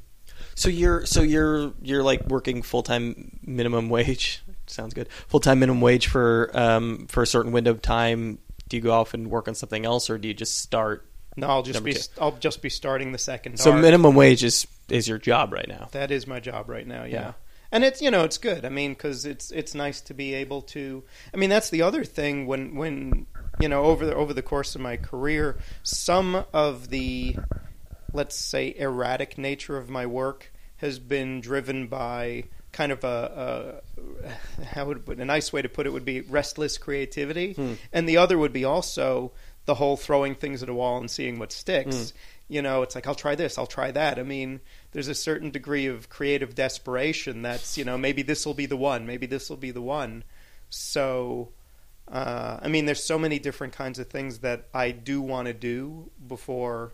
So 0.54 0.68
you're 0.68 1.06
so 1.06 1.22
you're 1.22 1.72
you're 1.82 2.02
like 2.02 2.26
working 2.26 2.62
full 2.62 2.82
time 2.82 3.38
minimum 3.42 3.88
wage. 3.88 4.42
Sounds 4.66 4.92
good. 4.92 5.08
Full 5.28 5.40
time 5.40 5.60
minimum 5.60 5.80
wage 5.80 6.08
for 6.08 6.50
um 6.52 7.06
for 7.06 7.22
a 7.22 7.26
certain 7.26 7.52
window 7.52 7.70
of 7.70 7.80
time. 7.80 8.38
Do 8.68 8.76
you 8.76 8.82
go 8.82 8.92
off 8.92 9.14
and 9.14 9.30
work 9.30 9.48
on 9.48 9.54
something 9.54 9.84
else, 9.84 10.10
or 10.10 10.18
do 10.18 10.28
you 10.28 10.34
just 10.34 10.60
start? 10.60 11.06
no, 11.36 11.48
I'll 11.48 11.62
just 11.62 11.82
be 11.82 11.94
two. 11.94 12.00
I'll 12.20 12.32
just 12.32 12.62
be 12.62 12.70
starting 12.70 13.12
the 13.12 13.18
second. 13.18 13.58
So 13.58 13.72
arc. 13.72 13.80
minimum 13.80 14.14
wage 14.14 14.44
is 14.44 14.66
is 14.88 15.08
your 15.08 15.18
job 15.18 15.52
right 15.52 15.68
now. 15.68 15.88
That 15.92 16.10
is 16.10 16.26
my 16.26 16.40
job 16.40 16.68
right 16.68 16.86
now. 16.86 17.04
Yeah. 17.04 17.12
Yeah. 17.12 17.32
And 17.74 17.82
it's 17.84 18.00
you 18.00 18.10
know 18.10 18.22
it's 18.24 18.38
good. 18.38 18.64
I 18.64 18.68
mean 18.68 18.92
because 18.92 19.26
it's 19.26 19.50
it's 19.50 19.74
nice 19.74 20.00
to 20.02 20.14
be 20.14 20.32
able 20.34 20.62
to. 20.62 21.02
I 21.34 21.36
mean 21.36 21.50
that's 21.50 21.70
the 21.70 21.82
other 21.82 22.04
thing 22.04 22.46
when 22.46 22.76
when 22.76 23.26
you 23.60 23.68
know 23.68 23.82
over 23.84 24.06
the 24.06 24.14
over 24.14 24.32
the 24.32 24.42
course 24.42 24.74
of 24.76 24.80
my 24.80 24.96
career, 24.96 25.58
some 25.82 26.44
of 26.52 26.88
the 26.88 27.36
let's 28.12 28.36
say 28.36 28.72
erratic 28.78 29.36
nature 29.36 29.76
of 29.76 29.90
my 29.90 30.06
work 30.06 30.52
has 30.76 30.98
been 31.00 31.40
driven 31.40 31.88
by 31.88 32.44
kind 32.70 32.92
of 32.92 33.02
a, 33.04 33.82
a 34.60 34.64
how 34.64 34.84
would 34.86 35.08
a 35.08 35.24
nice 35.24 35.52
way 35.52 35.60
to 35.62 35.68
put 35.68 35.86
it 35.86 35.92
would 35.92 36.04
be 36.04 36.20
restless 36.20 36.78
creativity, 36.78 37.54
Hmm. 37.54 37.74
and 37.92 38.08
the 38.08 38.18
other 38.18 38.38
would 38.38 38.52
be 38.52 38.64
also 38.64 39.32
the 39.66 39.74
whole 39.74 39.96
throwing 39.96 40.34
things 40.34 40.62
at 40.62 40.68
a 40.68 40.74
wall 40.74 40.98
and 40.98 41.10
seeing 41.10 41.38
what 41.38 41.50
sticks. 41.50 41.96
Mm. 41.96 42.12
You 42.46 42.60
know, 42.60 42.82
it's 42.82 42.94
like 42.94 43.06
I'll 43.06 43.14
try 43.14 43.34
this, 43.34 43.56
I'll 43.56 43.66
try 43.66 43.90
that. 43.90 44.18
I 44.18 44.22
mean, 44.22 44.60
there's 44.92 45.08
a 45.08 45.14
certain 45.14 45.50
degree 45.50 45.86
of 45.86 46.08
creative 46.10 46.54
desperation 46.54 47.42
that's 47.42 47.78
you 47.78 47.84
know 47.84 47.96
maybe 47.96 48.22
this 48.22 48.44
will 48.44 48.54
be 48.54 48.66
the 48.66 48.76
one, 48.76 49.06
maybe 49.06 49.26
this 49.26 49.48
will 49.48 49.56
be 49.56 49.70
the 49.70 49.80
one. 49.80 50.24
So, 50.68 51.52
uh, 52.10 52.58
I 52.60 52.68
mean, 52.68 52.84
there's 52.86 53.02
so 53.02 53.18
many 53.18 53.38
different 53.38 53.72
kinds 53.72 53.98
of 53.98 54.08
things 54.08 54.40
that 54.40 54.68
I 54.74 54.90
do 54.90 55.22
want 55.22 55.46
to 55.46 55.54
do 55.54 56.10
before 56.26 56.92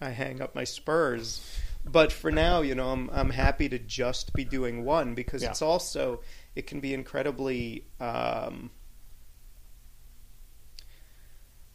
I 0.00 0.10
hang 0.10 0.40
up 0.40 0.54
my 0.54 0.64
spurs. 0.64 1.40
But 1.84 2.12
for 2.12 2.30
now, 2.30 2.60
you 2.60 2.76
know, 2.76 2.90
I'm 2.90 3.10
I'm 3.10 3.30
happy 3.30 3.68
to 3.70 3.78
just 3.78 4.32
be 4.34 4.44
doing 4.44 4.84
one 4.84 5.14
because 5.14 5.42
Yeah. 5.42 5.50
it's 5.50 5.62
also 5.62 6.20
it 6.54 6.66
can 6.68 6.78
be 6.78 6.94
incredibly 6.94 7.86
um, 7.98 8.70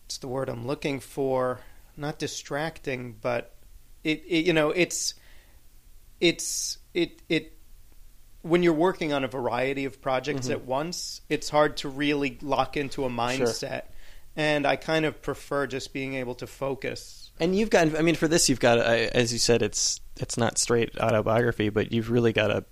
what's 0.05 0.17
the 0.19 0.27
word 0.29 0.47
I'm 0.47 0.65
looking 0.65 1.01
for? 1.01 1.59
Not 1.97 2.19
distracting, 2.19 3.17
but 3.19 3.55
it, 4.03 4.23
it 4.27 4.45
you 4.45 4.53
know 4.53 4.69
it's 4.69 5.15
it's 6.19 6.77
it 6.93 7.21
it 7.27 7.57
when 8.41 8.63
you're 8.63 8.73
working 8.73 9.13
on 9.13 9.23
a 9.23 9.27
variety 9.27 9.85
of 9.85 10.01
projects 10.01 10.47
Mm-hmm. 10.47 10.53
at 10.53 10.65
once, 10.65 11.21
it's 11.29 11.49
hard 11.49 11.77
to 11.77 11.89
really 11.89 12.37
lock 12.41 12.77
into 12.77 13.03
a 13.05 13.09
mindset. 13.09 13.83
And 14.35 14.67
I 14.67 14.75
kind 14.75 15.05
of 15.05 15.21
prefer 15.21 15.65
just 15.65 15.93
being 15.93 16.13
able 16.13 16.35
to 16.35 16.47
focus. 16.47 17.31
And 17.39 17.55
you've 17.55 17.71
got, 17.71 17.97
I 17.97 18.03
mean, 18.03 18.13
for 18.13 18.27
this, 18.27 18.49
you've 18.49 18.59
got, 18.59 18.77
as 18.77 19.33
you 19.33 19.39
said, 19.39 19.63
it's 19.63 19.99
it's 20.19 20.37
not 20.37 20.57
straight 20.59 20.97
autobiography, 20.99 21.69
but 21.69 21.91
you've 21.91 22.11
really 22.11 22.33
got 22.33 22.47
to 22.47 22.63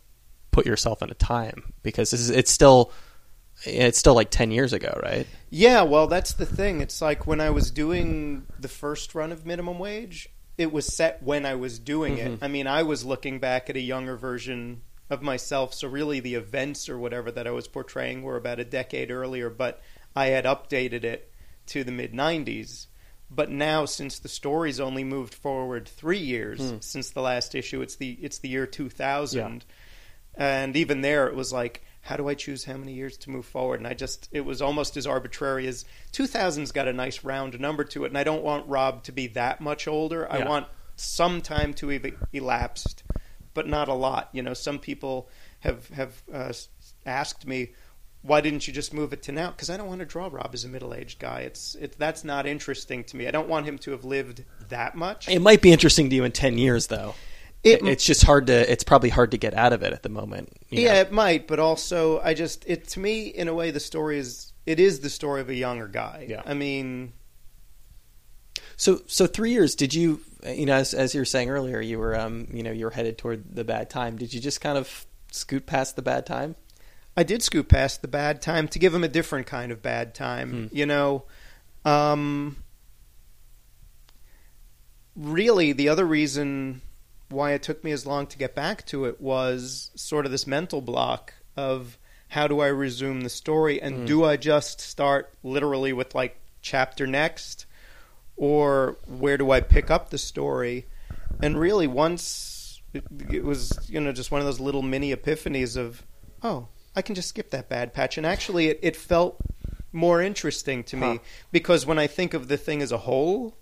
put 0.52 0.66
yourself 0.66 1.02
in 1.02 1.10
a 1.10 1.16
time 1.16 1.74
because 1.84 2.12
this 2.12 2.20
is, 2.20 2.30
it's 2.30 2.52
still, 2.52 2.92
it's 3.64 3.98
still 3.98 4.14
like 4.16 4.30
ten 4.30 4.52
years 4.52 4.74
ago, 4.74 5.00
right? 5.02 5.28
Yeah, 5.50 5.84
well, 5.84 6.08
that's 6.08 6.34
the 6.34 6.46
thing. 6.46 6.82
It's 6.82 7.02
like 7.02 7.26
when 7.26 7.42
I 7.42 7.50
was 7.50 7.72
doing 7.72 8.46
the 8.60 8.68
first 8.68 9.16
run 9.16 9.32
of 9.32 9.46
minimum 9.46 9.80
wage, 9.80 10.30
it 10.58 10.72
was 10.72 10.96
set 10.96 11.24
when 11.24 11.46
I 11.46 11.56
was 11.56 11.80
doing 11.80 12.18
it. 12.18 12.32
Mm-hmm. 12.32 12.44
I 12.44 12.48
mean, 12.48 12.68
I 12.68 12.84
was 12.84 13.06
looking 13.06 13.40
back 13.40 13.70
at 13.70 13.76
a 13.76 13.82
younger 13.82 14.18
version 14.18 14.82
of 15.10 15.22
myself, 15.22 15.74
so 15.74 15.88
really 15.88 16.20
the 16.20 16.36
events 16.36 16.90
or 16.90 16.98
whatever 16.98 17.32
that 17.32 17.48
I 17.48 17.52
was 17.52 17.68
portraying 17.68 18.24
were 18.24 18.38
about 18.38 18.60
a 18.60 18.66
decade 18.66 19.12
earlier, 19.12 19.50
but 19.50 19.82
I 20.16 20.28
had 20.28 20.46
updated 20.46 21.04
it 21.04 21.32
to 21.68 21.84
the 21.84 21.92
mid 21.92 22.14
90s. 22.14 22.88
But 23.30 23.50
now, 23.50 23.86
since 23.86 24.20
the 24.20 24.30
story's 24.30 24.80
only 24.80 25.04
moved 25.04 25.34
forward 25.34 25.88
three 25.88 26.20
years 26.20 26.60
hmm. 26.60 26.78
since 26.80 27.10
the 27.10 27.22
last 27.22 27.56
issue, 27.56 27.82
it's 27.82 27.96
the 27.96 28.12
it's 28.22 28.38
the 28.38 28.50
year 28.50 28.68
2000 28.68 29.66
and 30.38 30.76
even 30.76 31.02
there 31.02 31.28
it 31.28 31.36
was 31.36 31.52
like 31.52 31.84
how 32.06 32.16
do 32.16 32.30
i 32.30 32.36
choose 32.36 32.66
how 32.66 32.78
many 32.78 32.94
years 32.94 33.18
to 33.18 33.32
move 33.32 33.46
forward? 33.46 33.80
And 33.80 33.88
i 33.88 33.94
just 33.94 34.30
it 34.32 34.42
was 34.42 34.62
almost 34.62 34.96
as 34.96 35.08
arbitrary 35.08 35.68
as 35.68 35.86
2000's 36.14 36.72
got 36.72 36.88
a 36.88 36.94
nice 36.94 37.24
round 37.24 37.60
number 37.60 37.84
to 37.84 38.06
it. 38.06 38.10
And 38.10 38.18
i 38.18 38.24
don't 38.24 38.44
want 38.44 38.68
rob 38.68 39.04
to 39.04 39.12
be 39.12 39.28
that 39.28 39.60
much 39.60 39.88
older. 39.88 40.32
I 40.32 40.48
want 40.48 40.68
some 40.96 41.42
time 41.42 41.74
to 41.76 41.90
have 41.90 42.06
elapsed 42.32 43.04
but 43.54 43.68
not 43.68 43.88
a 43.88 43.94
lot. 43.94 44.30
You 44.34 44.44
know 44.44 44.54
some 44.54 44.80
people 44.80 45.30
have 45.62 45.90
have 45.90 46.22
uh, 46.32 46.54
asked 47.06 47.48
me 47.48 47.72
why 48.22 48.42
didn't 48.42 48.68
you 48.68 48.74
just 48.74 48.92
move 48.92 49.14
it 49.14 49.22
to 49.24 49.32
now? 49.32 49.52
Because 49.52 49.70
i 49.70 49.78
don't 49.78 49.88
want 49.88 50.00
to 50.00 50.06
draw 50.06 50.30
rob 50.32 50.52
as 50.54 50.64
a 50.64 50.68
middle-aged 50.68 51.20
guy. 51.20 51.42
It's 51.42 51.76
it, 51.76 51.96
that's 51.98 52.24
not 52.24 52.46
interesting 52.46 53.04
to 53.06 53.18
me. 53.18 53.28
I 53.28 53.32
don't 53.32 53.50
want 53.50 53.66
him 53.66 53.78
to 53.80 53.92
have 53.92 54.06
lived 54.06 54.44
that 54.70 54.96
much. 54.96 55.28
It 55.28 55.42
might 55.42 55.62
be 55.62 55.72
interesting 55.72 56.10
to 56.10 56.16
you 56.16 56.24
in 56.24 56.32
ten 56.32 56.58
years, 56.58 56.88
though. 56.88 57.16
It- 57.66 57.84
it's 57.86 58.06
just 58.06 58.24
hard 58.24 58.48
to. 58.48 58.72
It's 58.72 58.84
probably 58.84 59.10
hard 59.10 59.32
to 59.32 59.38
get 59.38 59.54
out 59.54 59.74
of 59.74 59.82
it 59.84 59.92
at 59.92 60.04
the 60.04 60.10
moment. 60.10 60.54
Yeah, 60.70 60.94
know? 60.94 61.00
it 61.02 61.12
might, 61.12 61.48
but 61.48 61.60
also 61.60 62.20
I 62.22 62.34
just 62.34 62.64
it 62.68 62.88
to 62.90 63.00
me 63.00 63.28
in 63.28 63.48
a 63.48 63.54
way 63.54 63.72
the 63.72 63.80
story 63.80 64.20
is 64.20 64.54
it 64.66 64.80
is 64.80 65.00
the 65.02 65.10
story 65.10 65.42
of 65.42 65.50
a 65.50 65.56
younger 65.56 65.88
guy. 65.88 66.28
Yeah. 66.30 66.42
I 66.46 66.54
mean, 66.54 67.14
So, 68.78 69.02
so 69.08 69.26
three 69.28 69.52
years. 69.52 69.76
Did 69.76 69.94
you, 69.94 70.22
you 70.46 70.66
know, 70.66 70.76
as 70.76 70.94
as 70.94 71.14
you 71.14 71.22
were 71.22 71.26
saying 71.26 71.50
earlier, 71.50 71.80
you 71.82 71.98
were, 72.00 72.18
um, 72.20 72.48
you 72.54 72.62
know, 72.64 72.72
you 72.72 72.86
were 72.86 72.92
headed 72.92 73.18
toward 73.18 73.56
the 73.56 73.64
bad 73.64 73.90
time. 73.90 74.18
Did 74.18 74.34
you 74.34 74.40
just 74.40 74.62
kind 74.62 74.78
of 74.78 75.06
scoot 75.32 75.66
past 75.66 75.96
the 75.96 76.02
bad 76.02 76.26
time? 76.26 76.56
I 77.18 77.24
did 77.24 77.42
scoot 77.42 77.70
past 77.70 78.02
the 78.02 78.08
bad 78.10 78.42
time 78.42 78.68
to 78.70 78.80
give 78.80 78.94
him 78.94 79.04
a 79.04 79.08
different 79.08 79.48
kind 79.48 79.72
of 79.72 79.82
bad 79.82 80.14
time. 80.14 80.70
You 80.74 80.86
know, 80.86 81.24
um, 81.86 82.58
really, 85.16 85.72
the 85.72 85.90
other 85.90 86.06
reason 86.06 86.82
why 87.30 87.52
it 87.54 87.64
took 87.64 87.84
me 87.84 87.92
as 87.92 88.06
long 88.06 88.28
to 88.28 88.38
get 88.38 88.56
back 88.56 88.86
to 88.88 89.06
it 89.06 89.20
was 89.20 89.92
sort 89.96 90.26
of 90.26 90.32
this 90.32 90.46
mental 90.46 90.82
block 90.82 91.34
of 91.58 91.98
how 92.30 92.48
do 92.48 92.60
I 92.60 92.68
resume 92.68 93.22
the 93.22 93.30
story 93.30 93.82
and 93.82 94.00
mm. 94.00 94.08
do 94.08 94.24
I 94.24 94.38
just 94.38 94.82
start 94.82 95.34
literally 95.44 95.94
with 95.94 96.14
like 96.14 96.40
chapter 96.62 97.08
next 97.08 97.66
or 98.38 98.98
where 99.08 99.38
do 99.38 99.52
I 99.52 99.62
pick 99.62 99.90
up 99.90 100.10
the 100.10 100.18
story? 100.18 100.86
And 101.42 101.58
really, 101.58 101.88
once 101.88 102.82
it, 102.94 103.06
it 103.30 103.44
was, 103.44 103.78
you 103.90 104.00
know, 104.00 104.12
just 104.12 104.32
one 104.32 104.42
of 104.42 104.46
those 104.46 104.60
little 104.60 104.82
mini 104.82 105.16
epiphanies 105.16 105.78
of, 105.78 106.04
oh, 106.44 106.68
I 106.96 107.02
can 107.02 107.16
just 107.16 107.30
skip 107.30 107.52
that 107.52 107.70
bad 107.70 107.94
patch. 107.94 108.18
And 108.18 108.26
actually, 108.26 108.68
it, 108.68 108.80
it 108.82 108.96
felt 108.96 109.38
more 109.92 110.22
interesting 110.22 110.84
to 110.86 110.98
me 110.98 111.08
Huh. 111.08 111.18
because 111.52 111.86
when 111.86 112.00
I 112.00 112.08
think 112.08 112.34
of 112.34 112.48
the 112.48 112.58
thing 112.58 112.82
as 112.82 112.92
a 112.92 112.98
whole, 113.00 113.58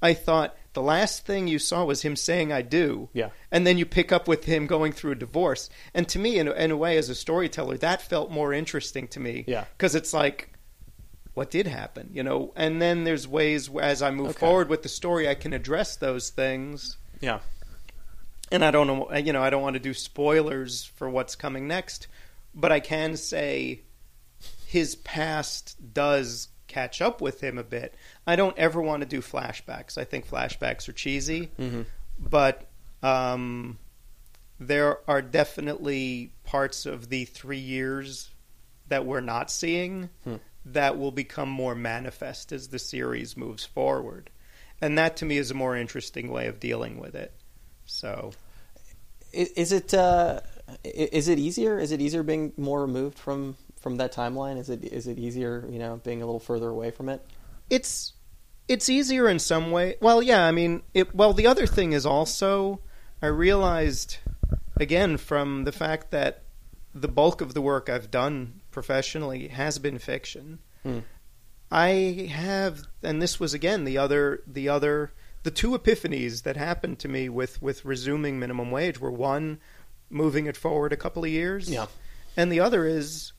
I 0.00 0.14
thought 0.14 0.56
the 0.72 0.82
last 0.82 1.26
thing 1.26 1.48
you 1.48 1.58
saw 1.58 1.84
was 1.84 2.02
him 2.02 2.14
saying 2.16 2.52
"I 2.52 2.62
do," 2.62 3.08
Yeah. 3.12 3.30
and 3.50 3.66
then 3.66 3.76
you 3.78 3.84
pick 3.86 4.12
up 4.12 4.28
with 4.28 4.44
him 4.44 4.66
going 4.66 4.92
through 4.92 5.12
a 5.12 5.16
divorce. 5.16 5.68
And 5.94 6.08
to 6.10 6.18
me, 6.18 6.38
in 6.38 6.46
a, 6.48 6.52
in 6.52 6.70
a 6.70 6.76
way, 6.76 6.96
as 6.96 7.08
a 7.08 7.14
storyteller, 7.14 7.76
that 7.78 8.02
felt 8.02 8.30
more 8.30 8.52
interesting 8.52 9.08
to 9.08 9.20
me. 9.20 9.44
Yeah. 9.48 9.64
because 9.76 9.94
it's 9.94 10.12
like, 10.12 10.48
what 11.34 11.50
did 11.50 11.66
happen, 11.66 12.10
you 12.12 12.22
know? 12.22 12.52
And 12.56 12.80
then 12.80 13.04
there's 13.04 13.26
ways 13.26 13.68
as 13.80 14.02
I 14.02 14.10
move 14.10 14.30
Okay. 14.30 14.38
forward 14.40 14.68
with 14.68 14.82
the 14.82 14.88
story, 14.88 15.28
I 15.28 15.34
can 15.34 15.52
address 15.52 15.96
those 15.96 16.30
things. 16.30 16.96
Yeah. 17.20 17.40
And 18.52 18.64
I 18.64 18.70
don't 18.72 18.86
know, 18.88 19.12
you 19.16 19.32
know, 19.32 19.42
I 19.42 19.50
don't 19.50 19.62
want 19.62 19.74
to 19.74 19.80
do 19.80 19.94
spoilers 19.94 20.84
for 20.84 21.08
what's 21.08 21.36
coming 21.36 21.68
next, 21.68 22.08
but 22.54 22.72
I 22.72 22.80
can 22.80 23.16
say 23.16 23.82
his 24.66 24.96
past 24.96 25.76
does 25.94 26.48
catch 26.66 27.00
up 27.00 27.20
with 27.20 27.40
him 27.42 27.58
a 27.58 27.62
bit. 27.64 27.94
I 28.26 28.36
don't 28.36 28.56
ever 28.58 28.80
want 28.80 29.02
to 29.02 29.08
do 29.08 29.20
flashbacks. 29.20 29.96
I 29.98 30.04
think 30.04 30.28
flashbacks 30.28 30.88
are 30.88 30.92
cheesy, 30.92 31.50
Mm-hmm. 31.58 31.82
but 32.18 32.66
um, 33.02 33.78
there 34.58 34.98
are 35.08 35.22
definitely 35.22 36.32
parts 36.44 36.86
of 36.86 37.08
the 37.08 37.24
three 37.24 37.58
years 37.58 38.30
that 38.88 39.06
we're 39.06 39.20
not 39.20 39.50
seeing 39.50 40.10
Hmm. 40.24 40.36
that 40.66 40.98
will 40.98 41.12
become 41.12 41.48
more 41.48 41.74
manifest 41.74 42.52
as 42.52 42.68
the 42.68 42.78
series 42.78 43.36
moves 43.36 43.64
forward. 43.64 44.28
And 44.82 44.98
that 44.98 45.16
to 45.18 45.24
me 45.24 45.36
is 45.38 45.50
a 45.50 45.54
more 45.54 45.76
interesting 45.76 46.30
way 46.30 46.46
of 46.46 46.60
dealing 46.60 46.98
with 47.00 47.14
it. 47.14 47.32
So 47.86 48.32
Is, 49.32 49.48
is 49.50 49.72
it 49.72 49.94
uh, 49.94 50.40
is 50.84 51.28
it 51.28 51.38
easier? 51.38 51.78
Is 51.78 51.92
it 51.92 52.00
easier 52.00 52.22
being 52.22 52.52
more 52.56 52.82
removed 52.82 53.18
from 53.18 53.56
from 53.80 53.96
that 53.96 54.12
timeline? 54.12 54.58
Is 54.58 54.68
it 54.70 54.84
is 54.84 55.06
it 55.06 55.18
easier, 55.18 55.66
you 55.70 55.78
know, 55.78 56.00
being 56.04 56.20
a 56.22 56.26
little 56.26 56.40
further 56.40 56.68
away 56.68 56.90
from 56.90 57.08
it? 57.08 57.24
It's 57.70 58.12
it's 58.68 58.88
easier 58.88 59.28
in 59.28 59.38
some 59.38 59.70
way. 59.70 59.96
Well, 60.00 60.22
yeah, 60.22 60.44
I 60.46 60.52
mean, 60.52 60.82
it, 60.94 61.14
well, 61.14 61.32
the 61.32 61.46
other 61.46 61.66
thing 61.66 61.92
is 61.92 62.04
also 62.06 62.80
I 63.22 63.26
realized 63.26 64.18
again 64.78 65.16
from 65.16 65.64
the 65.64 65.72
fact 65.72 66.10
that 66.10 66.42
the 66.94 67.08
bulk 67.08 67.40
of 67.40 67.54
the 67.54 67.60
work 67.60 67.88
I've 67.88 68.10
done 68.10 68.60
professionally 68.70 69.48
has 69.48 69.78
been 69.78 69.98
fiction. 69.98 70.58
Hmm. 70.82 71.00
I 71.72 72.28
have, 72.32 72.82
and 73.02 73.22
this 73.22 73.38
was 73.38 73.54
again 73.54 73.84
the 73.84 73.98
other 73.98 74.42
the 74.46 74.68
other 74.68 75.12
the 75.42 75.50
two 75.50 75.70
epiphanies 75.70 76.42
that 76.42 76.56
happened 76.56 76.98
to 77.00 77.08
me 77.08 77.28
with 77.28 77.62
with 77.62 77.84
resuming 77.84 78.38
minimum 78.38 78.70
wage 78.70 78.98
were 78.98 79.10
one 79.10 79.60
moving 80.10 80.46
it 80.46 80.56
forward 80.56 80.92
a 80.92 80.96
couple 80.96 81.22
of 81.24 81.30
years, 81.30 81.70
Yeah. 81.70 81.86
and 82.36 82.50
the 82.50 82.58
other 82.58 82.84
is 82.84 83.32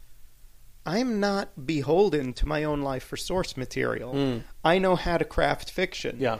I'm 0.85 1.19
not 1.19 1.65
beholden 1.65 2.33
to 2.33 2.47
my 2.47 2.63
own 2.63 2.81
life 2.81 3.03
for 3.03 3.17
source 3.17 3.55
material. 3.55 4.13
Mm. 4.13 4.43
I 4.63 4.79
know 4.79 4.95
how 4.95 5.17
to 5.17 5.25
craft 5.25 5.69
fiction. 5.69 6.17
Yeah. 6.19 6.39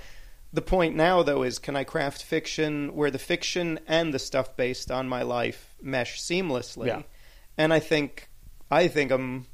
The 0.54 0.62
point 0.62 0.96
now, 0.96 1.24
though, 1.24 1.44
is 1.44 1.60
can 1.60 1.76
I 1.76 1.84
craft 1.84 2.24
fiction 2.24 2.96
where 2.96 3.12
the 3.12 3.20
fiction 3.20 3.80
and 3.88 4.14
the 4.14 4.20
stuff 4.20 4.58
based 4.58 4.92
on 4.92 5.08
my 5.08 5.22
life 5.22 5.76
mesh 5.82 6.22
seamlessly? 6.22 6.88
Yeah. 6.88 7.04
And 7.58 7.74
I 7.74 7.80
think 7.80 8.30
I 8.70 8.88
think 8.88 9.12
I'm 9.12 9.46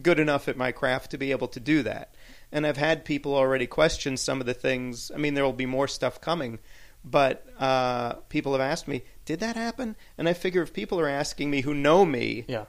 good 0.00 0.20
enough 0.20 0.48
at 0.48 0.56
my 0.56 0.72
craft 0.72 1.10
to 1.10 1.18
be 1.18 1.30
able 1.30 1.48
to 1.48 1.60
do 1.60 1.82
that. 1.82 2.14
And 2.52 2.66
I've 2.66 2.76
had 2.76 3.04
people 3.04 3.34
already 3.34 3.66
question 3.66 4.16
some 4.16 4.40
of 4.40 4.46
the 4.46 4.54
things. 4.54 5.10
I 5.14 5.18
mean, 5.18 5.34
there 5.34 5.44
will 5.44 5.52
be 5.52 5.66
more 5.66 5.88
stuff 5.88 6.20
coming, 6.20 6.60
but 7.04 7.44
uh, 7.58 8.14
people 8.28 8.52
have 8.52 8.60
asked 8.60 8.88
me, 8.88 9.02
"Did 9.24 9.40
that 9.40 9.56
happen?" 9.56 9.96
And 10.16 10.28
I 10.28 10.32
figure 10.32 10.62
if 10.62 10.72
people 10.72 11.00
are 11.00 11.08
asking 11.08 11.50
me 11.50 11.62
who 11.62 11.74
know 11.74 12.06
me, 12.06 12.44
Yeah. 12.48 12.64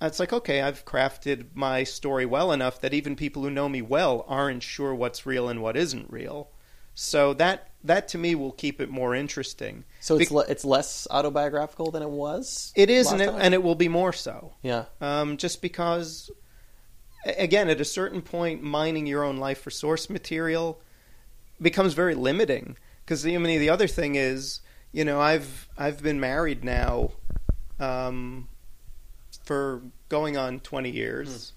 It's 0.00 0.20
like, 0.20 0.32
okay, 0.32 0.60
I've 0.62 0.84
crafted 0.84 1.46
my 1.54 1.84
story 1.84 2.24
well 2.26 2.52
enough 2.52 2.80
that 2.80 2.94
even 2.94 3.16
people 3.16 3.42
who 3.42 3.50
know 3.50 3.68
me 3.68 3.82
well 3.82 4.24
aren't 4.28 4.62
sure 4.62 4.94
what's 4.94 5.26
real 5.26 5.48
and 5.48 5.60
what 5.60 5.76
isn't 5.76 6.10
real. 6.10 6.50
So 6.94 7.32
that 7.34 7.68
that 7.84 8.08
to 8.08 8.18
me 8.18 8.34
will 8.34 8.50
keep 8.50 8.80
it 8.80 8.90
more 8.90 9.14
interesting. 9.14 9.84
So 10.00 10.18
it's 10.18 10.32
le- 10.32 10.46
it's 10.48 10.64
less 10.64 11.06
autobiographical 11.10 11.92
than 11.92 12.02
it 12.02 12.10
was. 12.10 12.72
It 12.74 12.90
is, 12.90 13.12
and 13.12 13.20
it, 13.20 13.28
and 13.28 13.54
it 13.54 13.62
will 13.62 13.76
be 13.76 13.88
more 13.88 14.12
so. 14.12 14.54
yeah. 14.62 14.86
Um, 15.00 15.36
just 15.36 15.62
because, 15.62 16.28
again, 17.24 17.68
at 17.68 17.80
a 17.80 17.84
certain 17.84 18.20
point, 18.20 18.62
mining 18.64 19.06
your 19.06 19.22
own 19.22 19.36
life 19.36 19.60
for 19.60 19.70
source 19.70 20.10
material 20.10 20.80
becomes 21.62 21.94
very 21.94 22.16
limiting. 22.16 22.76
Because 23.04 23.24
I 23.24 23.36
mean, 23.38 23.60
the 23.60 23.70
other 23.70 23.86
thing 23.86 24.16
is, 24.16 24.60
you 24.90 25.04
know, 25.04 25.20
I've 25.20 25.68
I've 25.78 26.02
been 26.02 26.18
married 26.18 26.64
now 26.64 27.12
um, 27.78 28.48
for 29.48 29.82
going 30.10 30.36
on 30.36 30.60
twenty 30.60 30.90
years, 30.90 31.54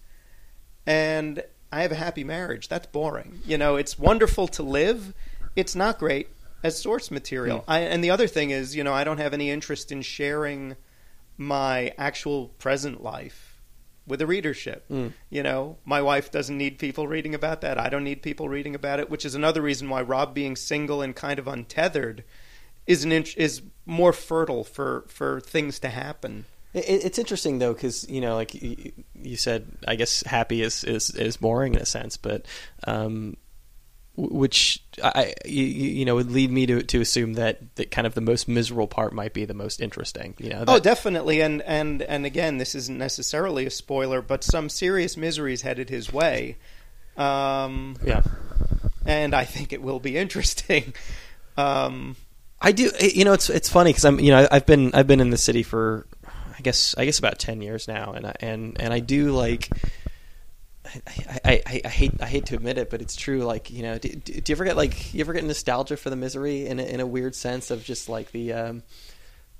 and 0.88 1.43
I 1.71 1.82
have 1.82 1.91
a 1.91 1.95
happy 1.95 2.23
marriage. 2.23 2.69
That's 2.69 2.88
boring. 2.88 3.41
You 3.45 3.58
know, 3.58 3.75
it's 3.75 3.99
wonderful 3.99 4.47
to 4.47 4.63
live. 4.63 5.13
It's 5.56 5.75
not 5.75 5.99
great 5.99 6.30
as 6.63 6.82
source 6.82 7.12
material. 7.12 7.65
I, 7.67 7.80
and 7.80 8.01
the 8.01 8.10
other 8.10 8.27
thing 8.27 8.51
is, 8.51 8.75
you 8.75 8.84
know, 8.84 8.93
I 8.93 9.04
don't 9.04 9.17
have 9.17 9.34
any 9.34 9.49
interest 9.49 9.91
in 9.91 10.01
sharing 10.01 10.77
my 11.38 11.93
actual 11.97 12.47
present 12.60 13.04
life 13.04 13.60
with 14.08 14.21
a 14.21 14.27
readership. 14.27 14.88
Mm. 14.89 15.12
You 15.30 15.43
know, 15.43 15.77
my 15.84 16.01
wife 16.01 16.32
doesn't 16.32 16.58
need 16.58 16.80
people 16.80 17.08
reading 17.08 17.36
about 17.36 17.60
that. 17.62 17.77
I 17.77 17.89
don't 17.89 18.06
need 18.06 18.21
people 18.21 18.47
reading 18.47 18.73
about 18.73 18.99
it, 18.99 19.10
which 19.10 19.25
is 19.25 19.36
another 19.36 19.62
reason 19.62 19.89
why 19.89 20.01
Rob 20.01 20.34
being 20.34 20.56
single 20.56 21.01
and 21.01 21.13
kind 21.15 21.39
of 21.39 21.47
untethered 21.47 22.23
is 22.88 23.04
an 23.04 23.12
int- 23.12 23.38
is 23.38 23.62
more 23.86 24.13
fertile 24.13 24.63
for 24.63 25.04
for 25.08 25.41
things 25.41 25.77
to 25.80 25.89
happen. 25.89 26.45
It, 26.74 27.06
it's 27.06 27.20
interesting 27.20 27.60
though, 27.60 27.74
because 27.74 28.08
you 28.10 28.22
know, 28.22 28.36
like 28.36 28.54
you, 28.56 28.92
you 29.16 29.38
said, 29.38 29.68
I 29.88 29.96
guess 29.96 30.24
happy 30.24 30.62
is 30.62 30.84
is 30.84 31.10
is 31.12 31.38
boring 31.38 31.76
in 31.76 31.82
a 31.82 31.86
sense, 31.86 32.18
but 32.18 32.46
um, 32.86 33.38
which 34.16 34.84
I 35.04 35.34
you, 35.46 35.64
you 35.64 36.06
know 36.06 36.16
would 36.16 36.32
lead 36.32 36.52
me 36.52 36.66
to 36.66 36.84
to 36.84 37.02
assume 37.02 37.34
that 37.34 37.76
that 37.76 37.92
kind 37.92 38.06
of 38.06 38.14
the 38.14 38.22
most 38.22 38.48
miserable 38.48 38.88
part 38.88 39.14
might 39.14 39.34
be 39.34 39.46
the 39.46 39.54
most 39.54 39.82
interesting. 39.82 40.36
You 40.38 40.50
know, 40.50 40.66
Oh, 40.68 40.80
definitely, 40.80 41.42
and 41.42 41.62
and 41.64 42.02
and 42.02 42.26
again, 42.26 42.58
this 42.58 42.76
isn't 42.76 42.98
necessarily 42.98 43.66
a 43.66 43.72
spoiler, 43.72 44.22
but 44.22 44.44
some 44.44 44.70
serious 44.70 45.18
miseries 45.18 45.62
headed 45.62 45.90
his 45.90 46.12
way, 46.12 46.58
um, 47.18 47.96
yeah. 48.04 48.22
and 49.06 49.34
I 49.34 49.46
think 49.46 49.74
it 49.74 49.82
will 49.82 50.00
be 50.00 50.18
interesting. 50.18 50.94
Um, 51.58 52.16
I 52.62 52.72
do. 52.72 52.92
You 53.00 53.26
know, 53.26 53.34
it's 53.34 53.50
it's 53.50 53.68
funny 53.68 53.90
because 53.90 54.06
I'm. 54.06 54.20
You 54.20 54.32
know, 54.32 54.48
I've 54.50 54.66
been 54.66 54.94
I've 54.94 55.06
been 55.06 55.20
in 55.20 55.32
the 55.32 55.38
city 55.38 55.64
for, 55.64 56.08
I 56.62 56.63
guess 56.63 56.93
I 56.95 57.06
guess 57.06 57.17
about 57.17 57.39
ten 57.39 57.60
years 57.63 57.88
now, 57.88 58.13
and 58.13 58.28
I, 58.28 58.36
and 58.39 58.80
and 58.80 58.93
I 58.93 59.00
do 59.00 59.32
like. 59.32 59.67
I, 60.86 61.62
I, 61.65 61.82
I, 61.86 61.88
hate 61.88 62.21
I 62.21 62.28
hate 62.28 62.47
to 62.47 62.56
admit 62.56 62.78
it, 62.78 62.91
but 62.91 63.02
it's 63.02 63.15
true. 63.15 63.43
Like 63.43 63.71
you 63.71 63.82
know, 63.82 63.97
do, 63.97 64.10
do 64.10 64.34
you 64.45 64.56
ever 64.56 64.63
get 64.63 64.78
like 64.78 65.12
you 65.12 65.21
ever 65.21 65.34
get 65.34 65.43
nostalgia 65.43 65.97
for 65.97 66.12
the 66.12 66.15
misery 66.15 66.67
in 66.67 66.80
a, 66.80 66.84
in 66.84 67.00
a 67.00 67.08
weird 67.08 67.34
sense 67.34 67.71
of 67.71 67.84
just 67.84 68.10
like 68.10 68.32
the 68.32 68.54
um, 68.54 68.84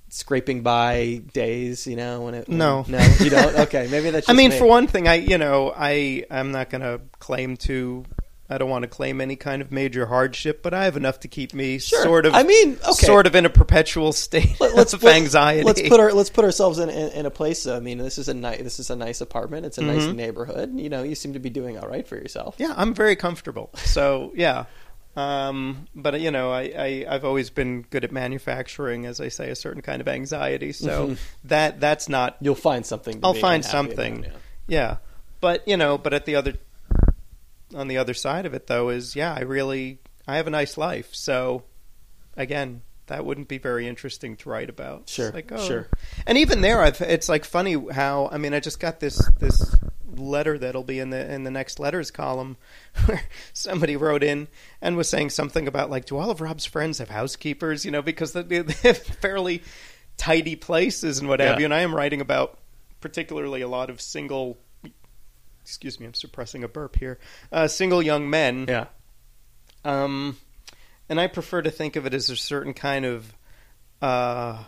scraping 0.09 0.61
by 0.61 1.23
days? 1.33 1.87
You 1.87 1.95
know, 1.95 2.21
when 2.21 2.35
it 2.35 2.47
when- 2.47 2.59
No. 2.59 2.85
no 2.87 2.99
you 3.19 3.31
don't. 3.31 3.55
Okay, 3.61 3.87
maybe 3.89 4.11
that's. 4.11 4.29
I 4.29 4.33
mean, 4.33 4.51
me. 4.51 4.59
for 4.59 4.65
one 4.65 4.85
thing, 4.85 5.07
I 5.07 5.15
you 5.15 5.39
know 5.39 5.73
I 5.75 6.25
I'm 6.29 6.51
not 6.51 6.69
going 6.69 6.81
to 6.81 7.01
claim 7.17 7.57
to. 7.57 8.05
I 8.51 8.57
don't 8.57 8.69
want 8.69 8.83
to 8.83 8.87
claim 8.87 9.21
any 9.21 9.35
kind 9.35 9.61
of 9.61 9.71
major 9.71 10.05
hardship, 10.05 10.61
but 10.61 10.73
I 10.73 10.83
have 10.85 10.97
enough 10.97 11.21
to 11.21 11.27
keep 11.27 11.53
me 11.53 11.79
Sure. 11.79 12.03
sort 12.03 12.25
of. 12.25 12.33
I 12.35 12.43
mean, 12.43 12.73
okay. 12.83 13.05
sort 13.05 13.25
of 13.27 13.35
in 13.35 13.45
a 13.45 13.49
perpetual 13.49 14.11
state 14.13 14.59
Let- 14.59 14.75
let's 14.75 14.93
of 14.97 15.03
anxiety. 15.05 15.63
Let's 15.63 15.81
put 15.81 15.99
our 15.99 16.11
let's 16.13 16.29
put 16.29 16.43
ourselves 16.45 16.77
in, 16.79 16.89
in 16.89 17.11
in 17.13 17.25
a 17.25 17.31
place. 17.31 17.65
I 17.65 17.79
mean, 17.79 17.97
this 17.97 18.17
is 18.17 18.27
a 18.27 18.33
nice 18.33 18.61
this 18.61 18.79
is 18.79 18.89
a 18.89 18.95
nice 18.95 19.21
apartment. 19.21 19.65
It's 19.65 19.77
a 19.77 19.83
nice 19.83 20.03
Mhm. 20.03 20.15
neighborhood. 20.15 20.77
You 20.79 20.89
know, 20.89 21.03
you 21.03 21.15
seem 21.15 21.33
to 21.33 21.39
be 21.39 21.49
doing 21.49 21.77
all 21.79 21.87
right 21.87 22.07
for 22.07 22.15
yourself. 22.15 22.55
Yeah, 22.57 22.73
I'm 22.75 22.93
very 22.93 23.15
comfortable. 23.15 23.69
So 23.75 24.31
yeah, 24.35 24.65
um, 25.15 25.87
but 25.95 26.19
you 26.21 26.31
know, 26.31 26.51
I, 26.51 26.61
I 26.77 27.05
I've 27.09 27.25
always 27.25 27.49
been 27.49 27.81
good 27.89 28.03
at 28.03 28.11
manufacturing, 28.11 29.05
as 29.05 29.19
I 29.19 29.27
say, 29.27 29.49
a 29.49 29.55
certain 29.55 29.81
kind 29.81 30.01
of 30.01 30.07
anxiety. 30.07 30.71
So 30.71 31.07
Mhm. 31.09 31.17
that 31.45 31.79
that's 31.79 32.07
not. 32.09 32.37
You'll 32.41 32.55
find 32.55 32.85
something. 32.85 33.19
I'll 33.23 33.33
find 33.33 33.63
something. 33.65 34.19
about, 34.19 34.31
yeah. 34.31 34.37
Yeah, 34.67 34.97
but 35.41 35.67
you 35.67 35.75
know, 35.77 35.97
but 35.97 36.13
at 36.13 36.25
the 36.25 36.35
other, 36.35 36.53
on 37.75 37.88
the 37.88 37.97
other 37.97 38.13
side 38.13 38.45
of 38.45 38.53
it, 38.53 38.67
though, 38.67 38.89
is 38.89 39.15
yeah, 39.15 39.34
I 39.34 39.41
really 39.41 39.99
I 40.27 40.38
have 40.38 40.47
a 40.47 40.51
nice 40.51 40.77
life. 40.77 41.10
So 41.13 41.63
again. 42.38 42.81
That 43.07 43.25
wouldn't 43.25 43.49
be 43.49 43.57
very 43.57 43.89
interesting 43.89 44.38
to 44.38 44.49
write 44.49 44.69
about. 44.69 45.10
Sure, 45.10 45.31
like, 45.34 45.51
oh. 45.51 45.57
sure. 45.62 45.89
And 46.25 46.38
even 46.38 46.62
there, 46.62 46.79
I've, 46.81 47.01
it's 47.01 47.27
like 47.27 47.43
funny 47.43 47.75
how 47.91 48.29
I 48.31 48.38
mean, 48.38 48.53
I 48.53 48.62
just 48.62 48.79
got 48.79 49.01
this 49.01 49.17
this 49.38 49.75
letter 50.07 50.57
that'll 50.57 50.84
be 50.84 50.99
in 50.99 51.10
the 51.10 51.29
in 51.34 51.43
the 51.43 51.51
next 51.51 51.77
letters 51.77 52.10
column, 52.10 52.55
where 53.05 53.21
somebody 53.51 53.97
wrote 53.97 54.23
in 54.23 54.47
and 54.81 54.95
was 54.95 55.10
saying 55.10 55.31
something 55.31 55.67
about 55.67 55.89
like, 55.89 56.05
do 56.05 56.17
all 56.17 56.31
of 56.31 56.39
Rob's 56.39 56.65
friends 56.65 56.99
have 56.99 57.10
housekeepers? 57.10 57.84
You 57.84 57.91
know, 57.91 58.01
because 58.01 58.31
they 58.31 58.43
they 58.62 58.73
have 58.88 58.99
fairly 58.99 59.62
tidy 60.15 60.55
places 60.55 61.19
and 61.19 61.27
what 61.27 61.41
have 61.41 61.55
Yeah. 61.55 61.60
you. 61.60 61.65
And 61.65 61.73
I 61.73 61.81
am 61.81 61.93
writing 61.93 62.21
about 62.21 62.60
particularly 63.01 63.60
a 63.60 63.67
lot 63.67 63.89
of 63.89 63.99
single. 63.99 64.57
Excuse 65.71 66.01
me, 66.01 66.05
I'm 66.05 66.13
suppressing 66.13 66.65
a 66.65 66.67
burp 66.67 66.97
here. 66.97 67.17
Uh, 67.49 67.65
single 67.69 68.03
young 68.03 68.29
men. 68.29 68.65
Yeah. 68.67 68.88
Um, 69.86 70.36
and 71.07 71.17
I 71.17 71.27
prefer 71.27 71.62
to 71.62 71.71
think 71.71 71.95
of 71.95 72.05
it 72.05 72.13
as 72.13 72.29
a 72.29 72.36
certain 72.36 72.73
kind 72.73 73.05
of 73.05 73.34
uh, 74.01 74.62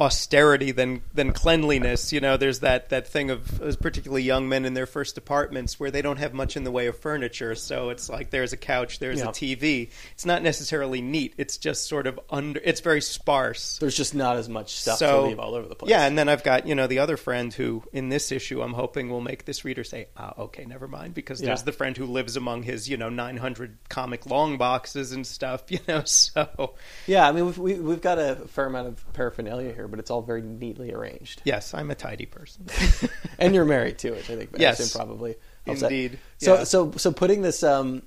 austerity 0.00 0.70
than 0.72 1.02
than 1.12 1.32
cleanliness. 1.32 2.12
You 2.12 2.20
know, 2.20 2.36
there's 2.36 2.60
that 2.60 2.88
that 2.88 3.06
thing 3.06 3.30
of 3.30 3.60
uh, 3.62 3.72
particularly 3.80 4.22
young 4.22 4.48
men 4.48 4.64
in 4.64 4.74
their 4.74 4.86
first 4.86 5.18
apartments 5.18 5.78
where 5.78 5.90
they 5.90 6.00
don't 6.02 6.18
have 6.18 6.32
much 6.32 6.56
in 6.56 6.64
the 6.64 6.70
way 6.70 6.86
of 6.86 6.98
furniture. 6.98 7.54
So 7.54 7.90
it's 7.90 8.08
like 8.08 8.30
there's 8.30 8.52
a 8.52 8.56
couch, 8.56 8.98
there's 8.98 9.18
Yeah. 9.20 9.26
a 9.28 9.32
TV. 9.32 9.90
It's 10.12 10.24
not 10.24 10.42
necessarily 10.42 11.00
neat. 11.02 11.34
It's 11.36 11.58
just 11.58 11.86
sort 11.86 12.06
of 12.06 12.18
under. 12.30 12.60
It's 12.64 12.80
very 12.80 13.02
sparse. 13.02 13.78
There's 13.78 13.96
just 13.96 14.14
not 14.14 14.36
as 14.36 14.48
much 14.48 14.74
stuff 14.76 14.98
So- 14.98 15.22
to 15.22 15.28
leave 15.28 15.38
all 15.38 15.54
over 15.54 15.68
the 15.68 15.74
place. 15.74 15.90
Yeah, 15.90 16.06
and 16.06 16.16
then 16.16 16.28
I've 16.28 16.42
got 16.42 16.66
you 16.66 16.74
know 16.74 16.86
the 16.86 17.00
other 17.00 17.16
friend 17.16 17.52
who 17.52 17.82
in 17.92 18.08
this 18.08 18.32
issue 18.32 18.62
I'm 18.62 18.72
hoping 18.74 19.10
will 19.10 19.20
make 19.20 19.44
this 19.44 19.64
reader 19.64 19.84
say, 19.84 20.08
"Ah, 20.16 20.32
okay, 20.38 20.64
never 20.64 20.88
mind," 20.88 21.14
because 21.14 21.40
there's 21.40 21.60
Yeah. 21.60 21.64
the 21.64 21.72
friend 21.72 21.96
who 21.96 22.06
lives 22.06 22.36
among 22.36 22.62
his 22.62 22.88
you 22.88 22.96
know 22.96 23.08
900 23.10 23.76
comic 23.88 24.24
long 24.26 24.56
boxes 24.56 25.12
and 25.12 25.26
stuff. 25.26 25.64
You 25.70 25.78
know, 25.86 26.02
so 26.04 26.74
yeah. 27.06 27.28
I 27.28 27.32
mean, 27.32 27.46
we've 27.46 27.58
we, 27.58 27.74
we've 27.74 28.00
got 28.00 28.18
a 28.18 28.36
fair 28.48 28.66
amount 28.66 28.88
of 28.88 29.12
paraphernalia 29.12 29.72
here, 29.72 29.86
but 29.90 29.98
it's 29.98 30.10
all 30.10 30.22
very 30.22 30.42
neatly 30.42 30.92
arranged. 30.92 31.42
yes, 31.44 31.74
I'm 31.74 31.90
a 31.90 31.94
tidy 31.94 32.26
person. 32.26 32.66
And 33.38 33.54
you're 33.54 33.64
married 33.64 33.98
too, 33.98 34.12
which 34.12 34.28
I 34.30 34.36
think 34.36 34.50
Yes. 34.58 34.94
probably 34.94 35.36
helps. 35.66 35.82
Indeed. 35.82 36.18
So 36.38 36.54
Yeah. 36.58 36.64
so 36.64 36.92
so 36.96 37.10
putting 37.12 37.40
this 37.42 37.62
um 37.62 38.02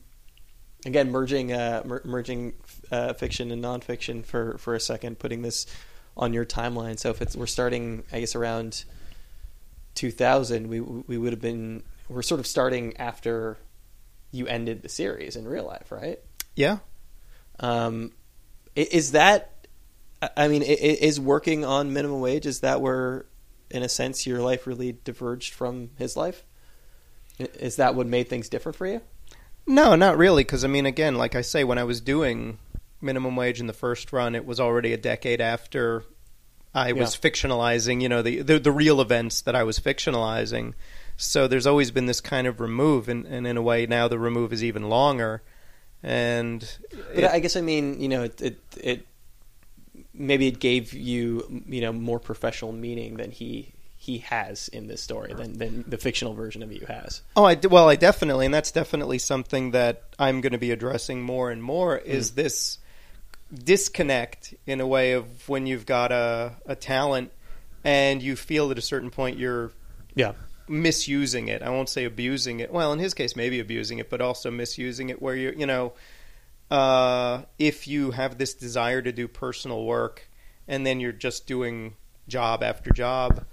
again 0.86 1.12
merging 1.12 1.52
uh 1.52 1.82
mer- 1.86 2.02
merging 2.06 2.54
uh, 2.92 3.14
fiction 3.14 3.50
and 3.52 3.64
nonfiction 3.64 4.24
for 4.26 4.58
for 4.60 4.76
a 4.76 4.80
second, 4.80 5.18
putting 5.18 5.42
this 5.42 5.66
on 6.16 6.34
your 6.34 6.46
timeline. 6.46 7.00
So 7.00 7.10
if 7.10 7.22
it's 7.24 7.36
we're 7.36 7.48
starting, 7.48 8.04
I 8.12 8.20
guess 8.20 8.36
around 8.36 8.86
2000, 9.96 10.68
we 10.68 10.80
we 10.82 11.18
would 11.18 11.34
have 11.34 11.42
been 11.42 11.84
we're 12.10 12.22
sort 12.22 12.40
of 12.40 12.46
starting 12.48 12.96
after 12.98 13.58
you 14.32 14.46
ended 14.48 14.82
the 14.84 14.90
series 14.90 15.36
in 15.36 15.48
real 15.48 15.66
life, 15.66 15.92
right? 15.92 16.20
yeah. 16.56 16.78
Um, 17.60 18.12
is 18.76 19.12
that? 19.12 19.53
I- 20.38 20.48
mean, 20.48 20.62
is 20.64 21.20
working 21.20 21.66
on 21.66 21.94
minimum 21.94 22.20
wage? 22.22 22.46
Is 22.46 22.60
that 22.62 22.82
where, 22.82 23.26
in 23.70 23.84
a 23.84 23.90
sense, 23.90 24.26
your 24.28 24.42
life 24.42 24.68
really 24.68 24.98
diverged 25.04 25.54
from 25.54 25.92
his 25.98 26.16
life? 26.18 26.44
Is 27.40 27.78
that 27.78 27.96
what 27.96 28.08
made 28.08 28.30
things 28.30 28.50
different 28.50 28.76
for 28.76 28.86
you? 28.88 29.02
No, 29.66 29.96
not 29.96 30.18
really. 30.18 30.44
Because 30.44 30.64
I 30.64 30.68
mean, 30.68 30.86
again, 30.86 31.16
like 31.16 31.36
I 31.36 31.42
say, 31.42 31.64
when 31.64 31.78
I 31.78 31.84
was 31.84 32.02
doing 32.02 32.60
minimum 33.02 33.36
wage 33.36 33.60
in 33.60 33.68
the 33.68 33.74
first 33.74 34.14
run, 34.14 34.36
it 34.36 34.46
was 34.46 34.60
already 34.60 34.94
a 34.94 34.98
decade 34.98 35.42
after 35.42 36.04
I 36.76 36.92
was 36.94 37.16
fictionalizing. 37.16 38.02
You 38.02 38.10
know, 38.10 38.22
the, 38.22 38.42
the 38.42 38.60
the 38.60 38.72
real 38.72 39.02
events 39.02 39.42
that 39.42 39.56
I 39.56 39.64
was 39.64 39.80
fictionalizing. 39.80 40.74
So 41.18 41.48
there's 41.48 41.68
always 41.68 41.92
been 41.92 42.08
this 42.08 42.22
kind 42.22 42.48
of 42.48 42.60
remove, 42.60 43.08
and, 43.08 43.26
and 43.26 43.46
in 43.48 43.56
a 43.56 43.62
way, 43.62 43.86
now 43.86 44.08
the 44.08 44.18
remove 44.20 44.52
is 44.52 44.64
even 44.64 44.90
longer. 44.90 45.42
And 46.02 46.68
But 47.14 47.24
it- 47.24 47.32
I 47.32 47.40
guess 47.40 47.56
I 47.56 47.62
mean, 47.62 48.00
you 48.02 48.10
know, 48.10 48.24
it, 48.24 48.42
it 48.42 48.60
it 48.82 49.08
maybe 50.14 50.48
it 50.48 50.60
gave 50.60 50.94
you 50.94 51.64
you 51.68 51.82
know 51.82 51.92
more 51.92 52.20
professional 52.20 52.72
meaning 52.72 53.18
than 53.18 53.32
he 53.32 53.72
he 53.98 54.18
has 54.20 54.68
in 54.68 54.88
this 54.88 55.02
story 55.02 55.34
than 55.34 55.54
than 55.58 55.84
the 55.88 55.98
fictional 55.98 56.34
version 56.34 56.62
of 56.62 56.72
you 56.72 56.86
has. 56.88 57.22
Oh, 57.36 57.46
I 57.46 57.56
well, 57.56 57.88
I 57.90 57.96
definitely, 57.96 58.46
and 58.46 58.54
that's 58.54 58.72
definitely 58.72 59.18
something 59.18 59.72
that 59.72 60.04
I'm 60.20 60.42
going 60.42 60.52
to 60.52 60.58
be 60.58 60.72
addressing 60.72 61.22
more 61.22 61.52
and 61.52 61.64
more. 61.64 61.98
Is 61.98 62.32
Mm. 62.32 62.36
this 62.36 62.78
disconnect 63.54 64.54
in 64.66 64.82
a 64.82 64.88
way 64.88 65.14
of 65.14 65.48
when 65.48 65.68
you've 65.68 65.86
got 65.86 66.12
a, 66.12 66.54
a 66.66 66.76
talent 66.76 67.32
and 67.84 68.22
you 68.22 68.36
feel 68.36 68.72
at 68.72 68.78
a 68.78 68.82
certain 68.82 69.12
point 69.12 69.38
you're 69.38 69.72
Yeah. 70.16 70.34
misusing 70.68 71.48
it. 71.50 71.62
I 71.62 71.70
won't 71.70 71.90
say 71.90 72.06
abusing 72.06 72.60
it. 72.62 72.72
Well, 72.72 72.94
in 72.94 73.00
his 73.00 73.14
case, 73.14 73.36
maybe 73.36 73.60
abusing 73.60 74.00
it, 74.00 74.10
but 74.10 74.22
also 74.22 74.50
misusing 74.50 75.10
it. 75.10 75.22
Where 75.22 75.36
you, 75.36 75.54
you 75.56 75.66
know, 75.66 75.94
uh, 76.72 77.44
if 77.60 77.88
you 77.88 78.12
have 78.12 78.38
this 78.38 78.54
desire 78.54 79.02
to 79.02 79.12
do 79.12 79.28
personal 79.28 79.86
work 79.86 80.30
and 80.68 80.86
then 80.86 81.00
you're 81.00 81.12
just 81.12 81.46
doing 81.48 81.96
job 82.28 82.64
after 82.64 82.92
job, 82.92 83.46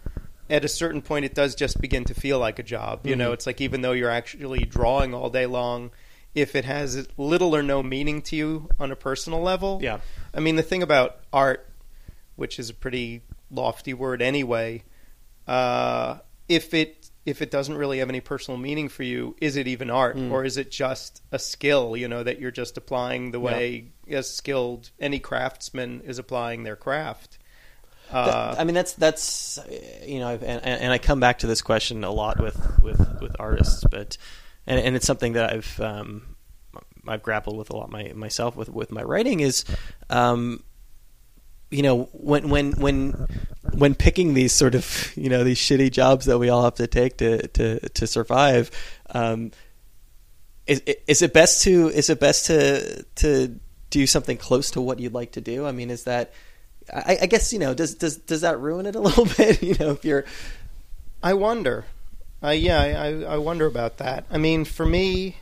at 0.49 0.65
a 0.65 0.69
certain 0.69 1.03
point, 1.03 1.25
it 1.25 1.35
does 1.35 1.55
just 1.55 1.81
begin 1.81 2.05
to 2.05 2.15
feel 2.15 2.39
like 2.39 2.59
a 2.59 2.63
job. 2.63 3.07
You 3.07 3.17
know, 3.17 3.31
Mhm. 3.31 3.35
it's 3.35 3.47
like 3.47 3.61
even 3.61 3.83
though 3.83 3.93
you're 3.93 4.11
actually 4.11 4.65
drawing 4.65 5.15
all 5.15 5.31
day 5.31 5.47
long, 5.47 5.91
if 6.35 6.55
it 6.55 6.65
has 6.65 7.09
little 7.17 7.55
or 7.55 7.63
no 7.63 7.83
meaning 7.83 8.23
to 8.23 8.37
you 8.37 8.69
on 8.79 8.91
a 8.91 8.97
personal 8.97 9.41
level, 9.41 9.81
Yeah. 9.83 10.01
I 10.35 10.41
mean, 10.41 10.57
the 10.57 10.63
thing 10.63 10.83
about 10.83 11.21
art, 11.33 11.69
which 12.37 12.59
is 12.59 12.71
a 12.71 12.75
pretty 12.75 13.23
lofty 13.51 13.93
word 13.95 14.23
anyway, 14.23 14.83
uh, 15.47 16.19
if 16.49 16.73
it 16.75 17.00
if 17.27 17.43
it 17.43 17.51
doesn't 17.51 17.77
really 17.77 17.99
have 17.99 18.09
any 18.09 18.21
personal 18.21 18.59
meaning 18.59 18.89
for 18.89 19.03
you, 19.03 19.37
is 19.41 19.57
it 19.57 19.67
even 19.69 19.91
art, 19.91 20.17
Mm. 20.17 20.31
or 20.31 20.45
is 20.45 20.57
it 20.57 20.71
just 20.71 21.23
a 21.31 21.39
skill? 21.39 21.97
You 21.97 22.09
know 22.09 22.23
that 22.23 22.41
you're 22.41 22.51
just 22.51 22.77
applying 22.79 23.31
the 23.33 23.39
Yeah. 23.41 23.45
way 23.45 23.85
as 24.11 24.29
skilled 24.33 24.91
any 24.99 25.19
craftsman 25.19 26.01
is 26.05 26.19
applying 26.19 26.63
their 26.65 26.77
craft. 26.77 27.39
Uh, 28.11 28.25
That- 28.55 28.61
I 28.61 28.65
mean, 28.65 28.75
that's 28.75 28.95
that's 28.95 29.59
you 30.05 30.19
know, 30.19 30.31
and, 30.31 30.65
and 30.65 30.93
I 30.93 30.99
come 30.99 31.21
back 31.21 31.41
to 31.41 31.47
this 31.47 31.63
question 31.63 32.03
a 32.05 32.11
lot 32.11 32.41
with 32.41 32.57
with, 32.83 33.21
with 33.21 33.37
artists, 33.39 33.85
but 33.91 34.17
and, 34.67 34.81
and 34.81 34.97
it's 34.97 35.07
something 35.07 35.35
that 35.35 35.53
I've 35.53 35.81
um, 35.81 36.37
I've 37.07 37.23
grappled 37.23 37.57
with 37.57 37.71
a 37.71 37.77
lot 37.77 37.91
my, 37.91 38.13
myself 38.15 38.57
with 38.57 38.69
with 38.69 38.91
my 38.91 39.03
writing 39.03 39.41
is, 39.41 39.65
um, 40.09 40.63
you 41.71 41.83
know, 41.83 42.09
when 42.13 42.49
when 42.49 42.73
when 42.73 43.27
when 43.73 43.95
picking 43.95 44.35
these 44.35 44.53
sort 44.53 44.75
of 44.75 45.13
you 45.17 45.29
know 45.29 45.45
these 45.45 45.59
shitty 45.59 45.91
jobs 45.91 46.27
that 46.27 46.39
we 46.39 46.49
all 46.49 46.65
have 46.65 46.75
to 46.77 46.87
take 46.87 47.19
to 47.19 47.47
to 47.49 47.89
to 47.89 48.07
survive, 48.07 48.71
um, 49.11 49.53
is 50.67 50.81
is 51.07 51.23
it 51.23 51.33
best 51.33 51.63
to 51.63 51.89
is 51.89 52.11
it 52.11 52.19
best 52.21 52.47
to 52.47 53.05
to 53.17 53.59
do 53.91 54.07
something 54.07 54.37
close 54.37 54.71
to 54.73 54.81
what 54.81 54.99
you'd 54.99 55.15
like 55.15 55.33
to 55.33 55.41
do? 55.41 55.67
I 55.67 55.73
mean, 55.73 55.91
is 55.91 56.05
that 56.05 56.33
I, 56.93 57.19
I 57.23 57.27
guess 57.27 57.53
you 57.53 57.59
know 57.59 57.73
does 57.73 57.95
does 57.95 58.17
does 58.17 58.41
that 58.41 58.59
ruin 58.59 58.87
it 58.87 58.97
a 58.97 59.01
little 59.09 59.27
bit? 59.27 59.63
You 59.63 59.77
know, 59.79 59.91
if 59.91 60.05
you're 60.05 60.25
I 61.23 61.35
wonder. 61.35 61.85
Yeah, 62.43 62.81
I, 62.81 63.35
I 63.35 63.37
wonder 63.37 63.67
about 63.67 63.99
that. 63.99 64.25
I 64.31 64.39
mean, 64.39 64.65
for 64.65 64.87
me, 64.87 65.37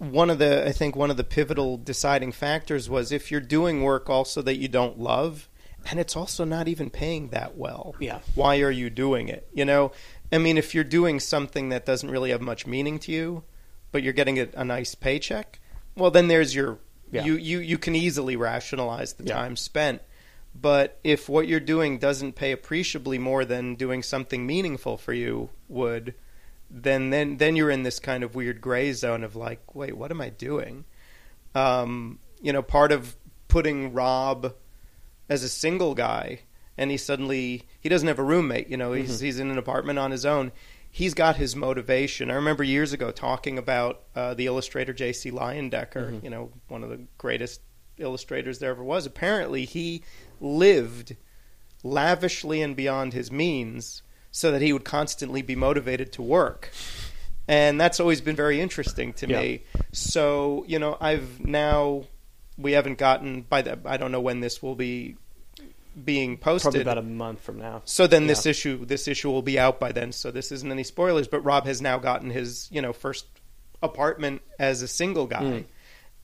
one 0.00 0.30
of 0.30 0.38
the 0.38 0.66
I 0.66 0.72
think 0.72 0.96
one 0.96 1.10
of 1.10 1.16
the 1.18 1.24
pivotal 1.24 1.76
deciding 1.76 2.32
factors 2.32 2.88
was 2.88 3.12
if 3.12 3.30
you're 3.30 3.40
doing 3.40 3.82
work 3.82 4.08
also 4.08 4.40
that 4.42 4.56
you 4.56 4.66
don't 4.66 4.98
love, 4.98 5.48
and 5.90 6.00
it's 6.00 6.16
also 6.16 6.44
not 6.44 6.68
even 6.68 6.88
paying 6.90 7.28
that 7.28 7.56
well. 7.56 7.94
Yeah. 8.00 8.20
Why 8.34 8.60
are 8.60 8.70
you 8.70 8.88
doing 8.90 9.28
it? 9.28 9.46
You 9.52 9.64
know, 9.66 9.92
I 10.32 10.38
mean, 10.38 10.56
if 10.58 10.74
you're 10.74 10.84
doing 10.84 11.20
something 11.20 11.68
that 11.68 11.84
doesn't 11.86 12.10
really 12.10 12.30
have 12.30 12.40
much 12.40 12.66
meaning 12.66 12.98
to 13.00 13.12
you, 13.12 13.44
but 13.92 14.02
you're 14.02 14.12
getting 14.14 14.38
a, 14.40 14.48
a 14.54 14.64
nice 14.64 14.94
paycheck, 14.94 15.60
well, 15.96 16.10
then 16.10 16.28
there's 16.28 16.54
your 16.54 16.78
Yeah. 17.12 17.24
you 17.24 17.34
you 17.36 17.58
you 17.60 17.76
can 17.78 17.94
easily 17.94 18.36
rationalize 18.36 19.12
the 19.14 19.24
Yeah. 19.24 19.34
time 19.34 19.54
spent. 19.56 20.00
But 20.54 20.98
if 21.04 21.28
what 21.28 21.46
you're 21.46 21.60
doing 21.60 21.98
doesn't 21.98 22.34
pay 22.36 22.52
appreciably 22.52 23.18
more 23.18 23.44
than 23.44 23.74
doing 23.76 24.02
something 24.02 24.46
meaningful 24.46 24.96
for 24.96 25.12
you 25.12 25.50
would, 25.68 26.14
then 26.70 27.10
then 27.10 27.36
then 27.38 27.56
you're 27.56 27.70
in 27.70 27.82
this 27.82 27.98
kind 27.98 28.22
of 28.22 28.34
weird 28.34 28.60
gray 28.60 28.92
zone 28.92 29.24
of 29.24 29.34
like, 29.34 29.74
wait, 29.74 29.96
what 29.96 30.10
am 30.10 30.20
I 30.20 30.28
doing? 30.30 30.84
Um, 31.54 32.18
you 32.40 32.52
know, 32.52 32.62
part 32.62 32.92
of 32.92 33.16
putting 33.48 33.92
Rob 33.92 34.54
as 35.28 35.42
a 35.42 35.48
single 35.48 35.94
guy, 35.94 36.40
and 36.78 36.90
he 36.90 36.96
suddenly 36.96 37.64
he 37.80 37.88
doesn't 37.88 38.08
have 38.08 38.18
a 38.18 38.24
roommate. 38.24 38.68
You 38.68 38.76
know, 38.76 38.92
he's 38.92 39.20
he's 39.20 39.40
in 39.40 39.50
an 39.50 39.58
apartment 39.58 39.98
on 39.98 40.10
his 40.10 40.24
own. 40.24 40.52
He's 40.92 41.14
got 41.14 41.36
his 41.36 41.54
motivation. 41.54 42.30
I 42.30 42.34
remember 42.34 42.64
years 42.64 42.92
ago 42.92 43.12
talking 43.12 43.58
about 43.58 44.02
uh, 44.16 44.34
the 44.34 44.46
illustrator 44.46 44.92
J.C. 44.92 45.30
Leyendecker. 45.30 46.22
You 46.22 46.30
know, 46.30 46.50
one 46.68 46.82
of 46.82 46.90
the 46.90 47.00
greatest 47.16 47.60
illustrators 47.98 48.58
there 48.58 48.70
ever 48.70 48.82
was. 48.82 49.06
Apparently, 49.06 49.64
he 49.64 50.02
lived 50.40 51.16
lavishly 51.82 52.60
and 52.62 52.74
beyond 52.76 53.12
his 53.12 53.30
means 53.30 54.02
so 54.30 54.50
that 54.52 54.62
he 54.62 54.72
would 54.72 54.84
constantly 54.84 55.42
be 55.42 55.56
motivated 55.56 56.12
to 56.12 56.22
work. 56.22 56.70
And 57.48 57.80
that's 57.80 57.98
always 57.98 58.20
been 58.20 58.36
very 58.36 58.60
interesting 58.60 59.12
to 59.14 59.26
me. 59.26 59.62
So, 59.92 60.64
you 60.68 60.78
know, 60.78 60.96
I've 61.00 61.44
now 61.44 62.04
we 62.56 62.72
haven't 62.72 62.98
gotten 62.98 63.42
by 63.42 63.62
the 63.62 63.78
I 63.84 63.96
don't 63.96 64.12
know 64.12 64.20
when 64.20 64.40
this 64.40 64.62
will 64.62 64.76
be 64.76 65.16
being 66.04 66.36
posted. 66.36 66.70
probably 66.70 66.82
about 66.82 66.98
a 66.98 67.02
month 67.02 67.40
from 67.40 67.58
now. 67.58 67.82
So 67.84 68.06
then 68.06 68.26
this 68.26 68.46
issue 68.46 68.84
this 68.84 69.08
issue 69.08 69.30
will 69.30 69.42
be 69.42 69.58
out 69.58 69.80
by 69.80 69.92
then. 69.92 70.12
So 70.12 70.30
this 70.30 70.52
isn't 70.52 70.70
any 70.70 70.84
spoilers, 70.84 71.26
but 71.26 71.40
Rob 71.40 71.66
has 71.66 71.82
now 71.82 71.98
gotten 71.98 72.30
his, 72.30 72.68
you 72.70 72.80
know, 72.80 72.92
first 72.92 73.26
apartment 73.82 74.42
as 74.58 74.82
a 74.82 74.88
single 74.88 75.26
guy. 75.26 75.42
Mm. 75.42 75.64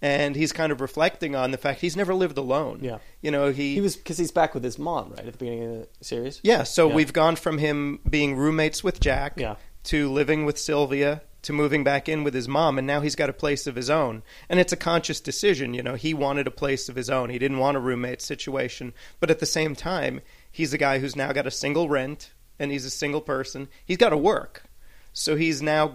And 0.02 0.36
he's 0.36 0.52
kind 0.52 0.72
of 0.72 0.80
reflecting 0.82 1.34
on 1.34 1.52
the 1.52 1.58
fact 1.58 1.80
he's 1.80 1.96
never 1.96 2.14
lived 2.14 2.36
alone. 2.36 2.80
Yeah. 2.82 2.98
You 3.22 3.30
know, 3.30 3.50
he, 3.50 3.74
He 3.74 3.80
was 3.80 3.96
because 3.96 4.18
he's 4.18 4.30
back 4.30 4.52
with 4.54 4.62
his 4.62 4.78
mom 4.78 5.10
right 5.10 5.20
at 5.26 5.32
the 5.32 5.38
beginning 5.38 5.64
of 5.64 5.88
the 5.98 6.04
series. 6.04 6.40
Yeah, 6.42 6.64
so 6.64 6.88
Yeah. 6.88 6.94
we've 6.94 7.12
gone 7.14 7.36
from 7.36 7.58
him 7.58 8.00
being 8.08 8.36
roommates 8.36 8.84
with 8.84 9.00
Jack 9.00 9.34
Yeah. 9.38 9.56
to 9.84 10.10
living 10.12 10.44
with 10.44 10.58
Sylvia 10.58 11.22
to 11.42 11.52
moving 11.54 11.82
back 11.84 12.08
in 12.08 12.24
with 12.24 12.34
his 12.34 12.46
mom 12.48 12.76
and 12.76 12.86
now 12.86 13.00
he's 13.00 13.14
got 13.14 13.30
a 13.30 13.32
place 13.32 13.66
of 13.66 13.74
his 13.76 13.88
own. 13.88 14.22
And 14.50 14.60
it's 14.60 14.72
a 14.72 14.76
conscious 14.76 15.20
decision, 15.20 15.72
you 15.74 15.82
know, 15.82 15.94
he 15.94 16.12
wanted 16.12 16.46
a 16.46 16.50
place 16.50 16.88
of 16.90 16.96
his 16.96 17.08
own. 17.08 17.30
He 17.30 17.38
didn't 17.38 17.58
want 17.58 17.76
a 17.76 17.80
roommate 17.80 18.20
situation, 18.20 18.92
but 19.20 19.30
at 19.30 19.38
the 19.38 19.46
same 19.46 19.74
time, 19.74 20.20
he's 20.52 20.74
a 20.74 20.78
guy 20.78 20.98
who's 20.98 21.16
now 21.16 21.32
got 21.32 21.46
a 21.46 21.50
single 21.50 21.88
rent 21.88 22.32
and 22.58 22.70
he's 22.70 22.84
a 22.84 22.90
single 22.90 23.20
person. 23.22 23.68
He's 23.84 23.96
got 23.96 24.10
to 24.10 24.16
work. 24.16 24.64
So 25.12 25.36
he's 25.36 25.62
now 25.62 25.94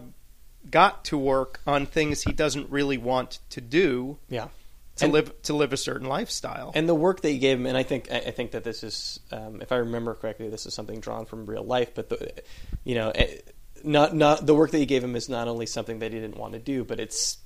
got 0.69 1.05
to 1.05 1.17
work 1.17 1.59
on 1.65 1.85
things 1.85 2.23
he 2.23 2.31
doesn't 2.31 2.69
really 2.69 2.97
want 2.97 3.39
to 3.49 3.61
do 3.61 4.17
Yeah. 4.29 4.49
to 4.97 5.05
And- 5.05 5.13
live 5.13 5.41
to 5.43 5.53
live 5.53 5.73
a 5.73 5.77
certain 5.77 6.07
lifestyle. 6.07 6.71
And 6.75 6.87
the 6.87 6.93
work 6.95 7.21
that 7.21 7.31
you 7.31 7.39
gave 7.39 7.57
him, 7.57 7.65
and 7.65 7.75
I 7.77 7.83
think 7.83 8.11
I 8.11 8.19
think 8.31 8.51
that 8.51 8.63
this 8.63 8.83
is, 8.83 9.19
um, 9.31 9.61
if 9.61 9.71
I 9.71 9.77
remember 9.77 10.13
correctly, 10.13 10.49
this 10.49 10.65
is 10.65 10.73
something 10.73 10.99
drawn 10.99 11.25
from 11.25 11.45
real 11.45 11.63
life. 11.63 11.95
But 11.95 12.09
the, 12.09 12.31
you 12.83 12.95
know, 12.95 13.11
eh, 13.15 13.37
not 13.83 14.15
not 14.15 14.45
the 14.45 14.53
work 14.53 14.71
that 14.71 14.79
you 14.79 14.85
gave 14.85 15.03
him 15.03 15.15
is 15.15 15.27
not 15.29 15.47
only 15.47 15.65
something 15.65 15.99
that 15.99 16.13
he 16.13 16.19
didn't 16.19 16.37
want 16.37 16.53
to 16.53 16.59
do, 16.59 16.83
but 16.83 16.99
it's, 16.99 17.37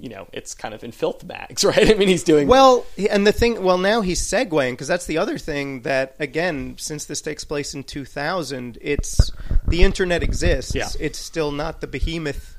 you 0.00 0.08
know, 0.08 0.26
it's 0.32 0.54
kind 0.54 0.72
of 0.74 0.82
in 0.82 0.92
filth 0.92 1.26
bags, 1.26 1.62
right? 1.72 1.90
I 1.90 1.94
mean, 1.94 2.08
he's 2.08 2.24
doing 2.24 2.48
Well, 2.48 2.86
and 3.10 3.26
the 3.26 3.32
thing, 3.32 3.62
well, 3.62 3.76
now 3.78 4.00
he's 4.00 4.22
segueing 4.22 4.70
because 4.72 4.88
that's 4.88 5.04
the 5.06 5.18
other 5.18 5.36
thing 5.36 5.82
that, 5.82 6.16
again, 6.18 6.76
since 6.78 7.04
this 7.04 7.20
takes 7.20 7.44
place 7.44 7.74
in 7.74 7.84
2000, 7.84 8.78
it's 8.80 9.30
the 9.68 9.82
internet 9.82 10.22
exists. 10.22 10.74
Yeah. 10.74 10.88
It's 10.98 11.18
still 11.18 11.52
not 11.52 11.80
the 11.82 11.86
behemoth 11.86 12.53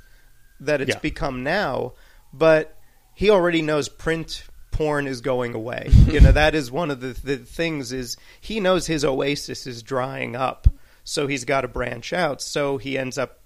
that 0.59 0.81
it's 0.81 0.91
Yeah. 0.95 0.99
become 0.99 1.43
now, 1.43 1.93
but 2.33 2.77
he 3.13 3.29
already 3.29 3.61
knows 3.61 3.89
print 3.89 4.43
porn 4.71 5.07
is 5.07 5.21
going 5.21 5.53
away. 5.53 5.89
you 6.07 6.19
know, 6.19 6.31
that 6.31 6.53
is 6.55 6.69
one 6.71 6.91
of 6.91 6.99
the, 6.99 7.07
the 7.23 7.37
things 7.37 7.91
is 7.93 8.17
he 8.41 8.59
knows 8.59 8.87
his 8.87 9.05
oasis 9.05 9.65
is 9.65 9.81
drying 9.81 10.35
up, 10.35 10.67
so 11.03 11.27
he's 11.27 11.45
got 11.45 11.61
to 11.61 11.67
branch 11.67 12.11
out. 12.13 12.41
So 12.41 12.77
he 12.77 12.97
ends 12.97 13.17
up 13.17 13.39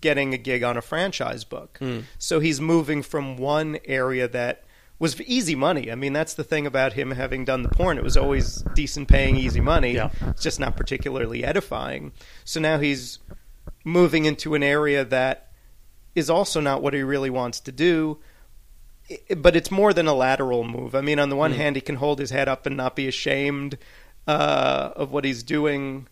getting 0.00 0.34
a 0.34 0.38
gig 0.38 0.64
on 0.64 0.76
a 0.76 0.82
franchise 0.82 1.44
book. 1.44 1.78
Hmm. 1.78 2.00
So 2.18 2.40
he's 2.40 2.60
moving 2.60 3.02
from 3.02 3.36
one 3.36 3.78
area 3.84 4.26
that 4.28 4.64
was 4.98 5.20
easy 5.22 5.54
money. 5.54 5.92
I 5.92 5.94
mean, 5.94 6.12
that's 6.12 6.34
the 6.34 6.42
thing 6.44 6.66
about 6.66 6.92
him 6.94 7.12
having 7.12 7.44
done 7.44 7.62
the 7.62 7.68
porn. 7.68 7.98
It 7.98 8.04
was 8.04 8.16
always 8.16 8.62
decent 8.74 9.08
paying, 9.08 9.36
easy 9.36 9.60
money. 9.60 9.94
Yeah. 9.94 10.10
It's 10.22 10.42
just 10.42 10.58
not 10.60 10.76
particularly 10.76 11.44
edifying. 11.44 12.12
So 12.44 12.58
now 12.60 12.78
he's 12.78 13.20
moving 13.84 14.24
into 14.24 14.54
an 14.54 14.62
area 14.64 15.04
that 15.04 15.51
is 16.14 16.30
also 16.30 16.60
not 16.60 16.82
what 16.82 16.94
he 16.94 17.02
really 17.02 17.30
wants 17.30 17.60
to 17.60 17.72
do. 17.72 18.18
But 19.36 19.56
it's 19.56 19.70
more 19.70 19.92
than 19.92 20.06
a 20.06 20.14
lateral 20.14 20.64
move. 20.64 20.94
I 20.94 21.00
mean, 21.00 21.18
on 21.18 21.28
the 21.28 21.36
one 21.36 21.52
hand, 21.52 21.76
he 21.76 21.82
can 21.82 21.96
hold 21.96 22.18
his 22.18 22.30
head 22.30 22.48
up 22.48 22.66
and 22.66 22.76
not 22.76 22.96
be 22.96 23.08
ashamed 23.08 23.76
uh, 24.26 24.90
of 24.94 25.10
what 25.10 25.24
he's 25.24 25.42
doing 25.42 26.06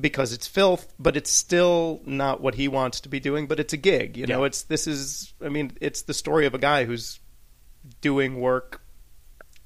because 0.00 0.32
it's 0.32 0.46
filth, 0.46 0.92
but 0.98 1.16
it's 1.16 1.30
still 1.30 2.00
not 2.06 2.40
what 2.40 2.54
he 2.54 2.68
wants 2.68 3.00
to 3.02 3.08
be 3.08 3.20
doing. 3.20 3.46
But 3.46 3.60
it's 3.60 3.72
a 3.72 3.76
gig, 3.76 4.16
you 4.16 4.26
know. 4.26 4.40
Yeah. 4.40 4.46
It's 4.46 4.62
this 4.62 4.86
is. 4.86 5.34
I 5.44 5.48
mean, 5.48 5.72
it's 5.80 6.02
the 6.02 6.14
story 6.14 6.46
of 6.46 6.54
a 6.54 6.58
guy 6.58 6.84
who's 6.84 7.20
doing 8.00 8.40
work 8.40 8.80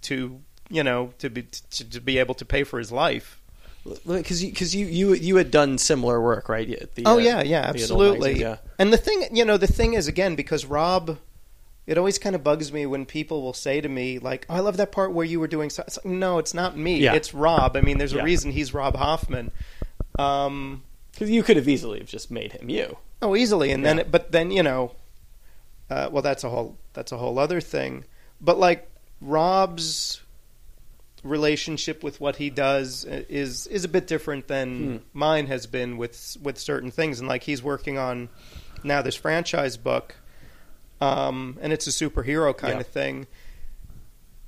to 0.02 0.40
you 0.68 0.82
know 0.82 1.12
to 1.18 1.30
be 1.30 1.42
to, 1.42 1.90
to 1.90 2.00
be 2.00 2.18
able 2.18 2.34
to 2.34 2.44
pay 2.44 2.64
for 2.64 2.78
his 2.78 2.90
life. 2.90 3.40
Because 4.06 4.42
you 4.42 4.50
because 4.50 4.74
you, 4.74 4.86
you 4.86 5.14
you 5.14 5.36
had 5.36 5.50
done 5.50 5.78
similar 5.78 6.20
work, 6.20 6.48
right? 6.48 6.68
The, 6.94 7.04
oh 7.06 7.14
uh, 7.14 7.18
yeah, 7.18 7.42
yeah, 7.42 7.60
absolutely. 7.60 8.34
magazine, 8.34 8.40
yeah. 8.40 8.56
And 8.78 8.92
the 8.92 8.96
thing, 8.96 9.28
you 9.32 9.44
know, 9.44 9.56
the 9.56 9.66
thing 9.66 9.94
is 9.94 10.08
again 10.08 10.34
because 10.36 10.64
Rob, 10.64 11.18
it 11.86 11.96
always 11.98 12.18
kind 12.18 12.34
of 12.34 12.42
bugs 12.42 12.72
me 12.72 12.86
when 12.86 13.06
people 13.06 13.42
will 13.42 13.52
say 13.54 13.80
to 13.80 13.88
me 13.88 14.18
like, 14.18 14.46
"Oh, 14.48 14.54
I 14.54 14.60
love 14.60 14.76
that 14.78 14.92
part 14.92 15.12
where 15.12 15.24
you 15.24 15.40
were 15.40 15.48
doing." 15.48 15.70
So-. 15.70 15.84
It's 15.86 15.96
like, 15.98 16.06
no, 16.06 16.38
it's 16.38 16.54
not 16.54 16.76
me. 16.76 16.98
Yeah. 16.98 17.14
It's 17.14 17.32
Rob. 17.34 17.76
I 17.76 17.80
mean, 17.80 17.98
there's 17.98 18.12
a 18.12 18.16
Yeah. 18.16 18.24
reason 18.24 18.50
he's 18.50 18.74
Rob 18.74 18.96
Hoffman. 18.96 19.50
Um, 20.18 20.82
Because 21.12 21.30
you 21.30 21.42
could 21.42 21.56
have 21.56 21.68
easily 21.68 21.98
have 21.98 22.08
just 22.08 22.30
made 22.30 22.52
him 22.52 22.68
you. 22.68 22.96
Oh, 23.22 23.34
easily, 23.36 23.70
and 23.72 23.84
then 23.84 24.06
but 24.10 24.32
then 24.32 24.50
you 24.50 24.62
know, 24.62 24.92
uh, 25.90 26.08
well, 26.12 26.22
that's 26.22 26.44
a 26.44 26.50
whole 26.50 26.76
that's 26.92 27.12
a 27.12 27.16
whole 27.16 27.38
other 27.38 27.60
thing. 27.60 28.04
But 28.40 28.58
like 28.58 28.88
Rob's 29.20 30.20
relationship 31.26 32.02
with 32.02 32.20
what 32.20 32.36
he 32.36 32.50
does 32.50 33.04
is 33.04 33.66
is 33.66 33.84
a 33.84 33.88
bit 33.88 34.06
different 34.06 34.48
than 34.48 34.68
Hmm. 34.78 34.96
mine 35.12 35.46
has 35.48 35.66
been 35.66 35.96
with 35.96 36.36
with 36.42 36.58
certain 36.58 36.90
things, 36.90 37.18
and 37.20 37.28
like 37.28 37.42
he's 37.44 37.62
working 37.62 37.98
on 37.98 38.28
now 38.84 39.02
this 39.02 39.14
franchise 39.16 39.76
book, 39.76 40.16
um, 41.00 41.58
and 41.60 41.72
it's 41.72 41.86
a 41.86 41.90
superhero 41.90 42.56
kind 42.56 42.74
Yeah. 42.74 42.80
of 42.80 42.86
thing. 42.86 43.26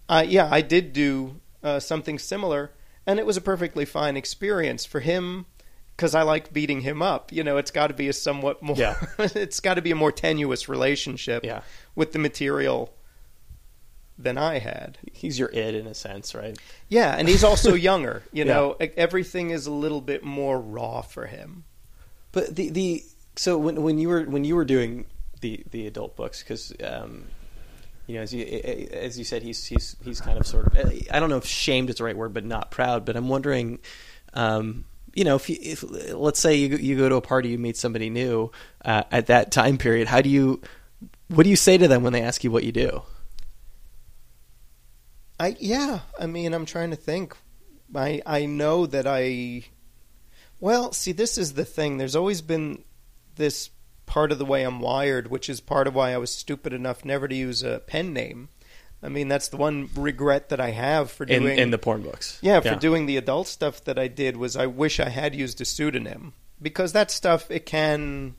Uh, 0.09 0.24
yeah, 0.26 0.49
I 0.51 0.61
did 0.62 0.93
do 0.93 1.41
uh, 1.62 1.81
something 1.81 2.18
similar, 2.18 2.70
and 3.07 3.18
it 3.18 3.26
was 3.26 3.37
a 3.37 3.41
perfectly 3.41 3.85
fine 3.85 4.16
experience 4.16 4.85
for 4.87 5.01
him 5.01 5.47
because 5.97 6.14
I 6.14 6.22
like 6.22 6.53
beating 6.53 6.83
him 6.83 7.03
up. 7.03 7.33
You 7.33 7.43
know, 7.45 7.57
it's 7.57 7.70
got 7.72 7.89
to 7.89 7.95
be 7.95 8.09
a 8.09 8.12
somewhat 8.12 8.62
more. 8.62 8.76
Yeah. 8.76 8.95
it's 9.18 9.61
got 9.61 9.74
to 9.74 9.83
be 9.83 9.91
a 9.91 9.97
more 9.97 10.12
tenuous 10.12 10.68
relationship 10.68 11.45
Yeah. 11.45 11.62
with 11.95 12.12
the 12.12 12.18
material 12.20 12.95
than 14.19 14.37
I 14.37 14.59
had. 14.59 14.99
He's 15.12 15.39
your 15.39 15.49
id 15.51 15.75
in 15.77 15.87
a 15.87 15.95
sense, 15.95 16.35
right? 16.35 16.59
Yeah, 16.89 17.14
and 17.16 17.29
he's 17.29 17.45
also 17.45 17.75
younger. 17.91 18.23
You 18.33 18.45
Yeah. 18.45 18.53
know, 18.53 18.77
everything 18.97 19.51
is 19.51 19.66
a 19.66 19.73
little 19.73 20.01
bit 20.01 20.25
more 20.25 20.61
raw 20.61 21.03
for 21.03 21.27
him. 21.27 21.64
But 22.33 22.55
the 22.57 22.71
the 22.71 23.05
so 23.37 23.57
when 23.59 23.83
when 23.83 23.99
you 23.99 24.09
were 24.09 24.25
when 24.25 24.45
you 24.45 24.57
were 24.57 24.64
doing 24.64 25.07
the 25.41 25.64
the 25.71 25.87
adult 25.87 26.16
books 26.16 26.43
because 26.43 26.73
um, 26.85 27.25
you 28.07 28.16
know 28.16 28.23
as 28.23 28.35
you 28.35 28.45
as 28.45 29.19
you 29.19 29.25
said 29.25 29.43
he's 29.43 29.64
he's 29.64 29.97
he's 30.05 30.21
kind 30.21 30.39
of 30.39 30.47
sort 30.47 30.66
of 30.66 30.93
I 31.11 31.21
don't 31.21 31.31
know 31.31 31.37
if 31.37 31.47
shamed 31.47 31.91
is 31.91 31.97
the 31.97 32.05
right 32.05 32.16
word 32.16 32.35
but 32.35 32.45
not 32.45 32.71
proud 32.73 33.05
but 33.05 33.16
I'm 33.16 33.29
wondering 33.29 33.79
um, 34.35 34.85
you 35.14 35.25
know 35.25 35.37
if 35.37 35.49
you, 35.49 35.57
if 35.61 35.85
let's 36.12 36.41
say 36.41 36.57
you 36.57 36.77
you 36.77 36.97
go 36.97 37.09
to 37.09 37.14
a 37.14 37.21
party 37.21 37.51
you 37.51 37.59
meet 37.59 37.77
somebody 37.77 38.11
new 38.11 38.51
uh, 38.85 39.05
at 39.12 39.27
that 39.27 39.53
time 39.53 39.79
period 39.79 40.09
how 40.09 40.21
do 40.21 40.29
you 40.29 40.61
what 41.29 41.45
do 41.45 41.51
you 41.51 41.57
say 41.57 41.79
to 41.79 41.87
them 41.89 42.03
when 42.03 42.12
they 42.12 42.23
ask 42.23 42.43
you 42.45 42.51
what 42.51 42.64
you 42.64 42.73
do 42.73 43.03
I 45.39 45.57
yeah, 45.59 46.01
I 46.18 46.26
mean, 46.26 46.55
I'm 46.55 46.66
trying 46.66 46.91
to 46.91 46.97
think. 46.97 47.36
I 47.95 48.22
I 48.26 48.47
know 48.47 48.86
that 48.86 49.07
I 49.07 49.64
well, 50.61 50.93
see 50.93 51.12
this 51.12 51.39
is 51.39 51.55
the 51.55 51.64
thing. 51.64 51.99
There's 51.99 52.16
always 52.16 52.43
been 52.43 52.84
this 53.36 53.70
part 54.07 54.32
of 54.32 54.39
the 54.39 54.45
way 54.45 54.64
I'm 54.64 54.80
wired, 54.80 55.30
which 55.30 55.49
is 55.49 55.61
part 55.61 55.86
of 55.86 55.95
why 55.95 56.12
I 56.12 56.18
was 56.18 56.30
stupid 56.30 56.72
enough 56.72 57.05
never 57.05 57.28
to 57.28 57.34
use 57.34 57.62
a 57.62 57.80
pen 57.80 58.12
name. 58.12 58.49
I 59.03 59.09
mean, 59.09 59.28
that's 59.28 59.49
the 59.49 59.57
one 59.57 59.91
regret 59.95 60.49
that 60.49 60.61
I 60.61 60.70
have 60.70 61.12
for 61.12 61.24
doing 61.24 61.57
in 61.57 61.70
the 61.70 61.78
porn 61.78 62.03
books. 62.03 62.39
yeah, 62.43 62.59
for 62.59 62.74
doing 62.74 63.07
the 63.07 63.16
adult 63.16 63.47
stuff 63.47 63.84
that 63.84 63.99
I 63.99 64.09
did 64.09 64.36
was 64.36 64.57
I 64.57 64.66
wish 64.66 64.99
I 64.99 65.09
had 65.09 65.36
used 65.36 65.61
a 65.61 65.64
pseudonym 65.64 66.32
because 66.61 66.93
that 66.95 67.12
stuff 67.12 67.49
it 67.49 67.64
can 67.64 68.34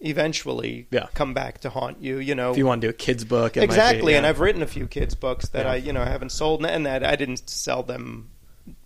eventually 0.00 0.86
Yeah. 0.90 1.06
come 1.14 1.34
back 1.34 1.60
to 1.60 1.70
haunt 1.70 2.02
you. 2.02 2.18
You 2.18 2.34
know, 2.34 2.50
If 2.52 2.56
you 2.58 2.66
want 2.66 2.80
to 2.80 2.86
do 2.86 2.90
a 2.90 2.94
kids 2.94 3.24
book, 3.24 3.56
might 3.56 3.60
be- 3.60 3.64
exactly. 3.64 4.14
And. 4.14 4.26
I've 4.26 4.40
written 4.40 4.62
a 4.62 4.66
few 4.66 4.86
kids 4.86 5.14
books 5.14 5.48
that 5.50 5.66
Yeah. 5.66 5.72
I 5.72 5.76
you 5.76 5.92
know 5.92 6.04
haven't 6.04 6.30
sold, 6.32 6.64
and 6.64 6.86
that 6.86 7.04
I 7.04 7.16
didn't 7.16 7.48
sell 7.48 7.82
them. 7.82 8.30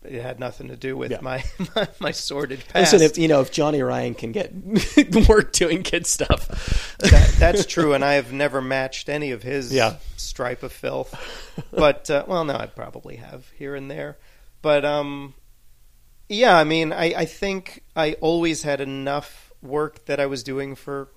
It 0.02 0.20
had 0.22 0.38
nothing 0.38 0.68
to 0.68 0.76
do 0.76 0.96
with 0.96 1.10
Yeah. 1.10 1.18
my, 1.22 1.42
my 1.76 1.88
my 1.98 2.10
sordid 2.10 2.60
past. 2.68 2.92
Listen, 2.92 3.02
if 3.04 3.18
you 3.18 3.28
know 3.28 3.40
if 3.40 3.50
Johnny 3.52 3.82
Ryan 3.82 4.14
can 4.14 4.32
get 4.32 4.52
work 5.28 5.52
doing 5.52 5.82
kid 5.82 6.06
stuff, 6.06 6.96
that, 6.98 7.34
that's 7.38 7.66
true, 7.66 7.92
and 7.94 8.04
I 8.04 8.14
have 8.14 8.32
never 8.32 8.60
matched 8.62 9.08
any 9.08 9.30
of 9.32 9.42
his 9.42 9.72
Yeah. 9.72 9.96
stripe 10.16 10.62
of 10.62 10.72
filth. 10.72 11.14
But 11.70 12.08
uh, 12.10 12.24
well, 12.26 12.44
no, 12.44 12.54
I 12.56 12.66
probably 12.66 13.16
have 13.16 13.48
here 13.58 13.74
and 13.74 13.90
there. 13.90 14.16
But 14.62 14.84
um, 14.84 15.34
yeah, 16.28 16.56
I 16.56 16.64
mean, 16.64 16.92
I, 16.92 17.04
I 17.14 17.24
think 17.26 17.82
I 17.94 18.14
always 18.14 18.62
had 18.62 18.80
enough 18.80 19.43
work 19.64 20.04
that 20.04 20.20
I 20.20 20.26
was 20.26 20.42
doing 20.44 20.74
for 20.76 21.08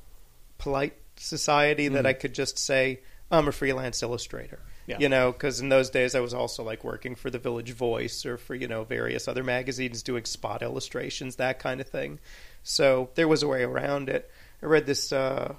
polite 0.57 0.95
society 1.17 1.87
that 1.89 2.05
Mhm. 2.05 2.07
I 2.07 2.13
could 2.13 2.33
just 2.33 2.57
say 2.57 3.01
I'm 3.29 3.47
a 3.47 3.51
freelance 3.51 4.01
illustrator. 4.01 4.59
Yeah. 4.85 4.99
You 4.99 5.09
know, 5.09 5.33
because 5.33 5.59
in 5.59 5.67
those 5.67 5.89
days 5.89 6.15
I 6.15 6.21
was 6.21 6.33
also 6.33 6.63
like 6.63 6.83
working 6.85 7.13
for 7.15 7.29
the 7.29 7.39
Village 7.39 7.73
Voice 7.73 8.25
or 8.25 8.37
for 8.37 8.55
you 8.55 8.67
know 8.69 8.85
various 8.85 9.27
other 9.27 9.43
magazines 9.43 10.01
doing 10.01 10.23
spot 10.23 10.61
illustrations, 10.63 11.35
that 11.35 11.59
kind 11.59 11.81
of 11.81 11.87
thing. 11.89 12.19
So 12.63 13.09
there 13.15 13.27
was 13.27 13.43
a 13.43 13.47
way 13.49 13.63
around 13.63 14.07
it. 14.07 14.31
I 14.63 14.65
read 14.67 14.85
this 14.85 15.11
uh, 15.11 15.55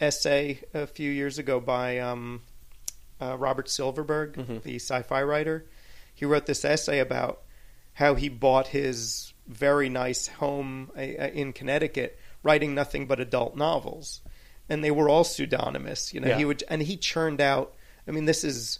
essay 0.00 0.60
a 0.72 0.86
few 0.86 1.10
years 1.10 1.38
ago 1.38 1.60
by 1.60 1.98
um, 1.98 2.40
uh, 3.20 3.36
Robert 3.36 3.68
Silverberg, 3.68 4.32
Mhm. 4.34 4.62
the 4.62 4.76
sci-fi 4.76 5.22
writer. 5.22 5.66
He 6.14 6.24
wrote 6.24 6.46
this 6.46 6.64
essay 6.64 7.00
about 7.00 7.42
how 7.94 8.14
he 8.14 8.28
bought 8.30 8.68
his 8.68 9.33
very 9.46 9.88
nice 9.88 10.28
home 10.28 10.90
uh, 10.96 11.00
in 11.00 11.52
Connecticut, 11.52 12.18
writing 12.42 12.74
nothing 12.74 13.06
but 13.06 13.20
adult 13.20 13.56
novels, 13.56 14.20
and 14.68 14.82
they 14.82 14.90
were 14.90 15.08
all 15.08 15.24
pseudonymous. 15.24 16.14
You 16.14 16.20
know, 16.20 16.28
Yeah. 16.28 16.38
he 16.38 16.44
would 16.44 16.64
and 16.68 16.82
he 16.82 16.96
churned 16.96 17.40
out. 17.40 17.74
I 18.06 18.10
mean, 18.10 18.24
this 18.24 18.44
is 18.44 18.78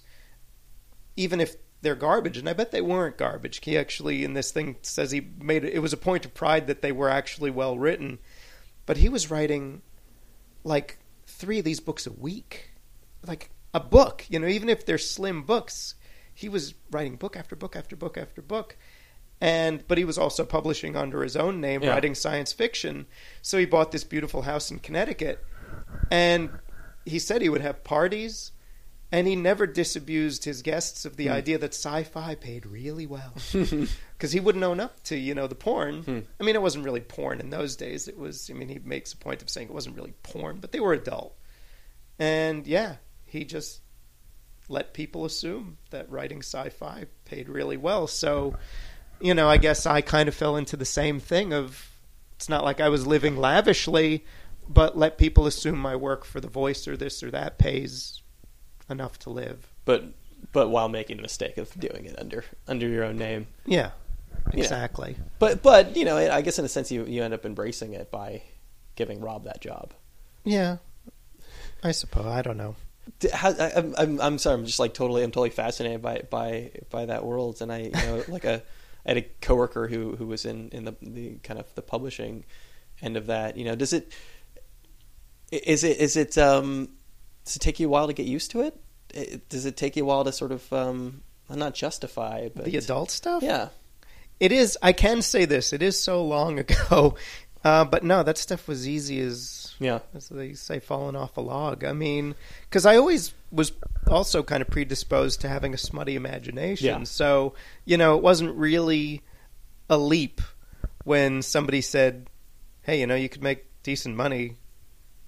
even 1.17 1.41
if 1.41 1.57
they're 1.83 1.95
garbage, 1.95 2.39
and 2.39 2.49
I 2.49 2.55
bet 2.55 2.71
they 2.71 2.81
weren't 2.81 3.19
garbage. 3.19 3.61
He 3.63 3.77
actually 3.77 4.25
in 4.25 4.33
this 4.33 4.51
thing 4.51 4.77
says 4.83 5.11
he 5.11 5.21
made 5.39 5.65
it. 5.65 5.75
It 5.75 5.81
was 5.81 5.93
a 5.93 5.99
point 5.99 6.25
of 6.25 6.35
pride 6.35 6.67
that 6.67 6.83
they 6.83 6.93
were 6.93 7.11
actually 7.11 7.51
well 7.51 7.79
written, 7.79 8.19
but 8.87 8.97
he 8.97 9.09
was 9.09 9.31
writing 9.31 9.83
like 10.65 10.99
three 11.27 11.59
of 11.59 11.65
these 11.65 11.81
books 11.81 12.07
a 12.07 12.13
week, 12.13 12.71
like 13.27 13.51
a 13.75 13.81
book. 13.81 14.25
You 14.29 14.39
know, 14.39 14.47
even 14.47 14.69
if 14.71 14.87
they're 14.87 14.99
slim 14.99 15.43
books, 15.43 15.95
he 16.33 16.49
was 16.49 16.75
writing 16.91 17.17
book 17.17 17.37
after 17.37 17.55
book 17.55 17.77
after 17.77 17.97
book 17.97 18.17
after 18.17 18.41
book. 18.41 18.77
And 19.45 19.87
but 19.87 19.99
he 19.99 20.05
was 20.07 20.17
also 20.17 20.45
publishing 20.47 20.97
under 20.97 21.23
his 21.23 21.37
own 21.37 21.61
name, 21.61 21.83
Yeah. 21.83 21.91
writing 21.91 22.15
science 22.15 22.53
fiction. 22.55 23.05
So 23.43 23.59
he 23.59 23.67
bought 23.67 23.93
this 23.93 24.03
beautiful 24.05 24.43
house 24.43 24.71
in 24.71 24.79
Connecticut, 24.79 25.45
and 26.11 26.49
he 27.05 27.19
said 27.19 27.43
he 27.43 27.51
would 27.51 27.61
have 27.61 27.85
parties, 27.85 28.53
and 29.13 29.27
he 29.27 29.37
never 29.37 29.67
disabused 29.67 30.45
his 30.45 30.63
guests 30.63 31.05
of 31.05 31.17
the 31.17 31.27
Hmm. 31.27 31.33
idea 31.35 31.59
that 31.59 31.75
sci-fi 31.75 32.35
paid 32.37 32.65
really 32.65 33.07
well 33.07 33.35
because 33.53 34.33
he 34.33 34.41
wouldn't 34.41 34.65
own 34.65 34.81
up 34.81 35.03
to 35.05 35.17
you 35.17 35.35
know 35.35 35.47
the 35.47 35.55
porn. 35.55 36.03
Hmm. 36.05 36.21
I 36.41 36.45
mean, 36.45 36.55
it 36.55 36.63
wasn't 36.63 36.87
really 36.87 37.03
porn 37.03 37.39
in 37.41 37.51
those 37.51 37.77
days. 37.77 38.09
It 38.09 38.17
was. 38.17 38.49
I 38.51 38.55
mean, 38.55 38.71
he 38.71 38.79
makes 38.83 39.13
a 39.13 39.17
point 39.19 39.43
of 39.43 39.51
saying 39.51 39.69
it 39.69 39.75
wasn't 39.75 39.97
really 39.97 40.15
porn, 40.23 40.57
but 40.59 40.73
they 40.73 40.81
were 40.81 40.95
adult. 40.95 41.37
And 42.19 42.67
yeah, 42.67 42.97
he 43.27 43.45
just 43.45 43.81
let 44.71 44.95
people 44.95 45.27
assume 45.27 45.77
that 45.91 46.11
writing 46.11 46.39
sci-fi 46.39 47.05
paid 47.27 47.51
really 47.51 47.77
well. 47.77 48.07
So, 48.07 48.55
you 49.21 49.35
know, 49.35 49.49
I 49.49 49.57
guess 49.57 49.87
I 49.87 50.01
kind 50.01 50.29
of 50.29 50.35
fell 50.35 50.57
into 50.57 50.77
the 50.77 50.85
same 50.85 51.21
thing 51.21 51.53
of 51.53 51.91
it's 52.37 52.49
not 52.49 52.65
like 52.65 52.81
I 52.81 52.89
was 52.89 53.07
living 53.07 53.37
lavishly, 53.37 54.25
but 54.69 54.97
let 54.97 55.19
people 55.19 55.47
assume 55.47 55.79
my 55.79 55.97
work 55.97 56.25
for 56.25 56.41
the 56.41 56.49
voice 56.49 56.87
or 56.89 56.97
this 56.97 57.23
or 57.23 57.31
that 57.31 57.59
pays 57.59 58.23
enough 58.91 59.19
to 59.21 59.31
live. 59.31 59.69
but 59.85 60.05
but 60.53 60.69
while 60.69 60.89
making 60.89 61.17
the 61.17 61.23
mistake 61.23 61.57
of 61.59 61.73
doing 61.81 62.05
it 62.05 62.19
under 62.19 62.45
under 62.69 62.87
your 62.87 63.05
own 63.05 63.17
name. 63.17 63.47
Yeah, 63.67 63.93
exactly. 64.53 65.17
But 65.39 65.63
but 65.63 65.97
you 65.97 66.05
know, 66.05 66.17
I 66.17 66.43
guess 66.43 66.59
in 66.59 66.65
a 66.65 66.69
sense 66.69 66.91
you 66.91 67.05
you 67.07 67.23
end 67.23 67.35
up 67.35 67.47
embracing 67.47 67.95
it 67.95 68.11
by 68.11 68.43
giving 68.95 69.21
Rob 69.21 69.45
that 69.45 69.61
job. 69.61 69.95
Yeah, 70.45 70.77
I 71.83 71.93
suppose. 71.93 72.27
I 72.27 72.43
don't 72.43 72.57
know. 72.57 72.77
How, 73.33 73.51
I, 73.51 73.73
I'm, 73.77 73.95
I'm 73.97 74.21
I'm 74.21 74.39
sorry. 74.39 74.55
I'm 74.55 74.67
just 74.67 74.79
like 74.79 74.95
totally. 74.95 75.23
I'm 75.23 75.31
totally 75.31 75.51
fascinated 75.51 76.03
by 76.03 76.23
by 76.31 76.71
by 76.91 77.07
that 77.07 77.25
world. 77.25 77.63
And 77.63 77.73
I, 77.73 77.79
you 77.79 77.91
know, 77.91 78.25
like 78.29 78.45
a, 78.45 78.63
I 79.07 79.11
had 79.11 79.17
a 79.19 79.23
coworker 79.41 79.89
who 79.89 80.17
who 80.17 80.27
was 80.27 80.45
in 80.45 80.69
in 80.71 80.85
the 80.85 80.95
the 81.03 81.37
kind 81.43 81.61
of 81.61 81.75
the 81.75 81.83
publishing 81.83 82.45
end 83.03 83.17
of 83.17 83.27
that. 83.27 83.57
You 83.57 83.65
know, 83.65 83.77
does 83.77 83.93
it 83.93 84.13
is 85.53 85.85
it 85.85 85.99
is 85.99 86.17
it 86.17 86.37
um 86.39 86.89
does 87.45 87.57
it 87.57 87.61
take 87.61 87.79
you 87.81 87.87
a 87.87 87.91
while 87.91 88.07
to 88.07 88.13
get 88.13 88.27
used 88.27 88.51
to 88.53 88.63
it? 88.63 88.81
it 89.13 89.49
does 89.49 89.65
it 89.65 89.77
take 89.77 89.95
you 89.97 90.03
a 90.03 90.07
while 90.07 90.25
to 90.25 90.33
sort 90.33 90.51
of 90.53 90.73
um 90.73 91.23
not 91.49 91.75
justify, 91.75 92.49
but 92.55 92.65
The 92.65 92.77
adult 92.79 93.11
stuff. 93.11 93.43
Yeah, 93.43 93.69
It 94.41 94.51
is. 94.51 94.77
I 94.83 94.93
can 94.93 95.23
say 95.23 95.45
this. 95.45 95.73
It 95.73 95.83
is 95.83 95.99
so 96.03 96.25
long 96.25 96.59
ago, 96.65 97.17
uh, 97.63 97.85
but 97.85 98.03
no, 98.03 98.23
that 98.23 98.39
stuff 98.39 98.67
was 98.67 98.89
easy 98.89 99.21
as 99.21 99.64
yeah, 99.79 100.01
as 100.15 100.29
they 100.29 100.55
say, 100.55 100.79
falling 100.79 101.17
off 101.17 101.37
a 101.37 101.41
log. 101.41 101.85
I 101.85 101.93
mean, 101.93 102.35
because 102.69 102.87
I 102.87 102.97
always 102.97 103.35
was 103.51 103.73
also 104.09 104.43
kind 104.43 104.63
of 104.63 104.69
predisposed 104.69 105.41
to 105.43 105.49
having 105.49 105.75
a 105.75 105.79
smutty 105.79 106.17
imagination. 106.17 106.87
Yeah. 106.87 107.05
So 107.05 107.55
you 107.85 107.97
know, 107.97 108.17
it 108.17 108.23
wasn't 108.23 108.55
really 108.57 109.23
a 109.89 109.99
leap 109.99 110.41
when 111.05 111.43
somebody 111.43 111.81
said, 111.81 112.29
"Hey, 112.83 113.01
you 113.01 113.07
know, 113.07 113.15
you 113.15 113.29
could 113.29 113.43
make 113.43 113.67
decent 113.83 114.17
money." 114.17 114.57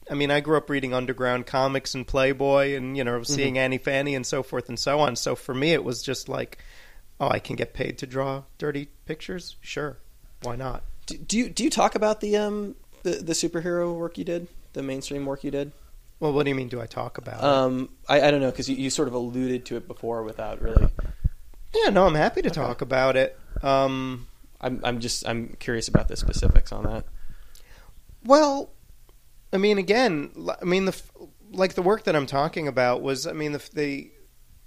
I 0.09 0.15
mean, 0.15 0.31
I 0.31 0.41
grew 0.41 0.57
up 0.57 0.71
reading 0.71 0.95
underground 0.95 1.47
comics 1.47 1.95
and 1.95 2.07
Playboy, 2.07 2.77
and 2.77 2.97
you 2.97 3.05
know, 3.05 3.23
seeing 3.23 3.59
Annie 3.59 3.79
Fanny 3.79 4.15
and 4.15 4.25
so 4.27 4.43
forth 4.43 4.69
and 4.69 4.79
so 4.79 5.01
on. 5.01 5.17
So 5.17 5.35
for 5.35 5.55
me, 5.55 5.73
it 5.73 5.83
was 5.83 6.03
just 6.03 6.29
like, 6.29 6.59
"Oh, 7.21 7.29
I 7.29 7.41
can 7.41 7.57
get 7.57 7.75
paid 7.75 7.99
to 7.99 8.07
draw 8.07 8.45
dirty 8.59 8.89
pictures. 9.05 9.57
Sure, 9.61 9.99
why 10.43 10.57
not?" 10.57 10.85
Do, 11.07 11.17
do 11.17 11.39
you 11.39 11.49
do 11.49 11.65
you 11.65 11.71
talk 11.71 11.95
about 11.95 12.21
the 12.21 12.37
um 12.37 12.75
the 13.03 13.11
the 13.17 13.33
superhero 13.33 13.95
work 13.95 14.19
you 14.19 14.25
did, 14.25 14.49
the 14.73 14.83
mainstream 14.83 15.27
work 15.27 15.45
you 15.45 15.51
did? 15.51 15.73
Well, 16.19 16.33
what 16.33 16.45
do 16.45 16.49
you 16.49 16.55
mean? 16.55 16.69
Do 16.69 16.81
I 16.81 16.87
talk 16.87 17.19
about? 17.19 17.41
it? 17.41 17.45
Um, 17.45 17.91
I, 18.09 18.23
I 18.23 18.31
don't 18.31 18.41
know 18.41 18.51
because 18.51 18.69
you, 18.71 18.77
you 18.77 18.89
sort 18.89 19.07
of 19.09 19.15
alluded 19.15 19.67
to 19.67 19.77
it 19.77 19.87
before 19.87 20.23
without 20.23 20.63
really. 20.63 20.89
Yeah, 21.75 21.91
no, 21.91 22.07
I'm 22.07 22.15
happy 22.15 22.41
to 22.43 22.51
talk 22.51 22.81
about 22.81 23.17
it. 23.17 23.39
Um, 23.63 24.27
I'm 24.61 24.81
I'm 24.83 25.01
just 25.01 25.29
I'm 25.29 25.57
curious 25.59 25.89
about 25.89 26.09
the 26.09 26.17
specifics 26.17 26.73
on 26.73 26.85
that. 26.85 27.05
well, 28.25 28.71
I 29.53 29.59
mean, 29.59 29.79
again, 29.79 30.31
I 30.61 30.65
mean, 30.65 30.87
the 30.87 31.03
like 31.53 31.75
the 31.75 31.83
work 31.83 32.05
that 32.05 32.17
I'm 32.17 32.27
talking 32.27 32.67
about 32.67 33.03
was, 33.03 33.27
I 33.27 33.33
mean, 33.33 33.53
the 33.53 33.63
the 33.75 34.11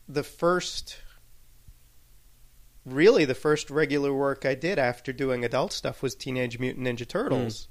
the 0.07 0.23
first, 0.23 0.97
really, 2.85 3.25
the 3.25 3.35
first 3.35 3.69
regular 3.69 4.13
work 4.13 4.45
I 4.45 4.55
did 4.55 4.79
after 4.79 5.11
doing 5.11 5.43
adult 5.43 5.73
stuff 5.73 6.01
was 6.01 6.15
Teenage 6.15 6.59
Mutant 6.59 6.87
Ninja 6.87 7.07
Turtles. 7.07 7.67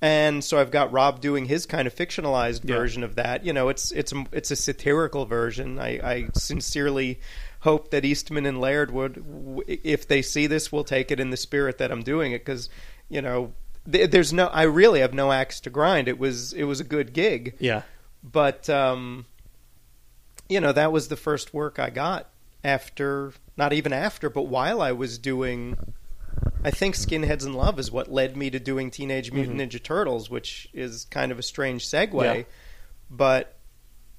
And 0.00 0.44
so 0.44 0.60
I've 0.60 0.70
got 0.70 0.92
Rob 0.92 1.20
doing 1.20 1.46
his 1.46 1.66
kind 1.66 1.86
of 1.88 1.94
fictionalized 1.94 2.60
Yeah. 2.68 2.76
version 2.76 3.02
of 3.02 3.16
that. 3.16 3.44
You 3.44 3.52
know, 3.52 3.68
it's 3.68 3.90
it's 3.90 4.12
a, 4.12 4.24
it's 4.32 4.50
a 4.52 4.56
satirical 4.56 5.26
version. 5.26 5.78
I, 5.80 5.98
I 5.98 6.28
sincerely 6.34 7.18
hope 7.60 7.90
that 7.90 8.04
Eastman 8.04 8.46
and 8.46 8.60
Laird 8.60 8.92
would, 8.92 9.64
if 9.66 10.06
they 10.06 10.22
see 10.22 10.46
this, 10.46 10.70
will 10.70 10.84
take 10.84 11.10
it 11.10 11.18
in 11.18 11.30
the 11.30 11.36
spirit 11.36 11.78
that 11.78 11.90
I'm 11.90 12.02
doing 12.04 12.30
it 12.30 12.44
because, 12.44 12.68
you 13.08 13.20
know, 13.20 13.54
th- 13.90 14.10
there's 14.12 14.32
no. 14.32 14.46
I 14.46 14.62
really 14.62 15.00
have 15.00 15.14
no 15.14 15.32
axe 15.32 15.58
to 15.62 15.70
grind. 15.70 16.06
It 16.06 16.18
was 16.20 16.52
it 16.52 16.62
was 16.64 16.78
a 16.78 16.84
good 16.84 17.12
gig, 17.12 17.56
Yeah, 17.58 17.82
but 18.22 18.70
um, 18.70 19.26
you 20.48 20.60
know 20.60 20.70
that 20.70 20.92
was 20.92 21.08
the 21.08 21.16
first 21.16 21.52
work 21.52 21.80
I 21.80 21.90
got 21.90 22.28
after, 22.62 23.32
not 23.56 23.72
even 23.72 23.92
after, 23.92 24.30
but 24.30 24.42
while 24.42 24.80
I 24.80 24.92
was 24.92 25.18
doing. 25.18 25.76
I 26.64 26.70
think 26.70 26.94
Skinheads 26.96 27.46
in 27.46 27.52
Love 27.54 27.78
is 27.78 27.90
what 27.90 28.10
led 28.10 28.36
me 28.36 28.50
to 28.50 28.58
doing 28.58 28.90
Teenage 28.90 29.32
Mutant 29.32 29.58
Ninja 29.58 29.82
Turtles, 29.82 30.28
which 30.28 30.68
is 30.72 31.04
kind 31.06 31.30
of 31.32 31.38
a 31.38 31.42
strange 31.42 31.86
segue. 31.86 32.22
Yeah. 32.38 32.42
But 33.10 33.56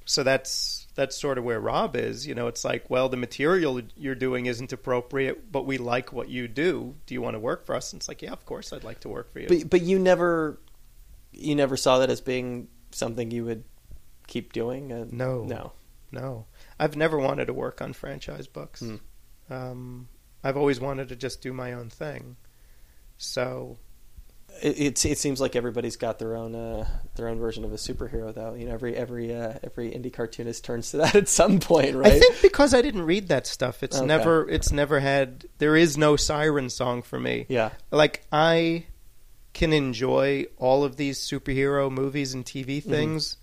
so 0.06 0.24
that's 0.24 0.88
that's 0.96 1.16
sort 1.16 1.38
of 1.38 1.44
where 1.44 1.60
Rob 1.60 1.96
is. 1.96 2.26
You 2.26 2.36
know, 2.36 2.48
it's 2.48 2.64
like, 2.66 2.90
well, 2.90 3.10
the 3.10 3.18
material 3.18 3.82
you're 3.96 4.16
doing 4.16 4.48
isn't 4.48 4.74
appropriate, 4.74 5.52
but 5.52 5.66
we 5.66 5.78
like 5.78 6.12
what 6.12 6.30
you 6.30 6.48
do. 6.48 6.96
Do 7.06 7.14
you 7.14 7.22
want 7.22 7.36
to 7.36 7.40
work 7.40 7.66
for 7.66 7.76
us? 7.76 7.94
And 7.94 8.00
it's 8.00 8.08
like, 8.08 8.22
yeah, 8.22 8.32
of 8.32 8.46
course, 8.46 8.74
I'd 8.74 8.84
like 8.84 9.02
to 9.02 9.10
work 9.10 9.32
for 9.32 9.40
you. 9.40 9.48
but 9.48 9.70
but 9.70 9.82
you 9.82 10.00
never 10.00 10.60
you 11.32 11.56
never 11.56 11.78
saw 11.78 12.00
that 12.00 12.10
as 12.10 12.22
being 12.22 12.68
something 12.92 13.30
you 13.32 13.46
would 13.46 13.64
keep 14.28 14.54
doing. 14.54 14.92
Uh, 14.92 15.06
No. 15.12 15.44
no. 15.44 15.72
no. 16.12 16.46
I've 16.80 16.96
never 16.96 17.18
wanted 17.20 17.46
to 17.46 17.54
work 17.54 17.82
on 17.82 17.94
franchise 17.94 18.48
books. 18.48 18.80
Hmm. 18.80 18.96
Um, 19.52 20.08
I've 20.44 20.58
always 20.58 20.80
wanted 20.80 21.10
to 21.10 21.16
just 21.16 21.42
do 21.42 21.54
my 21.54 21.74
own 21.74 21.90
thing. 21.90 22.38
So 23.18 23.78
It, 24.62 24.80
it 24.80 25.06
it 25.06 25.18
seems 25.18 25.40
like 25.40 25.56
everybody's 25.56 25.96
got 25.98 26.20
their 26.20 26.36
own 26.36 26.56
uh, 26.56 26.88
their 27.16 27.28
own 27.28 27.40
version 27.40 27.64
of 27.66 27.72
a 27.72 27.76
superhero, 27.78 28.34
though. 28.34 28.54
You 28.56 28.66
know, 28.66 28.74
every 28.74 28.96
every 28.96 29.34
uh, 29.34 29.54
every 29.64 29.92
indie 29.92 30.12
cartoonist 30.12 30.64
turns 30.64 30.92
to 30.92 30.98
that 30.98 31.16
at 31.22 31.28
some 31.30 31.60
point, 31.60 31.96
right? 31.96 32.14
I 32.14 32.20
think 32.20 32.42
because 32.42 32.74
I 32.74 32.82
didn't 32.82 33.04
read 33.04 33.28
that 33.30 33.48
stuff, 33.48 33.84
it's 33.84 33.98
Okay. 33.98 34.06
never 34.06 34.50
it's 34.50 34.72
never 34.72 35.00
had. 35.00 35.46
There 35.60 35.76
is 35.76 35.98
no 35.98 36.16
siren 36.16 36.70
song 36.70 37.02
for 37.04 37.20
me. 37.20 37.46
yeah, 37.50 37.70
like 37.92 38.26
I 38.32 38.86
can 39.54 39.74
enjoy 39.74 40.46
all 40.58 40.84
of 40.84 40.96
these 40.98 41.20
superhero 41.20 41.92
movies 41.92 42.34
and 42.34 42.46
TV 42.46 42.78
Mm-hmm. 42.80 42.90
things 42.90 43.38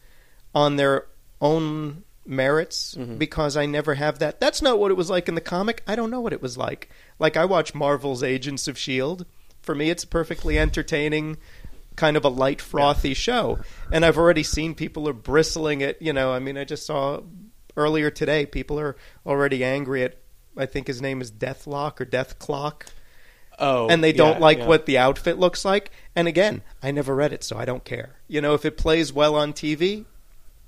on 0.55 0.77
their 0.77 1.07
own 1.41 2.05
merits 2.29 2.95
Mhm. 2.99 3.18
because 3.18 3.57
I 3.57 3.66
never 3.66 3.95
have 3.95 4.18
that. 4.18 4.41
That's 4.41 4.61
not 4.62 4.79
what 4.79 4.91
it 4.91 4.97
was 4.97 5.11
like 5.11 5.29
in 5.29 5.35
the 5.35 5.41
comic. 5.41 5.83
I 5.87 5.95
don't 5.97 6.11
know 6.11 6.20
what 6.20 6.33
it 6.33 6.43
was 6.43 6.57
like. 6.57 6.89
Like 7.18 7.37
I 7.37 7.45
watch 7.45 7.74
Marvel's 7.74 8.22
Agents 8.22 8.68
of 8.68 8.79
Shield. 8.79 9.27
For 9.62 9.74
me, 9.74 9.91
it's 9.91 10.05
a 10.05 10.09
perfectly 10.09 10.59
entertaining, 10.59 11.37
kind 11.97 12.16
of 12.16 12.24
a 12.24 12.29
light, 12.29 12.61
frothy 12.61 13.14
show. 13.14 13.59
And 13.93 14.05
I've 14.05 14.18
already 14.18 14.43
seen 14.43 14.74
people 14.74 15.09
are 15.09 15.12
bristling 15.12 15.83
at. 15.83 16.01
You 16.01 16.12
know, 16.12 16.33
I 16.33 16.39
mean, 16.39 16.57
I 16.59 16.64
just 16.64 16.87
saw 16.87 17.20
earlier 17.77 18.11
today 18.11 18.47
people 18.47 18.79
are 18.79 18.97
already 19.27 19.64
angry 19.64 20.03
at. 20.05 20.16
I 20.57 20.66
think 20.66 20.87
his 20.87 21.03
name 21.03 21.20
is 21.20 21.31
Deathlok 21.31 22.01
or 22.01 22.05
Death 22.07 22.39
Clock 22.39 22.87
Oh, 23.59 23.89
and 23.89 24.05
they 24.05 24.12
don't 24.12 24.35
yeah, 24.37 24.39
like 24.43 24.59
yeah. 24.59 24.66
what 24.66 24.85
the 24.87 24.99
outfit 24.99 25.39
looks 25.39 25.64
like. 25.64 25.91
And 26.14 26.29
again, 26.29 26.62
I 26.83 26.91
never 26.91 27.14
read 27.14 27.33
it, 27.33 27.43
so 27.43 27.57
I 27.57 27.64
don't 27.64 27.85
care. 27.85 28.11
You 28.29 28.41
know, 28.43 28.53
if 28.55 28.64
it 28.66 28.77
plays 28.77 29.12
well 29.14 29.35
on 29.35 29.53
TV, 29.55 30.05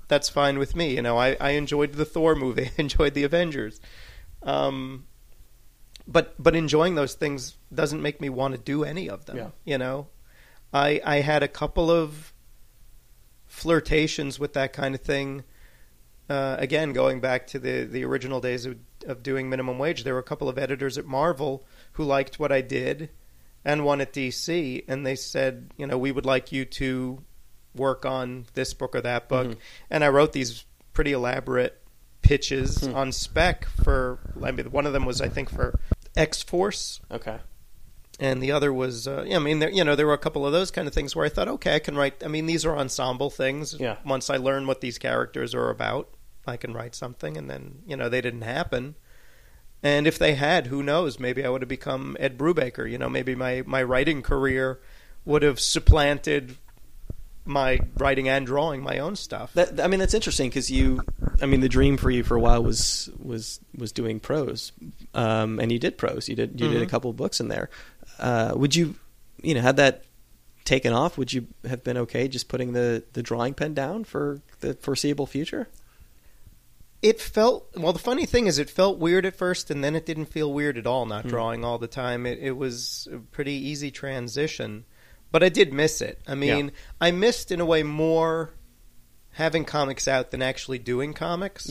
that's 0.09 0.27
fine 0.27 0.59
with 0.59 0.75
me. 0.75 0.95
You 0.95 1.01
know, 1.01 1.17
I, 1.17 1.37
I 1.39 1.51
enjoyed 1.51 1.93
the 1.93 2.03
Thor 2.03 2.35
movie, 2.35 2.65
I 2.77 2.81
enjoyed 2.81 3.13
the 3.13 3.23
Avengers. 3.23 3.79
Um, 4.43 5.05
but 6.05 6.33
but 6.41 6.55
enjoying 6.55 6.95
those 6.95 7.13
things 7.13 7.55
doesn't 7.73 8.01
make 8.01 8.19
me 8.19 8.29
want 8.29 8.55
to 8.55 8.59
do 8.59 8.83
any 8.83 9.09
of 9.09 9.25
them. 9.25 9.37
Yeah. 9.37 9.49
You 9.63 9.77
know, 9.77 10.07
I 10.73 10.99
I 11.05 11.21
had 11.21 11.43
a 11.43 11.47
couple 11.47 11.89
of 11.89 12.33
flirtations 13.45 14.39
with 14.39 14.53
that 14.53 14.73
kind 14.73 14.95
of 14.95 15.01
thing. 15.01 15.43
Uh, 16.29 16.55
again, 16.59 16.93
going 16.93 17.19
back 17.19 17.47
to 17.47 17.59
the 17.59 17.83
the 17.85 18.03
original 18.03 18.41
days 18.41 18.65
of 18.65 18.77
of 19.05 19.23
doing 19.23 19.49
minimum 19.49 19.77
wage, 19.77 20.03
there 20.03 20.13
were 20.13 20.19
a 20.19 20.23
couple 20.23 20.49
of 20.49 20.57
editors 20.57 20.97
at 20.97 21.05
Marvel 21.05 21.63
who 21.93 22.03
liked 22.03 22.39
what 22.39 22.51
I 22.51 22.61
did 22.61 23.09
and 23.63 23.85
one 23.85 24.01
at 24.01 24.13
DC, 24.13 24.83
and 24.87 25.05
they 25.05 25.15
said, 25.15 25.71
you 25.77 25.85
know, 25.85 25.97
we 25.97 26.11
would 26.11 26.25
like 26.25 26.51
you 26.51 26.65
to 26.65 27.23
work 27.75 28.05
on 28.05 28.45
this 28.53 28.73
book 28.73 28.95
or 28.95 29.01
that 29.01 29.27
book. 29.29 29.47
Mhm. 29.47 29.57
And 29.89 30.03
I 30.03 30.09
wrote 30.09 30.33
these 30.33 30.65
pretty 30.93 31.11
elaborate 31.13 31.81
pitches 32.21 32.77
Hmm. 32.83 32.95
on 32.95 33.11
spec 33.11 33.65
for. 33.83 34.19
I 34.43 34.51
mean, 34.51 34.71
one 34.71 34.85
of 34.85 34.93
them 34.93 35.05
was 35.05 35.21
I 35.21 35.29
think 35.29 35.49
for 35.49 35.79
X 36.15 36.41
Force, 36.43 36.99
Okay, 37.11 37.37
and 38.19 38.41
the 38.43 38.51
other 38.51 38.73
was. 38.73 39.07
Uh, 39.07 39.23
yeah, 39.25 39.37
I 39.37 39.39
mean, 39.39 39.59
there, 39.59 39.69
you 39.69 39.83
know, 39.83 39.95
there 39.95 40.07
were 40.07 40.13
a 40.13 40.17
couple 40.17 40.45
of 40.45 40.51
those 40.51 40.71
kind 40.71 40.87
of 40.87 40.93
things 40.93 41.15
where 41.15 41.25
I 41.25 41.29
thought, 41.29 41.47
okay, 41.47 41.75
I 41.75 41.79
can 41.79 41.95
write. 41.95 42.23
I 42.23 42.27
mean, 42.27 42.45
these 42.45 42.65
are 42.65 42.75
ensemble 42.77 43.29
things. 43.29 43.75
Yeah. 43.79 43.97
Once 44.05 44.29
I 44.29 44.37
learn 44.37 44.67
what 44.67 44.81
these 44.81 44.97
characters 44.97 45.55
are 45.55 45.69
about, 45.69 46.09
I 46.45 46.57
can 46.57 46.73
write 46.73 46.95
something, 46.95 47.37
and 47.37 47.49
then 47.49 47.83
you 47.87 47.95
know 47.95 48.09
they 48.09 48.21
didn't 48.21 48.41
happen. 48.41 48.95
And 49.81 50.05
if 50.07 50.19
they 50.19 50.33
had, 50.35 50.67
who 50.67 50.83
knows? 50.83 51.19
Maybe 51.19 51.45
I 51.45 51.49
would 51.49 51.61
have 51.61 51.69
become 51.69 52.17
Ed 52.19 52.37
Brubaker. 52.37 52.89
You 52.91 52.97
know, 52.97 53.07
maybe 53.07 53.33
my, 53.33 53.63
my 53.65 53.81
writing 53.81 54.21
career 54.21 54.81
would 55.23 55.41
have 55.41 55.57
supplanted 55.57 56.57
my 57.49 57.79
writing 57.97 58.29
and 58.29 58.45
drawing 58.45 58.81
my 58.81 58.99
own 58.99 59.15
stuff. 59.15 59.51
that 59.53 59.79
I 59.81 59.87
mean 59.87 59.99
that's 59.99 60.13
interesting 60.13 60.49
because 60.49 60.69
you, 60.71 61.01
I 61.41 61.45
mean, 61.47 61.59
the 61.59 61.67
dream 61.69 61.97
for 61.97 62.09
you 62.11 62.23
for 62.23 62.35
a 62.37 62.39
while 62.39 62.63
was 62.63 63.09
was 63.19 63.59
was 63.77 63.91
doing 63.91 64.19
prose, 64.19 64.71
um, 65.13 65.59
and 65.59 65.71
you 65.71 65.79
did 65.79 65.97
prose. 65.97 66.29
You 66.29 66.35
did 66.35 66.61
you 66.61 66.69
did 66.69 66.81
a 66.81 66.85
Mhm. 66.85 66.89
couple 66.89 67.09
of 67.09 67.17
books 67.17 67.39
in 67.39 67.47
there. 67.49 67.69
Uh, 68.19 68.53
would 68.55 68.75
you, 68.75 68.95
you 69.41 69.53
know, 69.53 69.61
had 69.61 69.77
that 69.77 70.03
taken 70.65 70.93
off? 70.93 71.17
Would 71.17 71.33
you 71.33 71.47
have 71.67 71.83
been 71.83 71.97
okay 71.97 72.27
just 72.27 72.47
putting 72.47 72.73
the 72.73 73.03
the 73.13 73.23
drawing 73.23 73.53
pen 73.55 73.73
down 73.73 74.03
for 74.03 74.41
the 74.61 74.75
foreseeable 74.75 75.25
future? 75.25 75.67
it 77.01 77.19
felt 77.21 77.65
well. 77.77 77.93
The 77.93 77.99
funny 77.99 78.25
thing 78.25 78.45
is, 78.47 78.59
it 78.59 78.69
felt 78.69 78.99
weird 78.99 79.25
at 79.25 79.33
first, 79.35 79.71
and 79.71 79.81
then 79.81 79.95
it 79.95 80.05
didn't 80.05 80.25
feel 80.25 80.51
weird 80.51 80.77
at 80.77 80.85
all. 80.85 81.05
Not 81.05 81.23
Hmm. 81.23 81.29
drawing 81.29 81.63
all 81.65 81.77
the 81.77 81.87
time, 81.87 82.25
it, 82.25 82.39
it 82.39 82.57
was 82.57 83.07
a 83.11 83.19
pretty 83.19 83.53
easy 83.53 83.89
transition. 83.89 84.83
But 85.31 85.43
I 85.43 85.49
did 85.49 85.73
miss 85.73 86.01
it. 86.01 86.19
I 86.27 86.35
mean, 86.35 86.65
Yeah. 86.67 86.71
I 87.01 87.11
missed 87.11 87.51
in 87.51 87.59
a 87.61 87.65
way 87.65 87.83
more 87.83 88.51
having 89.33 89.63
comics 89.65 90.07
out 90.07 90.31
than 90.31 90.41
actually 90.41 90.79
doing 90.79 91.13
comics 91.13 91.69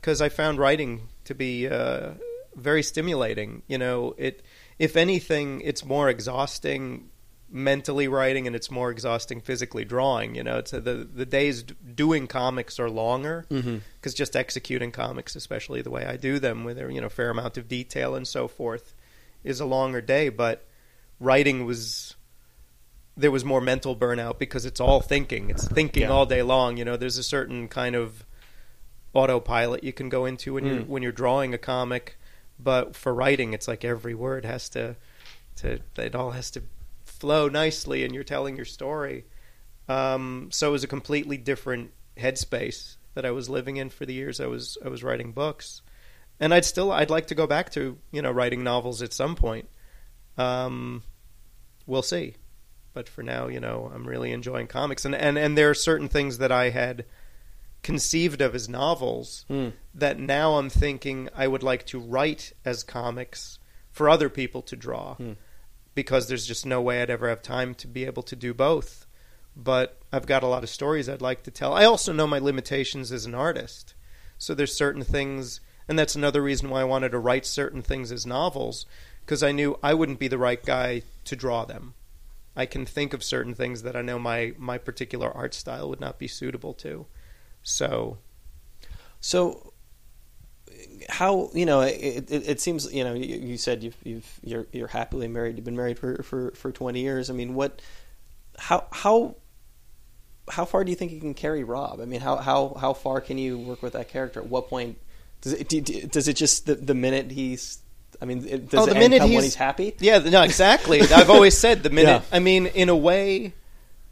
because 0.00 0.20
I 0.20 0.28
found 0.28 0.58
writing 0.58 1.08
to 1.24 1.34
be 1.34 1.66
uh, 1.68 2.10
very 2.54 2.82
stimulating. 2.82 3.62
You 3.66 3.78
know, 3.78 4.14
it 4.18 4.42
if 4.78 4.96
anything, 4.96 5.60
it's 5.62 5.84
more 5.84 6.08
exhausting 6.08 7.08
mentally 7.50 8.08
writing 8.08 8.46
and 8.46 8.54
it's 8.54 8.70
more 8.70 8.90
exhausting 8.90 9.40
physically 9.40 9.84
drawing. 9.86 10.34
You 10.34 10.44
know, 10.44 10.58
it's 10.58 10.72
the 10.72 11.08
the 11.12 11.24
days 11.26 11.62
d- 11.62 11.74
doing 11.94 12.26
comics 12.26 12.78
are 12.78 12.90
longer 12.90 13.46
Mm-hmm. 13.50 13.78
because 13.96 14.12
just 14.12 14.36
executing 14.36 14.92
comics, 14.92 15.34
especially 15.34 15.80
the 15.80 15.90
way 15.90 16.04
I 16.04 16.18
do 16.18 16.38
them, 16.38 16.62
with 16.64 16.78
a 16.78 16.92
you 16.92 17.00
know 17.00 17.08
fair 17.08 17.30
amount 17.30 17.56
of 17.56 17.68
detail 17.68 18.14
and 18.14 18.28
so 18.28 18.48
forth, 18.48 18.94
is 19.44 19.60
a 19.60 19.64
longer 19.66 20.02
day. 20.02 20.28
But 20.28 20.66
writing 21.18 21.64
was 21.64 22.14
there 23.18 23.30
was 23.32 23.44
more 23.44 23.60
mental 23.60 23.94
burnout 23.96 24.38
because 24.38 24.64
it's 24.64 24.80
all 24.80 25.00
thinking. 25.00 25.50
It's 25.50 25.66
thinking 25.66 26.04
Yeah. 26.04 26.08
all 26.10 26.24
day 26.24 26.40
long. 26.42 26.76
You 26.76 26.84
know, 26.84 26.96
there's 26.96 27.18
a 27.18 27.22
certain 27.22 27.66
kind 27.68 27.94
of 27.96 28.24
autopilot 29.14 29.82
you 29.82 29.92
can 29.92 30.08
go 30.08 30.24
into 30.24 30.54
when 30.54 30.64
you're 30.64 30.80
Mm. 30.80 30.86
when 30.86 31.02
you're 31.02 31.12
drawing 31.12 31.52
a 31.54 31.58
comic, 31.58 32.16
but 32.58 32.94
for 32.94 33.12
writing, 33.14 33.52
it's 33.54 33.66
like 33.68 33.84
every 33.84 34.14
word 34.14 34.44
has 34.44 34.68
to 34.70 34.96
to 35.56 35.80
it 35.96 36.14
all 36.14 36.30
has 36.32 36.50
to 36.52 36.62
flow 37.04 37.48
nicely, 37.48 38.04
and 38.04 38.14
you're 38.14 38.22
telling 38.24 38.54
your 38.56 38.64
story. 38.64 39.24
Um, 39.88 40.48
so 40.52 40.68
it 40.68 40.72
was 40.72 40.84
a 40.84 40.88
completely 40.88 41.36
different 41.36 41.90
headspace 42.16 42.96
that 43.14 43.24
I 43.24 43.30
was 43.32 43.48
living 43.48 43.76
in 43.78 43.90
for 43.90 44.06
the 44.06 44.12
years 44.14 44.38
I 44.40 44.46
was 44.46 44.78
I 44.84 44.88
was 44.88 45.02
writing 45.02 45.32
books, 45.32 45.82
and 46.38 46.54
I'd 46.54 46.64
still 46.64 46.92
I'd 46.92 47.10
like 47.10 47.26
to 47.28 47.34
go 47.34 47.46
back 47.48 47.70
to 47.72 47.98
you 48.12 48.22
know 48.22 48.30
writing 48.30 48.62
novels 48.62 49.02
at 49.02 49.12
some 49.12 49.34
point. 49.34 49.68
Um, 50.36 51.02
we'll 51.86 52.02
see, 52.02 52.34
but 52.94 53.08
for 53.08 53.22
now, 53.22 53.46
you 53.48 53.60
know, 53.60 53.90
I'm 53.94 54.06
really 54.06 54.32
enjoying 54.32 54.66
comics, 54.66 55.04
and 55.04 55.14
and 55.14 55.38
and 55.38 55.56
there 55.56 55.70
are 55.70 55.74
certain 55.74 56.08
things 56.08 56.38
that 56.38 56.52
I 56.52 56.70
had 56.70 57.04
conceived 57.82 58.40
of 58.40 58.54
as 58.54 58.68
novels 58.68 59.44
Mm. 59.48 59.72
that 59.94 60.18
now 60.18 60.58
I'm 60.58 60.68
thinking 60.68 61.28
I 61.34 61.46
would 61.46 61.62
like 61.62 61.86
to 61.86 61.98
write 62.00 62.52
as 62.64 62.82
comics 62.82 63.58
for 63.92 64.08
other 64.08 64.28
people 64.28 64.62
to 64.62 64.76
draw 64.76 65.14
Hmm. 65.14 65.32
because 65.94 66.28
there's 66.28 66.46
just 66.46 66.66
no 66.66 66.80
way 66.80 67.00
I'd 67.02 67.10
ever 67.10 67.28
have 67.28 67.42
time 67.42 67.74
to 67.76 67.86
be 67.86 68.04
able 68.04 68.22
to 68.24 68.36
do 68.36 68.52
both. 68.52 69.06
But 69.56 69.98
I've 70.12 70.26
got 70.26 70.42
a 70.42 70.46
lot 70.48 70.62
of 70.62 70.70
stories 70.70 71.08
I'd 71.08 71.20
like 71.22 71.42
to 71.44 71.50
tell. 71.50 71.72
I 71.72 71.84
also 71.84 72.12
know 72.12 72.26
my 72.26 72.38
limitations 72.38 73.10
as 73.10 73.26
an 73.26 73.34
artist. 73.34 73.94
So 74.38 74.54
there's 74.54 74.74
certain 74.74 75.02
things, 75.02 75.60
and 75.88 75.98
that's 75.98 76.14
another 76.14 76.42
reason 76.42 76.70
why 76.70 76.80
I 76.82 76.84
wanted 76.84 77.10
to 77.10 77.18
write 77.18 77.44
certain 77.46 77.82
things 77.82 78.12
as 78.12 78.24
novels 78.26 78.86
because 79.24 79.42
I 79.42 79.50
knew 79.52 79.78
I 79.82 79.94
wouldn't 79.94 80.20
be 80.20 80.28
the 80.28 80.38
right 80.38 80.64
guy 80.64 81.02
to 81.24 81.36
draw 81.36 81.64
them. 81.64 81.94
I 82.58 82.66
can 82.66 82.84
think 82.84 83.14
of 83.14 83.22
certain 83.22 83.54
things 83.54 83.82
that 83.82 83.94
I 83.94 84.02
know 84.02 84.18
my, 84.18 84.52
my 84.58 84.78
particular 84.78 85.30
art 85.30 85.54
style 85.54 85.88
would 85.88 86.00
not 86.00 86.18
be 86.18 86.28
suitable 86.28 86.74
to. 86.74 87.06
So 87.62 88.18
So, 89.20 89.72
how 91.08 91.50
you 91.54 91.66
know 91.66 91.80
it, 91.80 92.30
it, 92.30 92.48
it 92.48 92.60
seems 92.60 92.92
you 92.92 93.02
know 93.02 93.14
you, 93.14 93.36
you 93.36 93.56
said 93.56 93.82
you've, 93.82 93.96
you've 94.04 94.40
you're 94.42 94.66
you're 94.72 94.88
happily 94.88 95.26
married. 95.26 95.56
You've 95.56 95.64
been 95.64 95.76
married 95.76 95.98
for, 95.98 96.22
for, 96.22 96.52
for 96.52 96.70
twenty 96.70 97.00
years. 97.00 97.30
I 97.30 97.32
mean, 97.32 97.54
what 97.54 97.82
how 98.58 98.86
how 98.92 99.36
how 100.50 100.64
far 100.64 100.84
do 100.84 100.90
you 100.90 100.96
think 100.96 101.12
you 101.12 101.20
can 101.20 101.34
carry 101.34 101.64
Rob? 101.64 102.00
I 102.00 102.04
mean, 102.04 102.20
how 102.20 102.36
how 102.36 102.74
how 102.80 102.92
far 102.92 103.20
can 103.20 103.38
you 103.38 103.58
work 103.58 103.82
with 103.82 103.94
that 103.94 104.08
character? 104.08 104.40
At 104.40 104.46
what 104.46 104.68
point 104.68 104.98
does 105.40 105.52
it 105.52 105.68
do, 105.68 105.80
do- 105.80 106.06
does 106.06 106.28
it 106.28 106.34
just 106.34 106.66
the, 106.66 106.74
the 106.74 106.94
minute 106.94 107.32
he's 107.32 107.78
I 108.20 108.24
mean, 108.24 108.46
it, 108.48 108.68
does 108.70 108.80
Oh, 108.80 108.84
it 108.84 108.86
the 108.90 108.96
end 108.96 108.98
minute 109.00 109.18
come 109.20 109.28
when 109.30 109.32
he's- 109.42 109.44
he's 109.44 109.54
happy? 109.54 109.94
Yeah, 110.00 110.18
no, 110.18 110.42
exactly. 110.42 111.00
I've 111.02 111.30
always 111.30 111.56
said 111.56 111.82
the 111.82 111.90
minute. 112.00 112.22
Yeah. 112.30 112.36
I 112.36 112.40
mean, 112.40 112.66
in 112.66 112.88
a 112.88 112.96
way, 112.96 113.54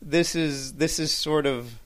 this 0.02 0.34
is 0.34 0.74
this 0.74 0.98
is 0.98 1.12
sort 1.12 1.46
of. 1.46 1.78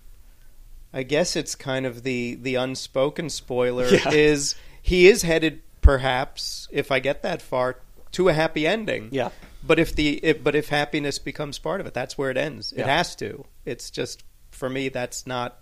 I 0.93 1.05
guess 1.05 1.37
it's 1.37 1.55
kind 1.55 1.87
of 1.87 2.03
the 2.03 2.35
the 2.35 2.57
unspoken 2.57 3.31
spoiler 3.31 3.87
Yeah. 3.95 4.11
is 4.11 4.55
he 4.83 5.07
is 5.09 5.23
headed 5.23 5.63
perhaps 5.83 6.69
if 6.73 6.91
I 6.91 6.99
get 6.99 7.23
that 7.23 7.41
far 7.41 7.77
to 8.13 8.29
a 8.29 8.33
happy 8.33 8.67
ending. 8.67 9.09
Yeah. 9.13 9.31
But 9.63 9.79
if 9.79 9.95
the 9.95 10.19
if, 10.25 10.43
but 10.43 10.55
if 10.57 10.69
happiness 10.69 11.19
becomes 11.19 11.59
part 11.59 11.81
of 11.81 11.87
it, 11.87 11.95
that's 11.95 12.19
where 12.19 12.31
it 12.31 12.37
ends. 12.37 12.73
It 12.73 12.81
Yeah. 12.81 12.97
has 12.97 13.15
to. 13.17 13.45
It's 13.65 13.91
just 13.91 14.25
for 14.51 14.69
me 14.69 14.89
that's 14.89 15.27
not 15.27 15.59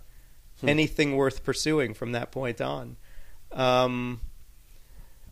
Hmm. 0.61 0.67
anything 0.69 1.15
worth 1.15 1.43
pursuing 1.43 1.93
from 1.93 2.11
that 2.13 2.31
point 2.31 2.59
on. 2.59 2.97
Um, 3.53 4.19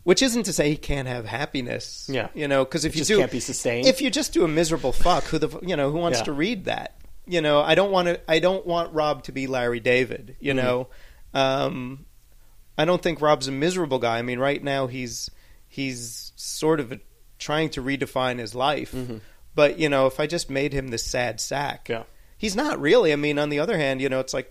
which 0.08 0.22
isn't 0.22 0.44
to 0.44 0.54
say 0.54 0.70
he 0.70 0.76
can't 0.78 1.06
have 1.06 1.26
happiness. 1.26 2.08
Yeah. 2.10 2.28
You 2.32 2.48
know, 2.48 2.64
because 2.64 2.86
if 2.86 2.92
It 2.92 2.96
you 2.96 3.00
just 3.00 3.08
do, 3.08 3.18
can't 3.18 3.30
be 3.30 3.40
sustained. 3.40 3.86
if 3.86 4.00
you 4.00 4.10
just 4.10 4.32
do 4.32 4.42
a 4.42 4.48
miserable 4.48 4.90
fuck, 4.92 5.24
who 5.24 5.36
the 5.38 5.50
you 5.60 5.76
know 5.76 5.90
who 5.90 5.98
wants 5.98 6.20
Yeah. 6.20 6.24
to 6.24 6.32
read 6.32 6.64
that? 6.64 6.96
You 7.26 7.42
know, 7.42 7.60
I 7.60 7.74
don't 7.74 7.90
want 7.92 8.08
to. 8.08 8.18
I 8.26 8.38
don't 8.38 8.64
want 8.66 8.94
Rob 8.94 9.22
to 9.24 9.32
be 9.32 9.46
Larry 9.46 9.80
David. 9.80 10.36
You 10.40 10.54
Mhm. 10.54 10.56
know, 10.56 10.88
um, 11.34 12.06
I 12.78 12.86
don't 12.86 13.02
think 13.02 13.20
Rob's 13.20 13.48
a 13.48 13.52
miserable 13.52 13.98
guy. 13.98 14.16
I 14.18 14.22
mean, 14.22 14.38
right 14.38 14.64
now 14.64 14.86
he's 14.86 15.30
he's 15.68 16.32
sort 16.36 16.80
of 16.80 16.98
trying 17.38 17.68
to 17.70 17.82
redefine 17.82 18.38
his 18.38 18.54
life. 18.54 18.92
Mhm. 18.92 19.20
But 19.54 19.78
you 19.78 19.90
know, 19.90 20.06
if 20.06 20.18
I 20.18 20.26
just 20.26 20.48
made 20.48 20.72
him 20.72 20.88
this 20.88 21.04
sad 21.04 21.38
sack, 21.38 21.86
Yeah. 21.90 22.04
he's 22.38 22.56
not 22.56 22.80
really. 22.80 23.12
I 23.12 23.16
mean, 23.16 23.38
on 23.38 23.50
the 23.50 23.58
other 23.58 23.76
hand, 23.76 24.00
you 24.00 24.08
know, 24.08 24.20
it's 24.20 24.32
like 24.32 24.50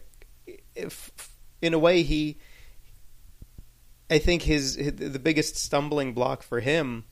if 0.75 1.11
in 1.63 1.73
a 1.73 1.79
way 1.79 2.03
he 2.03 2.37
I 4.09 4.19
think 4.19 4.41
his, 4.43 4.75
his 4.75 4.93
the 4.95 5.19
biggest 5.19 5.57
stumbling 5.57 6.13
block 6.13 6.41
for 6.43 6.59
him 6.59 7.03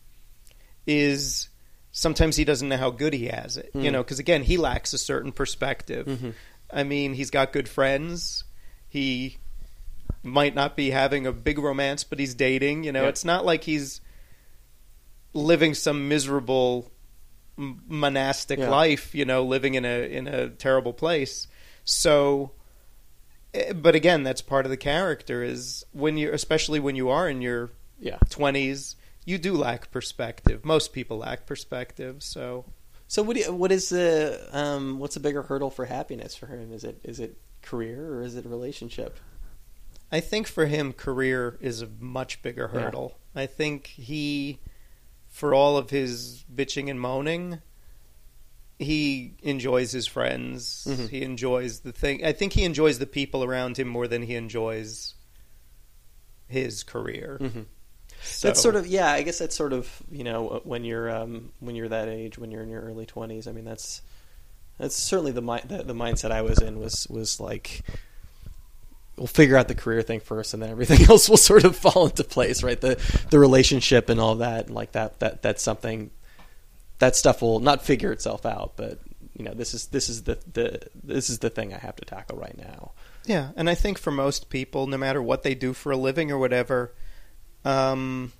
is 0.88 1.50
sometimes 1.92 2.36
he 2.38 2.46
doesn't 2.46 2.70
know 2.70 2.78
how 2.78 2.90
good 2.90 3.14
he 3.14 3.28
has 3.28 3.58
it. 3.58 3.72
You 3.74 3.90
Mm. 3.90 3.92
know, 3.94 4.04
because 4.04 4.20
again, 4.20 4.44
he 4.44 4.58
lacks 4.58 4.94
a 4.94 4.98
certain 4.98 5.32
perspective. 5.32 6.06
Mhm. 6.08 6.34
I 6.72 6.84
mean, 6.84 7.14
he's 7.14 7.30
got 7.32 7.54
good 7.54 7.68
friends. 7.70 8.44
He 8.88 9.38
might 10.24 10.56
not 10.56 10.76
be 10.76 10.90
having 10.92 11.28
a 11.28 11.32
big 11.32 11.58
romance, 11.60 12.04
but 12.04 12.20
he's 12.20 12.34
dating. 12.34 12.84
You 12.84 12.92
know, 12.92 13.04
Yeah. 13.04 13.10
it's 13.10 13.26
not 13.26 13.46
like 13.46 13.64
he's 13.64 14.02
living 15.34 15.74
some 15.74 16.08
miserable 16.08 16.92
monastic 17.58 18.60
Yeah. 18.60 18.70
life. 18.70 19.14
You 19.16 19.26
know, 19.26 19.44
living 19.44 19.76
in 19.76 19.86
a 19.86 20.10
in 20.12 20.28
a 20.28 20.50
terrible 20.50 20.94
place. 20.94 21.48
So, 21.84 22.52
but 23.76 23.96
again, 23.96 24.24
that's 24.24 24.42
part 24.42 24.66
of 24.66 24.70
the 24.70 24.78
character. 24.78 25.44
Is 25.44 25.86
when 25.92 26.18
you, 26.18 26.32
especially 26.34 26.80
when 26.80 26.96
you 26.96 27.10
are 27.10 27.30
in 27.30 27.42
your 27.42 27.72
Yeah. 28.00 28.18
twenties, 28.30 28.96
you 29.26 29.38
do 29.38 29.54
lack 29.54 29.92
perspective. 29.92 30.64
Most 30.66 30.94
people 30.94 31.18
lack 31.18 31.46
perspective. 31.46 32.22
So, 32.24 32.66
So 33.08 33.22
what 33.24 33.36
do 33.36 33.42
you, 33.44 33.54
what 33.54 33.72
is 33.72 33.90
the 33.90 34.48
um, 34.52 35.00
what's 35.00 35.16
a 35.16 35.20
bigger 35.20 35.44
hurdle 35.44 35.70
for 35.70 35.86
happiness 35.86 36.36
for 36.36 36.48
him? 36.48 36.72
Is 36.74 36.84
it 36.84 37.00
is 37.04 37.20
it 37.20 37.38
career 37.62 38.14
or 38.16 38.22
is 38.24 38.36
it 38.36 38.46
relationship? 38.46 39.18
I 40.12 40.20
think 40.20 40.48
for 40.48 40.68
him, 40.68 40.94
career 40.94 41.58
is 41.62 41.82
a 41.82 41.88
much 42.00 42.42
bigger 42.44 42.70
Yeah. 42.74 42.82
hurdle. 42.82 43.18
I 43.34 43.48
think 43.48 43.88
he, 43.88 44.60
for 45.28 45.54
all 45.54 45.76
of 45.78 45.90
his 45.90 46.46
bitching 46.54 46.90
and 46.90 47.02
moaning, 47.02 47.62
he 48.80 49.34
enjoys 49.42 49.92
his 49.92 50.06
friends. 50.08 50.86
Mhm. 50.90 51.10
He 51.10 51.22
enjoys 51.22 51.80
the 51.80 51.92
thing. 51.92 52.26
I 52.26 52.32
think 52.34 52.54
he 52.54 52.64
enjoys 52.64 53.00
the 53.00 53.06
people 53.06 53.44
around 53.44 53.78
him 53.78 53.88
more 53.88 54.08
than 54.08 54.24
he 54.24 54.36
enjoys 54.36 55.14
his 56.48 56.84
career. 56.84 57.38
Mm-hmm. 57.42 57.62
So- 58.24 58.48
That's 58.48 58.62
sort 58.62 58.76
of 58.76 58.88
yeah. 58.88 59.12
I 59.12 59.22
guess 59.22 59.38
that's 59.40 59.56
sort 59.56 59.74
of 59.74 59.90
you 60.12 60.24
know 60.24 60.62
when 60.64 60.84
you're 60.84 61.10
um, 61.10 61.52
when 61.60 61.76
you're 61.76 61.90
that 61.90 62.08
age, 62.08 62.38
when 62.38 62.52
you're 62.52 62.64
in 62.64 62.70
your 62.70 62.82
early 62.82 63.06
twenties. 63.06 63.48
I 63.48 63.52
mean, 63.52 63.66
that's 63.66 64.02
that's 64.78 64.96
certainly 64.96 65.32
the, 65.32 65.42
mi- 65.42 65.62
the 65.66 65.84
the 65.84 65.94
mindset 65.94 66.32
I 66.32 66.42
was 66.42 66.60
in 66.60 66.80
was 66.80 67.08
was 67.10 67.40
like 67.40 67.82
we'll 69.18 69.28
figure 69.28 69.56
out 69.56 69.68
the 69.70 69.76
career 69.76 70.02
thing 70.02 70.20
first, 70.20 70.54
and 70.54 70.62
then 70.62 70.70
everything 70.70 71.02
else 71.10 71.30
will 71.30 71.38
sort 71.38 71.64
of 71.66 71.76
fall 71.76 72.06
into 72.08 72.24
place, 72.24 72.64
right? 72.64 72.80
The 72.82 73.00
the 73.30 73.40
relationship 73.40 74.10
and 74.10 74.20
all 74.20 74.36
that, 74.36 74.66
and 74.68 74.76
like 74.76 74.94
that 74.94 75.20
that 75.20 75.42
that's 75.42 75.62
something 75.62 76.10
that 77.00 77.16
stuff 77.16 77.42
will 77.42 77.60
not 77.60 77.84
figure 77.84 78.12
itself 78.12 78.46
out, 78.46 78.74
but 78.76 79.00
you 79.38 79.44
know 79.44 79.54
this 79.54 79.74
is 79.74 79.88
this 79.88 80.10
is 80.10 80.24
the 80.24 80.38
the 80.54 80.80
this 81.04 81.30
is 81.30 81.40
the 81.40 81.50
thing 81.50 81.74
I 81.74 81.78
have 81.78 81.96
to 81.98 82.06
tackle 82.06 82.38
right 82.38 82.58
now. 82.58 82.92
Yeah, 83.26 83.50
and 83.56 83.70
I 83.70 83.76
think 83.76 83.98
for 83.98 84.12
most 84.12 84.50
people, 84.50 84.88
no 84.88 84.98
matter 84.98 85.22
what 85.22 85.44
they 85.44 85.56
do 85.56 85.74
for 85.74 85.92
a 85.92 85.98
living 85.98 86.32
or 86.32 86.38
whatever, 86.38 86.94
um, 87.64 88.32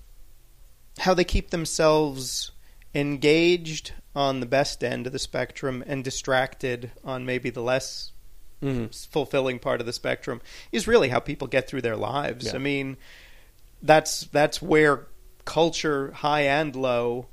how 0.98 1.12
they 1.12 1.24
keep 1.24 1.50
themselves 1.50 2.52
engaged 2.94 3.92
on 4.14 4.40
the 4.40 4.46
best 4.46 4.82
end 4.82 5.06
of 5.06 5.12
the 5.12 5.18
spectrum 5.18 5.84
and 5.86 6.02
distracted 6.02 6.92
on 7.04 7.26
maybe 7.26 7.50
the 7.50 7.62
less 7.62 8.12
Mm-hmm. 8.62 8.86
fulfilling 9.12 9.58
part 9.58 9.80
of 9.80 9.86
the 9.86 9.92
spectrum 9.92 10.40
is 10.72 10.88
really 10.88 11.10
how 11.10 11.20
people 11.20 11.46
get 11.46 11.68
through 11.68 11.82
their 11.82 11.94
lives. 11.94 12.46
Yeah. 12.46 12.54
I 12.54 12.58
mean, 12.58 12.96
that's 13.82 14.22
that's 14.32 14.62
where 14.62 15.08
culture, 15.44 16.10
high 16.12 16.44
and 16.44 16.74
low, 16.74 17.26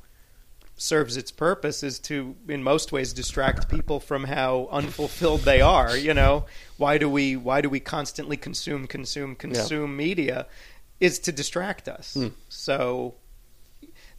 serves 0.83 1.17
its 1.17 1.31
purpose 1.31 1.81
is 1.81 1.97
to, 1.99 2.35
in 2.47 2.61
most 2.61 2.91
ways, 2.91 3.13
distract 3.13 3.69
people 3.69 3.99
from 3.99 4.25
how 4.25 4.67
unfulfilled 4.71 5.41
they 5.41 5.61
are. 5.61 5.95
You 5.95 6.13
know, 6.13 6.45
why 6.77 6.97
do 6.97 7.09
we 7.09 7.35
why 7.35 7.61
do 7.61 7.69
we 7.69 7.79
constantly 7.79 8.37
consume, 8.37 8.87
consume, 8.87 9.35
consume 9.35 9.95
media? 9.95 10.47
Is 10.99 11.19
to 11.19 11.31
distract 11.31 11.89
us. 11.89 12.13
Hmm. 12.13 12.27
So 12.49 13.15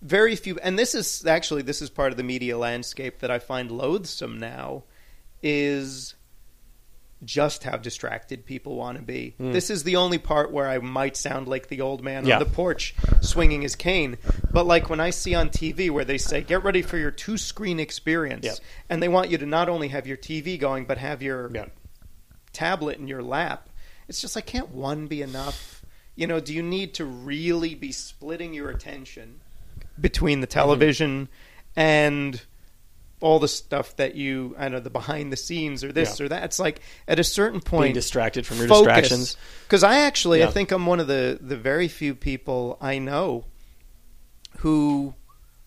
very 0.03 0.37
few 0.37 0.59
and 0.59 0.79
this 0.79 0.95
is 0.95 1.25
actually 1.25 1.63
this 1.63 1.81
is 1.81 1.89
part 1.89 2.13
of 2.13 2.19
the 2.19 2.23
media 2.23 2.59
landscape 2.59 3.21
that 3.21 3.31
I 3.31 3.39
find 3.39 3.71
loathsome 3.71 4.39
now 4.39 4.85
is 5.43 6.15
just 7.25 7.65
how 7.65 7.77
distracted 7.77 8.45
people 8.47 8.77
want 8.77 8.97
to 8.99 9.03
be. 9.03 9.35
Mm. 9.41 9.53
This 9.53 9.71
is 9.71 9.83
the 9.85 9.97
only 9.97 10.19
part 10.19 10.53
where 10.53 10.69
I 10.69 10.79
might 10.79 11.17
sound 11.17 11.49
like 11.49 11.69
the 11.69 11.81
old 11.81 12.03
man 12.03 12.27
Yeah. 12.27 12.35
on 12.35 12.39
the 12.41 12.51
porch 12.51 12.95
swinging 13.21 13.63
his 13.63 13.77
cane. 13.77 14.19
But 14.53 14.67
like 14.67 14.89
when 14.91 15.01
I 15.01 15.11
see 15.11 15.35
on 15.35 15.51
TV 15.51 15.91
where 15.91 16.05
they 16.05 16.19
say, 16.19 16.43
"Get 16.43 16.63
ready 16.65 16.83
for 16.83 16.99
your 16.99 17.11
two-screen 17.11 17.81
experience," 17.81 18.45
Yeah. 18.47 18.55
and 18.89 19.03
they 19.03 19.09
want 19.09 19.31
you 19.31 19.39
to 19.39 19.47
not 19.47 19.69
only 19.69 19.89
have 19.89 20.07
your 20.07 20.17
TV 20.17 20.57
going 20.59 20.85
but 20.85 20.99
have 20.99 21.23
your 21.23 21.51
Yeah. 21.55 21.67
tablet 22.53 22.99
in 22.99 23.09
your 23.09 23.23
lap. 23.23 23.69
It's 24.09 24.21
just 24.21 24.37
like, 24.37 24.47
can't 24.47 24.71
one 24.71 25.07
be 25.07 25.23
enough? 25.23 25.83
You 26.15 26.27
know, 26.27 26.39
do 26.41 26.53
you 26.55 26.63
need 26.63 26.95
to 26.95 27.05
really 27.05 27.75
be 27.75 27.91
splitting 27.91 28.55
your 28.55 28.69
attention 28.71 29.41
between 30.01 30.41
the 30.41 30.47
television 30.47 31.29
and 31.75 32.43
all 33.21 33.39
the 33.39 33.49
stuff 33.49 33.97
that 33.97 34.15
you, 34.15 34.55
I 34.59 34.69
know, 34.69 34.81
the 34.81 34.91
behind 34.91 35.33
the 35.33 35.37
scenes 35.37 35.83
or 35.83 35.93
this 35.93 36.19
Yeah. 36.19 36.27
or 36.27 36.29
that? 36.29 36.45
It's 36.45 36.59
like 36.59 36.81
at 37.09 37.19
a 37.19 37.25
certain 37.25 37.61
point 37.61 37.85
Being 37.87 37.95
distracted 37.95 38.47
from 38.47 38.59
your 38.59 38.67
distractions. 38.67 39.37
Because 39.65 39.83
I 39.83 40.01
actually, 40.01 40.45
I 40.45 40.49
think 40.49 40.73
I'm 40.73 40.87
one 40.87 41.01
of 41.01 41.07
the 41.07 41.39
the 41.41 41.57
very 41.57 41.89
few 41.89 42.15
people 42.15 42.77
I 42.81 42.99
know 42.99 43.45
who, 44.59 45.15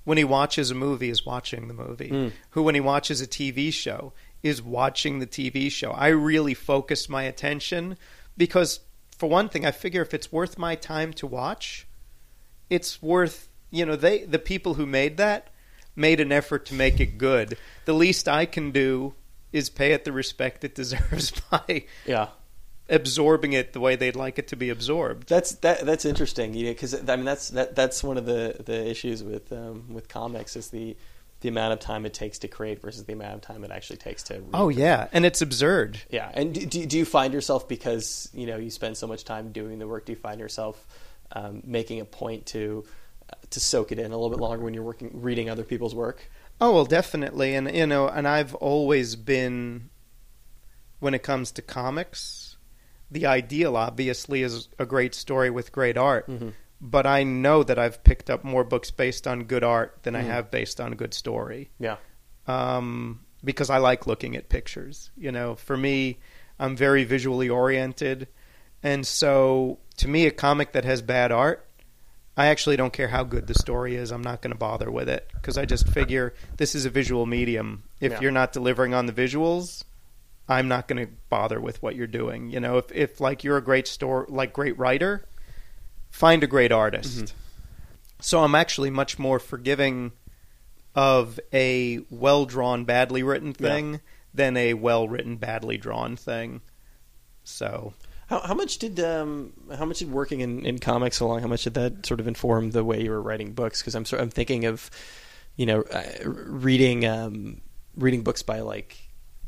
when 0.04 0.18
he 0.18 0.24
watches 0.24 0.72
a 0.72 0.76
movie, 0.76 1.10
is 1.10 1.26
watching 1.26 1.68
the 1.68 1.74
movie. 1.74 2.10
Mm. 2.10 2.32
Who, 2.52 2.64
when 2.64 2.76
he 2.76 2.82
watches 2.82 3.22
a 3.22 3.28
TV 3.28 3.72
show, 3.74 4.14
is 4.44 4.62
watching 4.62 5.20
the 5.20 5.28
TV 5.28 5.72
show. 5.72 5.92
I 5.92 6.08
really 6.10 6.54
focus 6.54 7.10
my 7.10 7.24
attention 7.24 7.98
because, 8.38 8.80
for 9.18 9.30
one 9.30 9.50
thing, 9.50 9.66
I 9.66 9.72
figure 9.72 10.02
if 10.02 10.14
it's 10.14 10.32
worth 10.32 10.58
my 10.58 10.76
time 10.76 11.12
to 11.14 11.28
watch, 11.28 11.88
it's 12.70 13.02
worth 13.02 13.50
you 13.70 13.86
know 13.86 13.96
they 13.96 14.24
the 14.24 14.40
people 14.40 14.76
who 14.76 14.86
made 14.86 15.18
that 15.18 15.50
made 15.98 16.20
an 16.20 16.32
effort 16.32 16.66
to 16.68 16.74
make 16.74 17.00
it 17.00 17.18
good. 17.18 17.58
The 17.86 17.94
least 17.94 18.28
I 18.28 18.46
can 18.46 18.72
do 18.72 19.14
is 19.52 19.70
pay 19.70 19.94
it 19.94 20.06
the 20.06 20.12
respect 20.12 20.64
it 20.64 20.76
deserves 20.76 21.32
by 21.52 21.86
Yeah. 22.06 22.28
absorbing 22.90 23.54
it 23.54 23.74
the 23.74 23.80
way 23.80 23.96
they'd 23.96 24.16
like 24.16 24.40
it 24.40 24.48
to 24.50 24.56
be 24.56 24.70
absorbed. 24.70 25.28
That's 25.28 25.52
that. 25.56 25.86
That's 25.86 26.06
interesting, 26.06 26.54
you 26.54 26.66
know, 26.66 26.72
because 26.72 26.94
I 27.10 27.16
mean 27.16 27.26
that's 27.26 27.50
that 27.50 27.76
that's 27.76 28.04
one 28.04 28.18
of 28.18 28.26
the 28.26 28.56
the 28.66 28.88
issues 28.90 29.24
with 29.24 29.52
um, 29.52 29.94
with 29.94 30.08
comics 30.08 30.56
is 30.56 30.70
the 30.70 30.96
the 31.42 31.50
amount 31.50 31.72
of 31.74 31.80
time 31.80 32.06
it 32.06 32.14
takes 32.16 32.40
to 32.40 32.48
create 32.48 32.82
versus 32.82 33.04
the 33.06 33.14
amount 33.14 33.36
of 33.36 33.42
time 33.42 33.64
it 33.64 33.72
actually 33.72 33.98
takes 33.98 34.24
to. 34.24 34.36
Read. 34.36 34.50
Oh 34.54 34.70
yeah, 34.70 35.08
and 35.14 35.26
it's 35.26 35.42
absurd. 35.42 36.00
yeah. 36.10 36.32
And 36.34 36.54
do, 36.54 36.66
do 36.66 36.86
do 36.86 36.98
you 36.98 37.06
find 37.06 37.34
yourself 37.34 37.68
because 37.68 38.30
you 38.34 38.48
know 38.48 38.58
you 38.58 38.70
spend 38.72 38.98
so 38.98 39.06
much 39.08 39.24
time 39.24 39.52
doing 39.52 39.80
the 39.80 39.88
work? 39.88 40.06
Do 40.06 40.14
you 40.14 40.18
find 40.18 40.40
yourself 40.40 40.86
um, 41.34 41.62
making 41.66 42.00
a 42.02 42.06
point 42.06 42.46
to 42.48 42.86
to 43.50 43.60
soak 43.60 43.92
it 43.92 44.00
in 44.00 44.06
a 44.12 44.18
little 44.18 44.30
bit 44.30 44.40
longer 44.40 44.64
when 44.64 44.74
you're 44.74 44.84
working 44.84 45.10
reading 45.14 45.50
other 45.50 45.64
people's 45.64 45.96
work? 45.96 46.30
Oh 46.60 46.74
well, 46.74 46.86
definitely, 46.86 47.56
and 47.56 47.74
you 47.74 47.86
know, 47.88 48.08
and 48.08 48.28
I've 48.28 48.56
always 48.56 49.16
been, 49.16 49.90
when 51.00 51.14
it 51.14 51.24
comes 51.24 51.52
to 51.54 51.62
comics, 51.62 52.58
the 53.12 53.26
ideal 53.26 53.78
obviously 53.78 54.42
is 54.42 54.68
a 54.80 54.86
great 54.86 55.14
story 55.16 55.50
with 55.50 55.72
great 55.72 55.98
art. 55.98 56.28
Mhm. 56.28 56.54
But 56.80 57.06
I 57.08 57.24
know 57.24 57.64
that 57.64 57.80
I've 57.80 58.04
picked 58.04 58.30
up 58.30 58.44
more 58.44 58.64
books 58.64 58.92
based 58.92 59.28
on 59.28 59.46
good 59.46 59.64
art 59.64 60.00
than 60.04 60.16
I 60.16 60.22
Mhm. 60.22 60.28
have 60.28 60.52
based 60.52 60.80
on 60.80 60.94
a 60.94 60.96
good 60.96 61.14
story. 61.14 61.70
Yeah. 61.80 61.98
um, 62.48 63.20
because 63.44 63.70
I 63.70 63.78
like 63.78 64.08
looking 64.08 64.36
at 64.38 64.48
pictures. 64.48 65.12
You 65.18 65.32
know, 65.34 65.56
for 65.56 65.76
me, 65.76 66.18
I'm 66.60 66.76
very 66.78 67.04
visually 67.04 67.50
oriented, 67.50 68.28
and 68.82 69.06
so 69.06 69.80
to 69.98 70.08
me, 70.08 70.26
a 70.26 70.32
comic 70.32 70.72
that 70.72 70.86
has 70.86 71.02
bad 71.02 71.32
art, 71.34 71.67
I 72.40 72.48
actually 72.48 72.78
don't 72.78 72.94
care 72.94 73.08
how 73.08 73.24
good 73.24 73.48
the 73.48 73.56
story 73.56 73.96
is. 73.96 74.12
I'm 74.12 74.22
not 74.24 74.42
going 74.42 74.52
to 74.54 74.58
bother 74.58 74.92
with 74.92 75.10
it 75.10 75.28
because 75.34 75.58
I 75.58 75.66
just 75.66 75.88
figure 75.90 76.36
this 76.58 76.76
is 76.76 76.86
a 76.86 76.90
visual 76.92 77.26
medium. 77.26 77.84
If 78.00 78.12
Yeah. 78.14 78.22
you're 78.22 78.32
not 78.32 78.54
delivering 78.54 78.94
on 78.94 79.08
the 79.08 79.14
visuals, 79.14 79.84
I'm 80.48 80.68
not 80.68 80.88
going 80.88 81.04
to 81.06 81.12
bother 81.30 81.60
with 81.60 81.82
what 81.82 81.96
you're 81.96 82.06
doing. 82.08 82.52
You 82.52 82.60
know, 82.60 82.78
if 82.78 82.92
if 82.92 83.20
like 83.20 83.44
you're 83.44 83.58
a 83.58 83.62
great 83.64 83.88
store, 83.88 84.28
like 84.30 84.54
great 84.54 84.78
writer, 84.78 85.26
find 86.12 86.44
a 86.44 86.48
great 86.48 86.72
artist. 86.72 87.18
Mhm. 87.26 87.34
So 88.22 88.44
I'm 88.44 88.56
actually 88.56 88.92
much 88.92 89.18
more 89.20 89.40
forgiving 89.40 90.12
of 90.96 91.40
a 91.52 92.00
well 92.12 92.46
drawn, 92.46 92.86
badly 92.86 93.24
written 93.24 93.56
Yeah. 93.60 93.68
thing 93.70 94.00
than 94.34 94.56
a 94.58 94.76
well 94.76 95.08
written, 95.08 95.38
badly 95.38 95.78
drawn 95.78 96.16
thing. 96.16 96.62
So 97.44 97.94
How, 98.28 98.42
how 98.42 98.54
much 98.54 98.78
did 98.78 99.00
um, 99.00 99.54
how 99.78 99.86
much 99.86 100.00
did 100.00 100.12
working 100.12 100.42
in, 100.42 100.66
in 100.66 100.80
comics 100.80 101.20
along? 101.20 101.42
How 101.42 101.48
much 101.48 101.64
did 101.64 101.74
that 101.76 102.06
sort 102.06 102.20
of 102.20 102.28
inform 102.28 102.72
the 102.72 102.84
way 102.84 103.02
you 103.02 103.10
were 103.10 103.22
writing 103.22 103.54
books? 103.54 103.82
Because 103.82 103.96
I'm 103.96 104.06
sort 104.06 104.22
I'm 104.22 104.30
thinking 104.30 104.66
of, 104.66 104.90
you 105.56 105.66
know, 105.66 105.82
uh, 105.82 106.04
reading 106.26 107.06
um, 107.06 107.62
reading 107.96 108.24
books 108.24 108.44
by 108.44 108.60
like 108.60 108.98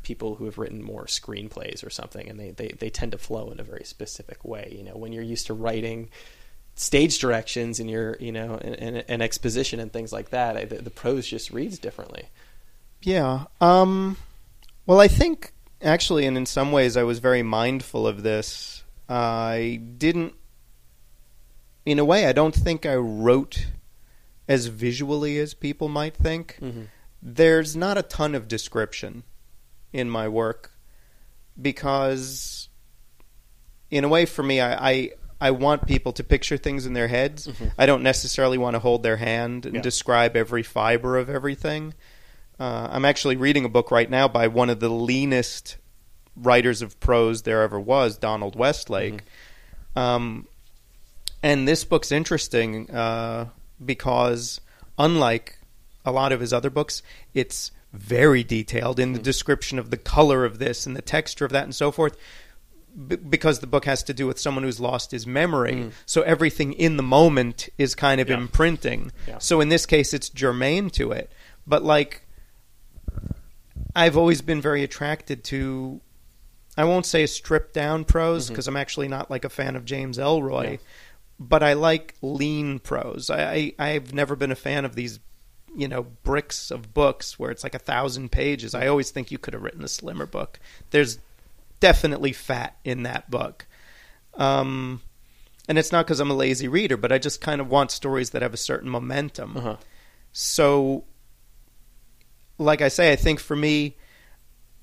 people 0.02 0.34
who 0.34 0.46
have 0.46 0.56
written 0.56 0.82
more 0.82 1.04
screenplays 1.04 1.86
or 1.86 1.90
something, 1.90 2.28
and 2.28 2.40
they, 2.40 2.50
they, 2.52 2.68
they 2.68 2.88
tend 2.88 3.12
to 3.12 3.18
flow 3.18 3.50
in 3.50 3.60
a 3.60 3.62
very 3.62 3.84
specific 3.84 4.44
way. 4.44 4.74
You 4.76 4.82
know, 4.82 4.96
when 4.96 5.12
you're 5.12 5.22
used 5.22 5.46
to 5.46 5.54
writing 5.54 6.08
stage 6.74 7.18
directions 7.18 7.80
and 7.80 7.90
your 7.90 8.16
you 8.18 8.32
know 8.32 8.54
and, 8.54 9.22
exposition 9.22 9.78
and 9.78 9.92
things 9.92 10.12
like 10.12 10.30
that, 10.30 10.56
I, 10.56 10.64
the, 10.64 10.76
the 10.76 10.90
prose 10.90 11.26
just 11.26 11.50
reads 11.50 11.78
differently. 11.78 12.30
Yeah. 13.02 13.44
Um, 13.60 14.16
well, 14.86 15.00
I 15.00 15.08
think 15.08 15.52
actually, 15.82 16.26
and 16.26 16.36
in 16.36 16.46
some 16.46 16.72
ways, 16.72 16.96
I 16.96 17.02
was 17.02 17.18
very 17.18 17.42
mindful 17.42 18.06
of 18.06 18.22
this. 18.22 18.84
I 19.08 19.80
didn't, 19.98 20.34
in 21.84 21.98
a 21.98 22.04
way, 22.04 22.26
I 22.26 22.32
don't 22.32 22.54
think 22.54 22.86
I 22.86 22.94
wrote 22.96 23.66
as 24.48 24.66
visually 24.66 25.38
as 25.38 25.54
people 25.54 25.88
might 25.88 26.16
think. 26.16 26.58
Mm-hmm. 26.60 26.82
There's 27.22 27.76
not 27.76 27.98
a 27.98 28.02
ton 28.02 28.34
of 28.34 28.48
description 28.48 29.24
in 29.92 30.08
my 30.08 30.28
work 30.28 30.72
because, 31.60 32.68
in 33.90 34.04
a 34.04 34.08
way, 34.08 34.24
for 34.26 34.42
me, 34.42 34.60
I, 34.60 34.90
I 34.90 35.10
I 35.42 35.50
want 35.52 35.86
people 35.86 36.12
to 36.14 36.24
picture 36.24 36.56
things 36.58 36.84
in 36.86 36.92
their 36.92 37.08
heads. 37.08 37.48
I 37.78 37.86
don't 37.86 38.02
necessarily 38.02 38.58
want 38.58 38.74
to 38.74 38.78
hold 38.78 39.02
their 39.02 39.16
hand 39.16 39.64
and 39.66 39.76
Yeah. 39.76 39.80
describe 39.80 40.36
every 40.36 40.62
fiber 40.62 41.16
of 41.16 41.30
everything. 41.30 41.94
Uh, 42.60 42.88
I'm 42.90 43.06
actually 43.06 43.36
reading 43.36 43.64
a 43.64 43.70
book 43.70 43.90
right 43.90 44.08
now 44.10 44.28
by 44.28 44.46
one 44.46 44.68
of 44.68 44.80
the 44.80 44.90
leanest 44.90 45.78
writers 46.36 46.82
of 46.82 47.00
prose 47.00 47.42
there 47.42 47.62
ever 47.62 47.80
was, 47.80 48.18
Donald 48.18 48.54
Westlake. 48.54 49.22
Um, 49.96 50.46
and 51.42 51.66
this 51.66 51.84
book's 51.84 52.12
interesting 52.12 52.90
uh, 52.90 53.46
because, 53.82 54.60
unlike 54.98 55.56
a 56.04 56.12
lot 56.12 56.32
of 56.32 56.40
his 56.40 56.52
other 56.52 56.68
books, 56.68 57.02
it's 57.32 57.70
very 57.94 58.44
detailed 58.44 59.00
in 59.00 59.14
the 59.14 59.18
description 59.18 59.78
of 59.78 59.90
the 59.90 59.96
color 59.96 60.44
of 60.44 60.58
this 60.58 60.86
and 60.86 60.94
the 60.94 61.02
texture 61.02 61.46
of 61.46 61.52
that 61.52 61.64
and 61.64 61.74
so 61.74 61.90
forth. 61.90 62.14
B- 63.08 63.16
because 63.16 63.60
the 63.60 63.66
book 63.66 63.86
has 63.86 64.02
to 64.04 64.12
do 64.14 64.26
with 64.26 64.38
someone 64.38 64.64
who's 64.64 64.80
lost 64.80 65.12
his 65.12 65.26
memory, 65.26 65.90
so 66.04 66.20
everything 66.22 66.74
in 66.74 66.98
the 66.98 67.02
moment 67.02 67.70
is 67.78 67.94
kind 67.94 68.20
of 68.20 68.28
Yeah. 68.28 68.36
imprinting. 68.36 69.12
Yeah. 69.26 69.38
So 69.38 69.60
in 69.62 69.70
this 69.70 69.86
case, 69.86 70.12
it's 70.12 70.28
germane 70.28 70.90
to 70.90 71.10
it. 71.12 71.30
But 71.66 71.82
like, 71.84 72.22
I've 73.94 74.16
always 74.16 74.42
been 74.42 74.60
very 74.60 74.82
attracted 74.82 75.44
to. 75.44 76.00
I 76.76 76.84
won't 76.84 77.04
say 77.06 77.26
stripped 77.26 77.74
down 77.74 78.04
prose 78.04 78.48
because 78.48 78.68
I'm 78.68 78.76
actually 78.76 79.08
not 79.08 79.30
like 79.30 79.44
a 79.44 79.50
fan 79.50 79.76
of 79.76 79.84
James 79.84 80.18
Ellroy, 80.18 80.64
Mm-hmm. 80.64 80.72
Yeah. 80.72 80.76
but 81.38 81.62
I 81.62 81.72
like 81.74 82.14
lean 82.22 82.78
prose. 82.78 83.28
I, 83.30 83.74
I 83.78 83.90
I've 83.90 84.14
never 84.14 84.36
been 84.36 84.52
a 84.52 84.56
fan 84.56 84.84
of 84.84 84.94
these, 84.94 85.18
you 85.76 85.88
know, 85.88 86.04
bricks 86.22 86.70
of 86.70 86.94
books 86.94 87.38
where 87.38 87.50
it's 87.50 87.64
like 87.64 87.74
a 87.74 87.78
thousand 87.80 88.30
pages. 88.30 88.74
I 88.74 88.86
always 88.86 89.10
think 89.10 89.30
you 89.30 89.38
could 89.38 89.54
have 89.54 89.62
written 89.62 89.82
a 89.84 89.88
slimmer 89.88 90.26
book. 90.26 90.58
There's 90.90 91.18
definitely 91.80 92.32
fat 92.32 92.76
in 92.84 93.02
that 93.02 93.30
book. 93.30 93.66
Um, 94.34 95.02
and 95.68 95.76
it's 95.78 95.92
not 95.92 96.06
because 96.06 96.20
I'm 96.20 96.30
a 96.30 96.34
lazy 96.34 96.68
reader, 96.68 96.96
but 96.96 97.10
I 97.12 97.18
just 97.18 97.40
kind 97.40 97.60
of 97.60 97.68
want 97.68 97.90
stories 97.90 98.30
that 98.30 98.42
have 98.42 98.54
a 98.54 98.58
certain 98.58 98.88
momentum. 98.88 99.56
Uh-huh. 99.56 99.76
So, 100.32 101.04
like 102.60 102.82
I 102.82 102.88
say, 102.88 103.10
I 103.10 103.16
think 103.16 103.40
for 103.40 103.56
me, 103.56 103.96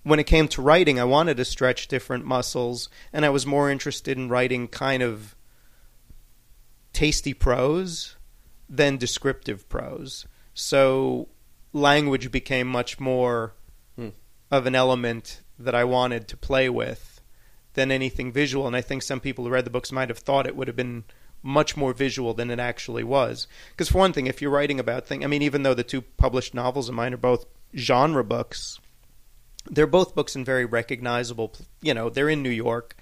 when 0.04 0.20
it 0.20 0.26
came 0.26 0.48
to 0.50 0.62
writing, 0.62 1.00
I 1.00 1.04
wanted 1.04 1.38
to 1.38 1.46
stretch 1.46 1.88
different 1.88 2.26
muscles, 2.26 2.90
and 3.14 3.24
I 3.24 3.30
was 3.30 3.46
more 3.46 3.70
interested 3.70 4.18
in 4.18 4.30
writing 4.30 4.68
kind 4.68 5.04
of 5.04 5.36
tasty 6.92 7.34
prose 7.34 8.16
than 8.68 8.98
descriptive 8.98 9.70
prose. 9.70 10.26
So, 10.54 11.30
language 11.72 12.32
became 12.32 12.68
much 12.68 13.00
more 13.00 13.54
Hmm. 13.96 14.10
of 14.50 14.66
an 14.66 14.74
element 14.74 15.42
that 15.60 15.76
I 15.76 15.84
wanted 15.84 16.28
to 16.30 16.38
play 16.38 16.70
with 16.70 17.22
than 17.74 17.92
anything 17.92 18.32
visual. 18.32 18.66
And 18.66 18.76
I 18.76 18.82
think 18.82 19.04
some 19.04 19.20
people 19.20 19.46
who 19.46 19.52
read 19.52 19.66
the 19.66 19.70
books 19.70 19.92
might 19.92 20.10
have 20.10 20.18
thought 20.18 20.48
it 20.48 20.56
would 20.56 20.68
have 20.68 20.76
been 20.76 21.04
much 21.44 21.78
more 21.78 21.94
visual 21.94 22.34
than 22.34 22.50
it 22.50 22.60
actually 22.60 23.04
was. 23.04 23.48
Because 23.72 23.90
for 23.90 24.00
one 24.00 24.14
thing, 24.14 24.26
if 24.26 24.42
you're 24.42 24.52
writing 24.52 24.80
about 24.80 25.06
things, 25.06 25.24
I 25.24 25.28
mean, 25.28 25.44
even 25.44 25.62
though 25.62 25.76
the 25.76 25.84
two 25.84 26.02
published 26.02 26.56
novels 26.56 26.90
of 26.90 26.96
mine 26.96 27.14
are 27.14 27.18
both 27.18 27.46
genre 27.76 28.24
books, 28.24 28.80
they're 29.70 29.88
both 29.88 30.16
books 30.16 30.36
in 30.36 30.46
very 30.46 30.66
recognizable. 30.66 31.54
You 31.82 31.94
know, 31.94 32.10
they're 32.10 32.30
in 32.30 32.44
New 32.44 32.50
York. 32.50 32.96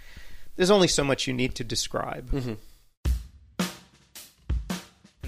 There's 0.56 0.72
only 0.72 0.88
so 0.88 1.04
much 1.04 1.28
you 1.28 1.34
need 1.34 1.56
to 1.56 1.64
describe. 1.64 2.30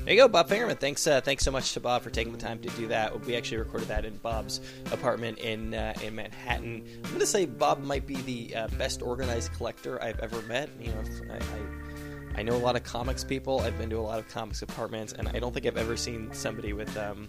There 0.07 0.13
you 0.15 0.21
go, 0.21 0.29
Bob 0.29 0.47
Fingerman. 0.47 0.79
Thanks, 0.79 1.05
uh, 1.05 1.19
thanks 1.19 1.43
so 1.43 1.51
much 1.51 1.73
to 1.73 1.81
Bob 1.81 2.01
for 2.01 2.09
taking 2.09 2.31
the 2.31 2.39
time 2.39 2.59
to 2.59 2.69
do 2.69 2.87
that. 2.87 3.25
We 3.25 3.35
actually 3.35 3.57
recorded 3.57 3.89
that 3.89 4.05
in 4.05 4.15
Bob's 4.15 4.61
apartment 4.93 5.39
in 5.39 5.73
uh, 5.73 5.95
in 6.01 6.15
Manhattan. 6.15 6.87
I'm 7.03 7.09
going 7.09 7.19
to 7.19 7.25
say 7.25 7.45
Bob 7.45 7.83
might 7.83 8.07
be 8.07 8.15
the 8.15 8.55
uh, 8.55 8.67
best 8.77 9.01
organized 9.01 9.51
collector 9.51 10.01
I've 10.01 10.19
ever 10.19 10.41
met. 10.43 10.69
You 10.79 10.93
know, 10.93 11.03
I, 11.29 11.35
I 11.35 12.39
I 12.39 12.43
know 12.43 12.55
a 12.55 12.57
lot 12.57 12.77
of 12.77 12.83
comics 12.83 13.25
people. 13.25 13.59
I've 13.59 13.77
been 13.77 13.89
to 13.89 13.97
a 13.97 13.99
lot 13.99 14.19
of 14.19 14.29
comics 14.29 14.61
apartments, 14.61 15.11
and 15.11 15.27
I 15.27 15.39
don't 15.39 15.53
think 15.53 15.65
I've 15.65 15.75
ever 15.75 15.97
seen 15.97 16.31
somebody 16.31 16.71
with 16.71 16.95
um, 16.95 17.27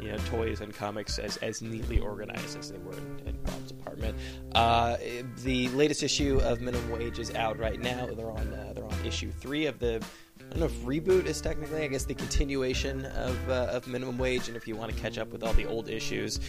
you 0.00 0.10
know 0.10 0.18
toys 0.26 0.60
and 0.60 0.74
comics 0.74 1.18
as, 1.18 1.36
as 1.38 1.62
neatly 1.62 1.98
organized 1.98 2.58
as 2.58 2.70
they 2.70 2.78
were 2.78 2.92
in, 2.92 3.22
in 3.26 3.36
Bob's 3.42 3.70
apartment. 3.70 4.16
Uh, 4.54 4.96
the 5.44 5.68
latest 5.70 6.02
issue 6.02 6.40
of 6.42 6.60
Minimum 6.60 6.90
Wage 6.90 7.18
is 7.18 7.34
out 7.34 7.58
right 7.58 7.80
now. 7.80 8.06
They're 8.06 8.30
on 8.30 8.52
uh, 8.52 8.72
they're 8.74 8.84
on 8.84 9.04
issue 9.04 9.30
three 9.30 9.66
of 9.66 9.78
the 9.78 10.02
I 10.50 10.54
don't 10.54 10.60
know 10.60 10.66
if 10.66 10.80
reboot 10.84 11.26
is 11.26 11.40
technically, 11.40 11.84
I 11.84 11.86
guess, 11.86 12.06
the 12.06 12.14
continuation 12.14 13.04
of, 13.06 13.48
uh, 13.48 13.68
of 13.70 13.86
minimum 13.86 14.18
wage. 14.18 14.48
And 14.48 14.56
if 14.56 14.66
you 14.66 14.74
want 14.74 14.92
to 14.92 15.00
catch 15.00 15.16
up 15.16 15.30
with 15.30 15.44
all 15.44 15.52
the 15.52 15.64
old 15.64 15.88
issues, 15.88 16.40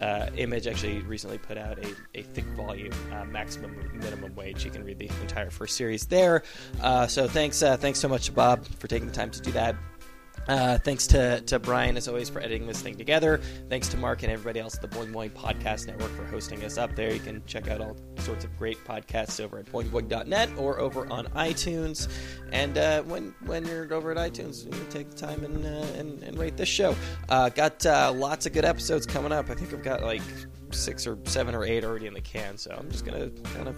uh, 0.00 0.30
Image 0.36 0.66
actually 0.66 1.00
recently 1.00 1.36
put 1.36 1.58
out 1.58 1.78
a, 1.78 1.94
a 2.14 2.22
thick 2.22 2.46
volume, 2.56 2.94
uh, 3.12 3.26
maximum 3.26 3.76
minimum 3.92 4.34
wage. 4.34 4.64
You 4.64 4.70
can 4.70 4.82
read 4.82 4.98
the 4.98 5.10
entire 5.20 5.50
first 5.50 5.76
series 5.76 6.06
there. 6.06 6.42
Uh, 6.80 7.06
so 7.06 7.28
thanks, 7.28 7.62
uh, 7.62 7.76
thanks 7.76 7.98
so 7.98 8.08
much 8.08 8.26
to 8.26 8.32
Bob 8.32 8.64
for 8.64 8.86
taking 8.86 9.08
the 9.08 9.14
time 9.14 9.30
to 9.30 9.40
do 9.42 9.52
that. 9.52 9.76
Uh, 10.50 10.76
thanks 10.78 11.06
to, 11.06 11.40
to 11.42 11.60
Brian, 11.60 11.96
as 11.96 12.08
always, 12.08 12.28
for 12.28 12.40
editing 12.40 12.66
this 12.66 12.82
thing 12.82 12.96
together. 12.96 13.40
Thanks 13.68 13.86
to 13.90 13.96
Mark 13.96 14.24
and 14.24 14.32
everybody 14.32 14.58
else 14.58 14.74
at 14.74 14.82
the 14.82 14.88
Boing 14.88 15.12
Boing 15.12 15.30
Podcast 15.30 15.86
Network 15.86 16.10
for 16.16 16.24
hosting 16.24 16.64
us 16.64 16.76
up 16.76 16.96
there. 16.96 17.12
You 17.14 17.20
can 17.20 17.40
check 17.46 17.68
out 17.68 17.80
all 17.80 17.96
sorts 18.18 18.44
of 18.44 18.58
great 18.58 18.76
podcasts 18.84 19.38
over 19.38 19.58
at 19.58 19.66
boingboing.net 19.66 20.50
or 20.58 20.80
over 20.80 21.06
on 21.08 21.26
iTunes. 21.26 22.08
And 22.50 22.76
uh, 22.76 23.02
when 23.02 23.32
when 23.46 23.64
you're 23.64 23.94
over 23.94 24.10
at 24.10 24.16
iTunes, 24.16 24.64
you 24.64 24.86
take 24.90 25.10
the 25.10 25.16
time 25.16 25.44
and, 25.44 25.64
uh, 25.64 25.86
and, 25.96 26.20
and 26.24 26.36
rate 26.36 26.56
this 26.56 26.68
show. 26.68 26.96
Uh, 27.28 27.48
got 27.50 27.86
uh, 27.86 28.12
lots 28.12 28.44
of 28.44 28.52
good 28.52 28.64
episodes 28.64 29.06
coming 29.06 29.30
up. 29.30 29.50
I 29.50 29.54
think 29.54 29.72
I've 29.72 29.84
got 29.84 30.02
like 30.02 30.22
six 30.72 31.06
or 31.06 31.18
seven 31.24 31.54
or 31.54 31.64
eight 31.64 31.84
already 31.84 32.06
in 32.06 32.14
the 32.14 32.20
can, 32.20 32.56
so 32.56 32.74
I'm 32.78 32.90
just 32.90 33.04
to 33.04 33.30
kind 33.54 33.68
of 33.68 33.76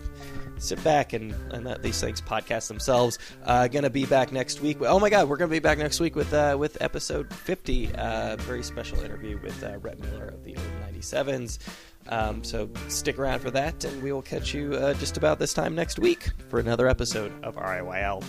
sit 0.58 0.82
back 0.84 1.12
and, 1.12 1.34
and 1.52 1.64
let 1.64 1.82
these 1.82 2.00
things 2.00 2.20
podcast 2.20 2.68
themselves. 2.68 3.18
Uh, 3.44 3.68
gonna 3.68 3.90
be 3.90 4.06
back 4.06 4.32
next 4.32 4.60
week. 4.60 4.78
Oh 4.80 4.98
my 4.98 5.10
god, 5.10 5.28
we're 5.28 5.36
gonna 5.36 5.50
be 5.50 5.58
back 5.58 5.78
next 5.78 6.00
week 6.00 6.14
with 6.16 6.32
uh, 6.32 6.56
with 6.58 6.80
episode 6.80 7.32
50. 7.32 7.94
Uh, 7.94 8.36
very 8.36 8.62
special 8.62 9.00
interview 9.00 9.38
with 9.42 9.62
uh, 9.62 9.78
Rhett 9.78 9.98
Miller 10.00 10.28
of 10.28 10.44
the 10.44 10.56
old 10.56 10.66
97s. 10.94 11.58
Um, 12.08 12.42
so 12.42 12.68
stick 12.88 13.18
around 13.18 13.40
for 13.40 13.50
that, 13.52 13.84
and 13.84 14.02
we 14.02 14.12
will 14.12 14.22
catch 14.22 14.52
you 14.54 14.74
uh, 14.74 14.94
just 14.94 15.16
about 15.16 15.38
this 15.38 15.54
time 15.54 15.74
next 15.74 15.98
week 15.98 16.30
for 16.48 16.58
another 16.58 16.88
episode 16.88 17.32
of 17.44 17.56
RIYL. 17.56 18.24